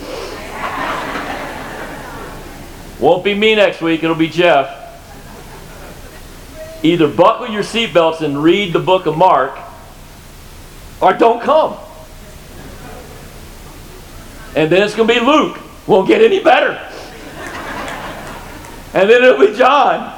Won't 2.99 3.25
be 3.25 3.35
me 3.35 3.55
next 3.55 3.81
week. 3.81 4.03
It'll 4.03 4.16
be 4.16 4.29
Jeff. 4.29 4.85
Either 6.83 7.09
buckle 7.09 7.49
your 7.49 7.62
seatbelts 7.62 8.20
and 8.22 8.42
read 8.42 8.72
the 8.72 8.79
book 8.79 9.07
of 9.07 9.16
Mark, 9.16 9.59
or 11.01 11.12
don't 11.12 11.42
come. 11.42 11.77
And 14.55 14.70
then 14.70 14.83
it's 14.83 14.94
going 14.94 15.09
to 15.09 15.14
be 15.14 15.20
Luke. 15.20 15.59
Won't 15.87 16.09
get 16.09 16.22
any 16.22 16.42
better. 16.42 16.72
And 18.94 19.11
then 19.11 19.22
it'll 19.22 19.46
be 19.46 19.55
John. 19.55 20.12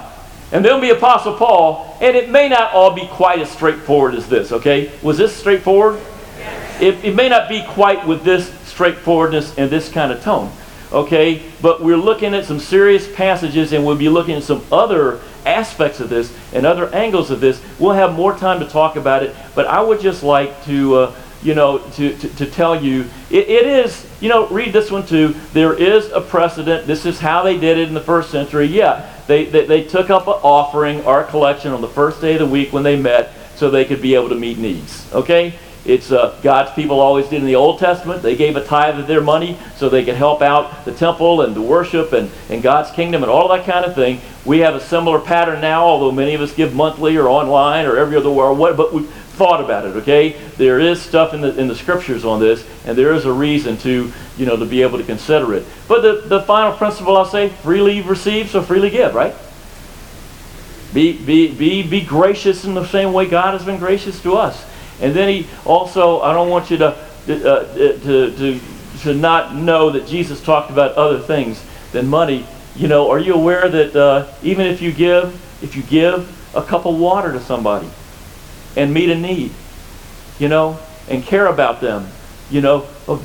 And 0.52 0.64
then 0.64 0.66
it'll 0.66 0.80
be 0.80 0.90
Apostle 0.90 1.34
Paul. 1.34 1.87
And 2.00 2.16
it 2.16 2.30
may 2.30 2.48
not 2.48 2.72
all 2.72 2.92
be 2.92 3.06
quite 3.06 3.40
as 3.40 3.50
straightforward 3.50 4.14
as 4.14 4.28
this, 4.28 4.52
okay? 4.52 4.90
Was 5.02 5.18
this 5.18 5.34
straightforward? 5.34 6.00
It, 6.80 7.04
it 7.04 7.14
may 7.14 7.28
not 7.28 7.48
be 7.48 7.64
quite 7.64 8.06
with 8.06 8.22
this 8.22 8.52
straightforwardness 8.68 9.58
and 9.58 9.68
this 9.68 9.90
kind 9.90 10.12
of 10.12 10.22
tone, 10.22 10.52
okay? 10.92 11.42
But 11.60 11.82
we're 11.82 11.96
looking 11.96 12.34
at 12.34 12.44
some 12.44 12.60
serious 12.60 13.12
passages 13.12 13.72
and 13.72 13.84
we'll 13.84 13.96
be 13.96 14.08
looking 14.08 14.36
at 14.36 14.44
some 14.44 14.64
other 14.70 15.20
aspects 15.44 15.98
of 15.98 16.08
this 16.08 16.32
and 16.52 16.64
other 16.64 16.92
angles 16.94 17.32
of 17.32 17.40
this. 17.40 17.60
We'll 17.80 17.94
have 17.94 18.14
more 18.14 18.36
time 18.36 18.60
to 18.60 18.66
talk 18.66 18.94
about 18.94 19.24
it, 19.24 19.34
but 19.56 19.66
I 19.66 19.82
would 19.82 20.00
just 20.00 20.22
like 20.22 20.64
to, 20.66 20.94
uh, 20.94 21.14
you 21.42 21.54
know, 21.54 21.78
to, 21.78 22.16
to, 22.16 22.28
to 22.28 22.46
tell 22.46 22.80
you 22.80 23.06
it, 23.30 23.48
it 23.48 23.66
is, 23.66 24.06
you 24.20 24.28
know, 24.28 24.46
read 24.48 24.72
this 24.72 24.90
one 24.90 25.04
too. 25.04 25.34
There 25.52 25.74
is 25.74 26.10
a 26.12 26.20
precedent. 26.20 26.86
This 26.86 27.06
is 27.06 27.18
how 27.18 27.42
they 27.42 27.58
did 27.58 27.78
it 27.78 27.88
in 27.88 27.94
the 27.94 28.00
first 28.00 28.30
century. 28.30 28.66
Yeah, 28.66 29.17
they, 29.28 29.44
they, 29.44 29.66
they 29.66 29.84
took 29.84 30.10
up 30.10 30.26
an 30.26 30.40
offering, 30.42 31.04
our 31.04 31.22
collection, 31.22 31.72
on 31.72 31.80
the 31.80 31.88
first 31.88 32.20
day 32.20 32.32
of 32.32 32.40
the 32.40 32.46
week 32.46 32.72
when 32.72 32.82
they 32.82 32.96
met 32.96 33.32
so 33.54 33.70
they 33.70 33.84
could 33.84 34.02
be 34.02 34.14
able 34.14 34.30
to 34.30 34.34
meet 34.34 34.58
needs. 34.58 35.12
Okay? 35.12 35.54
It's 35.84 36.10
uh, 36.10 36.38
God's 36.42 36.72
people 36.72 37.00
always 37.00 37.28
did 37.28 37.40
in 37.40 37.46
the 37.46 37.54
Old 37.54 37.78
Testament. 37.78 38.22
They 38.22 38.36
gave 38.36 38.56
a 38.56 38.64
tithe 38.64 38.98
of 38.98 39.06
their 39.06 39.20
money 39.20 39.58
so 39.76 39.88
they 39.88 40.04
could 40.04 40.16
help 40.16 40.42
out 40.42 40.84
the 40.84 40.92
temple 40.92 41.42
and 41.42 41.54
the 41.54 41.62
worship 41.62 42.12
and, 42.12 42.30
and 42.50 42.62
God's 42.62 42.90
kingdom 42.90 43.22
and 43.22 43.30
all 43.30 43.48
that 43.48 43.64
kind 43.64 43.84
of 43.84 43.94
thing. 43.94 44.20
We 44.44 44.58
have 44.58 44.74
a 44.74 44.80
similar 44.80 45.18
pattern 45.18 45.60
now, 45.60 45.84
although 45.84 46.12
many 46.12 46.34
of 46.34 46.40
us 46.40 46.54
give 46.54 46.74
monthly 46.74 47.16
or 47.16 47.28
online 47.28 47.86
or 47.86 47.96
every 47.96 48.16
other 48.16 48.28
or 48.28 48.52
what, 48.54 48.76
but 48.76 48.92
we 48.92 49.06
thought 49.38 49.62
about 49.62 49.86
it. 49.86 49.96
Okay, 49.96 50.36
there 50.56 50.80
is 50.80 51.00
stuff 51.00 51.32
in 51.32 51.40
the 51.40 51.56
in 51.58 51.68
the 51.68 51.76
scriptures 51.76 52.24
on 52.24 52.40
this, 52.40 52.66
and 52.84 52.98
there 52.98 53.14
is 53.14 53.24
a 53.24 53.32
reason 53.32 53.76
to 53.78 54.12
you 54.36 54.46
know 54.46 54.56
to 54.56 54.66
be 54.66 54.82
able 54.82 54.98
to 54.98 55.04
consider 55.04 55.54
it. 55.54 55.64
But 55.86 56.02
the 56.02 56.28
the 56.28 56.42
final 56.42 56.76
principle 56.76 57.16
I'll 57.16 57.24
say: 57.24 57.48
freely 57.48 58.02
receive, 58.02 58.50
so 58.50 58.60
freely 58.62 58.90
give. 58.90 59.14
Right? 59.14 59.34
Be 60.92 61.12
be 61.16 61.54
be 61.54 61.82
be 61.82 62.00
gracious 62.02 62.64
in 62.64 62.74
the 62.74 62.86
same 62.86 63.12
way 63.12 63.26
God 63.26 63.52
has 63.52 63.64
been 63.64 63.78
gracious 63.78 64.20
to 64.22 64.34
us. 64.34 64.66
And 65.00 65.14
then 65.14 65.28
he 65.28 65.46
also, 65.64 66.20
I 66.22 66.32
don't 66.32 66.50
want 66.50 66.70
you 66.70 66.78
to, 66.78 66.86
uh, 66.88 67.74
to, 67.74 68.36
to, 68.36 68.60
to 69.02 69.14
not 69.14 69.54
know 69.54 69.90
that 69.90 70.06
Jesus 70.06 70.42
talked 70.42 70.70
about 70.70 70.96
other 70.96 71.20
things 71.20 71.62
than 71.92 72.08
money. 72.08 72.44
You 72.74 72.88
know, 72.88 73.10
are 73.10 73.18
you 73.18 73.34
aware 73.34 73.68
that 73.68 73.94
uh, 73.94 74.26
even 74.42 74.66
if 74.66 74.82
you 74.82 74.90
give, 74.92 75.34
if 75.62 75.76
you 75.76 75.82
give 75.82 76.34
a 76.56 76.62
cup 76.62 76.84
of 76.84 76.98
water 76.98 77.32
to 77.32 77.40
somebody 77.40 77.88
and 78.76 78.92
meet 78.92 79.10
a 79.10 79.14
need, 79.14 79.52
you 80.38 80.48
know, 80.48 80.78
and 81.08 81.24
care 81.24 81.46
about 81.46 81.80
them, 81.80 82.08
you 82.50 82.60
know, 82.60 82.80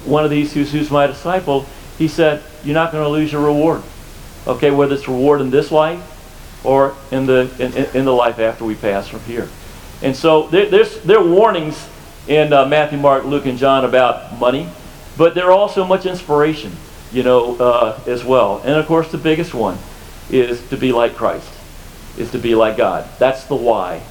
one 0.06 0.23
of 0.23 0.29
these 0.29 0.53
who's, 0.53 0.71
who's 0.71 0.89
my 0.91 1.08
disciple, 1.08 1.65
he 1.97 2.08
said, 2.08 2.43
you're 2.63 2.73
not 2.73 2.91
going 2.91 3.03
to 3.03 3.10
lose 3.10 3.32
your 3.32 3.43
reward. 3.43 3.82
Okay, 4.45 4.71
whether 4.71 4.95
it's 4.95 5.08
reward 5.08 5.41
in 5.41 5.49
this 5.49 5.71
life 5.71 6.01
or 6.65 6.95
in 7.12 7.25
the, 7.25 7.49
in, 7.60 7.97
in 7.97 8.06
the 8.06 8.13
life 8.13 8.39
after 8.39 8.65
we 8.65 8.75
pass 8.75 9.08
from 9.08 9.21
here. 9.21 9.47
And 10.01 10.15
so 10.15 10.47
there, 10.47 10.65
there's, 10.65 11.01
there 11.03 11.19
are 11.19 11.27
warnings 11.27 11.88
in 12.27 12.51
uh, 12.51 12.65
Matthew, 12.65 12.97
Mark, 12.97 13.25
Luke, 13.25 13.46
and 13.46 13.58
John 13.58 13.85
about 13.85 14.37
money, 14.39 14.67
but 15.17 15.35
there 15.35 15.46
are 15.46 15.52
also 15.52 15.85
much 15.85 16.06
inspiration, 16.06 16.73
you 17.12 17.23
know, 17.23 17.56
uh, 17.58 18.00
as 18.08 18.23
well. 18.23 18.62
And 18.65 18.75
of 18.75 18.85
course, 18.85 19.12
the 19.12 19.17
biggest 19.17 19.54
one 19.54 19.77
is 20.29 20.65
to 20.69 20.77
be 20.77 20.91
like 20.91 21.15
Christ, 21.15 21.50
is 22.17 22.31
to 22.31 22.37
be 22.37 22.56
like 22.56 22.77
God. 22.77 23.08
That's 23.19 23.46
the 23.46 23.56
why. 23.56 24.02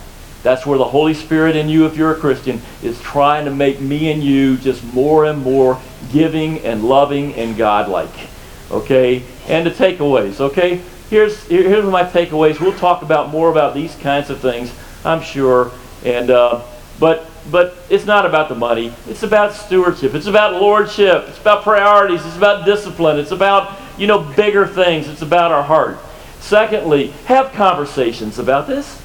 That's 0.42 0.66
where 0.66 0.78
the 0.78 0.84
Holy 0.84 1.14
Spirit 1.14 1.54
in 1.56 1.68
you, 1.68 1.86
if 1.86 1.96
you're 1.96 2.12
a 2.12 2.18
Christian, 2.18 2.60
is 2.82 3.00
trying 3.00 3.44
to 3.44 3.50
make 3.50 3.80
me 3.80 4.10
and 4.10 4.22
you 4.22 4.56
just 4.56 4.82
more 4.92 5.24
and 5.24 5.42
more 5.42 5.80
giving 6.12 6.60
and 6.60 6.84
loving 6.84 7.34
and 7.34 7.56
godlike. 7.56 8.28
Okay? 8.70 9.22
And 9.46 9.66
the 9.66 9.70
takeaways, 9.70 10.40
okay? 10.40 10.80
Here's, 11.10 11.44
here's 11.44 11.84
my 11.84 12.04
takeaways. 12.04 12.58
We'll 12.58 12.76
talk 12.76 13.02
about 13.02 13.30
more 13.30 13.50
about 13.50 13.74
these 13.74 13.94
kinds 13.96 14.30
of 14.30 14.40
things, 14.40 14.72
I'm 15.04 15.22
sure, 15.22 15.70
and 16.04 16.30
uh, 16.30 16.62
but 16.98 17.28
but 17.50 17.76
it's 17.90 18.06
not 18.06 18.24
about 18.24 18.48
the 18.48 18.54
money. 18.54 18.94
It's 19.08 19.24
about 19.24 19.52
stewardship. 19.52 20.14
It's 20.14 20.26
about 20.26 20.54
lordship. 20.54 21.24
It's 21.28 21.40
about 21.40 21.64
priorities. 21.64 22.24
It's 22.24 22.36
about 22.36 22.64
discipline. 22.64 23.18
It's 23.18 23.32
about 23.32 23.76
you 23.98 24.06
know 24.06 24.20
bigger 24.20 24.66
things. 24.66 25.08
It's 25.08 25.22
about 25.22 25.52
our 25.52 25.62
heart. 25.62 25.98
Secondly, 26.40 27.08
have 27.26 27.52
conversations 27.52 28.38
about 28.38 28.66
this. 28.66 29.01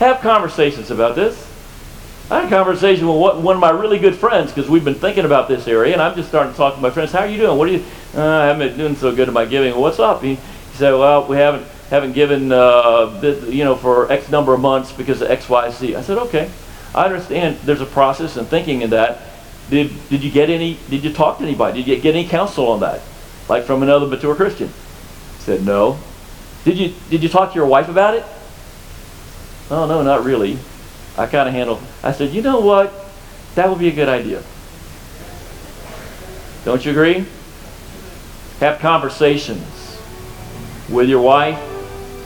Have 0.00 0.20
conversations 0.20 0.90
about 0.90 1.14
this. 1.14 1.46
I 2.30 2.40
had 2.40 2.46
a 2.46 2.48
conversation 2.48 3.06
with 3.06 3.44
one 3.44 3.54
of 3.54 3.60
my 3.60 3.70
really 3.70 3.98
good 3.98 4.16
friends 4.16 4.50
because 4.50 4.68
we've 4.68 4.84
been 4.84 4.94
thinking 4.94 5.24
about 5.24 5.46
this 5.46 5.68
area, 5.68 5.92
and 5.92 6.00
I'm 6.00 6.16
just 6.16 6.28
starting 6.28 6.52
to 6.52 6.56
talk 6.56 6.74
to 6.74 6.80
my 6.80 6.90
friends. 6.90 7.12
How 7.12 7.20
are 7.20 7.26
you 7.26 7.36
doing? 7.36 7.58
What 7.58 7.68
are 7.68 7.72
you? 7.72 7.84
Uh, 8.14 8.22
I 8.22 8.46
haven't 8.46 8.68
been 8.68 8.78
doing 8.78 8.96
so 8.96 9.14
good 9.14 9.28
at 9.28 9.34
my 9.34 9.44
giving. 9.44 9.76
What's 9.76 9.98
up? 9.98 10.22
He, 10.22 10.36
he 10.36 10.76
said, 10.76 10.92
"Well, 10.92 11.26
we 11.26 11.36
haven't 11.36 11.66
haven't 11.90 12.12
given, 12.12 12.52
uh, 12.52 13.20
you 13.48 13.64
know, 13.64 13.74
for 13.74 14.10
X 14.10 14.30
number 14.30 14.54
of 14.54 14.60
months 14.60 14.92
because 14.92 15.20
of 15.22 15.30
X, 15.30 15.48
Y, 15.48 15.70
Z. 15.70 15.96
I 15.96 16.02
said, 16.02 16.18
okay, 16.18 16.48
I 16.94 17.04
understand 17.04 17.58
there's 17.64 17.80
a 17.80 17.86
process 17.86 18.36
and 18.36 18.46
thinking 18.46 18.82
in 18.82 18.90
that. 18.90 19.20
Did, 19.68 19.90
did 20.08 20.22
you 20.24 20.30
get 20.30 20.50
any, 20.50 20.78
did 20.88 21.04
you 21.04 21.12
talk 21.12 21.38
to 21.38 21.44
anybody? 21.44 21.82
Did 21.82 21.88
you 21.90 22.00
get 22.00 22.14
any 22.14 22.26
counsel 22.26 22.68
on 22.68 22.80
that? 22.80 23.02
Like 23.48 23.64
from 23.64 23.82
another 23.82 24.06
mature 24.06 24.34
Christian? 24.34 24.68
I 24.68 25.40
said, 25.40 25.66
no. 25.66 25.98
Did 26.64 26.78
you, 26.78 26.94
did 27.10 27.22
you 27.22 27.28
talk 27.28 27.50
to 27.50 27.54
your 27.56 27.66
wife 27.66 27.88
about 27.88 28.14
it? 28.14 28.24
Oh, 29.70 29.86
no, 29.86 30.02
not 30.02 30.24
really. 30.24 30.58
I 31.16 31.26
kind 31.26 31.48
of 31.48 31.54
handle. 31.54 31.80
I 32.02 32.12
said, 32.12 32.30
you 32.32 32.42
know 32.42 32.60
what? 32.60 32.92
That 33.54 33.68
would 33.68 33.78
be 33.78 33.88
a 33.88 33.92
good 33.92 34.08
idea. 34.08 34.42
Don't 36.64 36.84
you 36.84 36.90
agree? 36.90 37.24
Have 38.58 38.80
conversations 38.80 40.00
with 40.90 41.08
your 41.08 41.20
wife, 41.20 41.58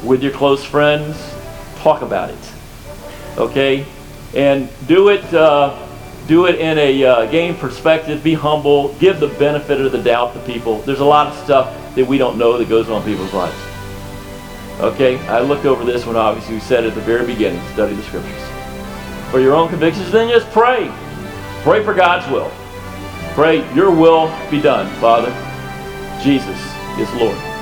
with 0.03 0.23
your 0.23 0.33
close 0.33 0.65
friends. 0.65 1.35
Talk 1.77 2.03
about 2.03 2.31
it. 2.31 2.53
Okay? 3.37 3.87
And 4.35 4.69
do 4.87 5.11
it. 5.11 5.23
Uh, 5.33 5.81
do 6.27 6.47
it 6.47 6.59
in 6.59 6.79
a 6.79 7.05
uh, 7.05 7.27
game 7.27 7.55
perspective. 7.57 8.25
Be 8.25 8.33
humble. 8.33 8.95
Give 8.95 9.21
the 9.21 9.29
benefit 9.29 9.81
of 9.81 9.93
the 9.93 10.03
doubt 10.03 10.33
to 10.33 10.41
people. 10.41 10.81
There's 10.81 11.01
a 11.01 11.05
lot 11.05 11.27
of 11.27 11.37
stuff 11.45 11.95
that 11.95 12.07
we 12.07 12.17
don't 12.17 12.39
know 12.39 12.57
that 12.57 12.69
goes 12.69 12.89
on 12.89 13.05
people's 13.05 13.35
lives. 13.35 13.74
Okay, 14.81 15.19
I 15.29 15.41
looked 15.41 15.67
over 15.67 15.85
this 15.85 16.05
one. 16.05 16.17
Obviously, 16.17 16.55
we 16.55 16.61
said 16.61 16.85
at 16.85 16.95
the 16.95 17.01
very 17.01 17.25
beginning, 17.25 17.61
study 17.73 17.95
the 17.95 18.03
scriptures. 18.03 18.43
For 19.31 19.41
your 19.41 19.55
own 19.55 19.69
convictions, 19.69 20.11
then 20.11 20.29
just 20.29 20.51
pray. 20.51 20.93
Pray 21.63 21.85
for 21.85 21.95
God's 21.95 22.31
will. 22.31 22.51
Pray, 23.35 23.73
your 23.75 23.91
will 23.91 24.29
be 24.51 24.61
done, 24.61 24.89
Father. 25.01 25.31
Jesus 26.23 26.61
is 26.99 27.13
Lord. 27.15 27.54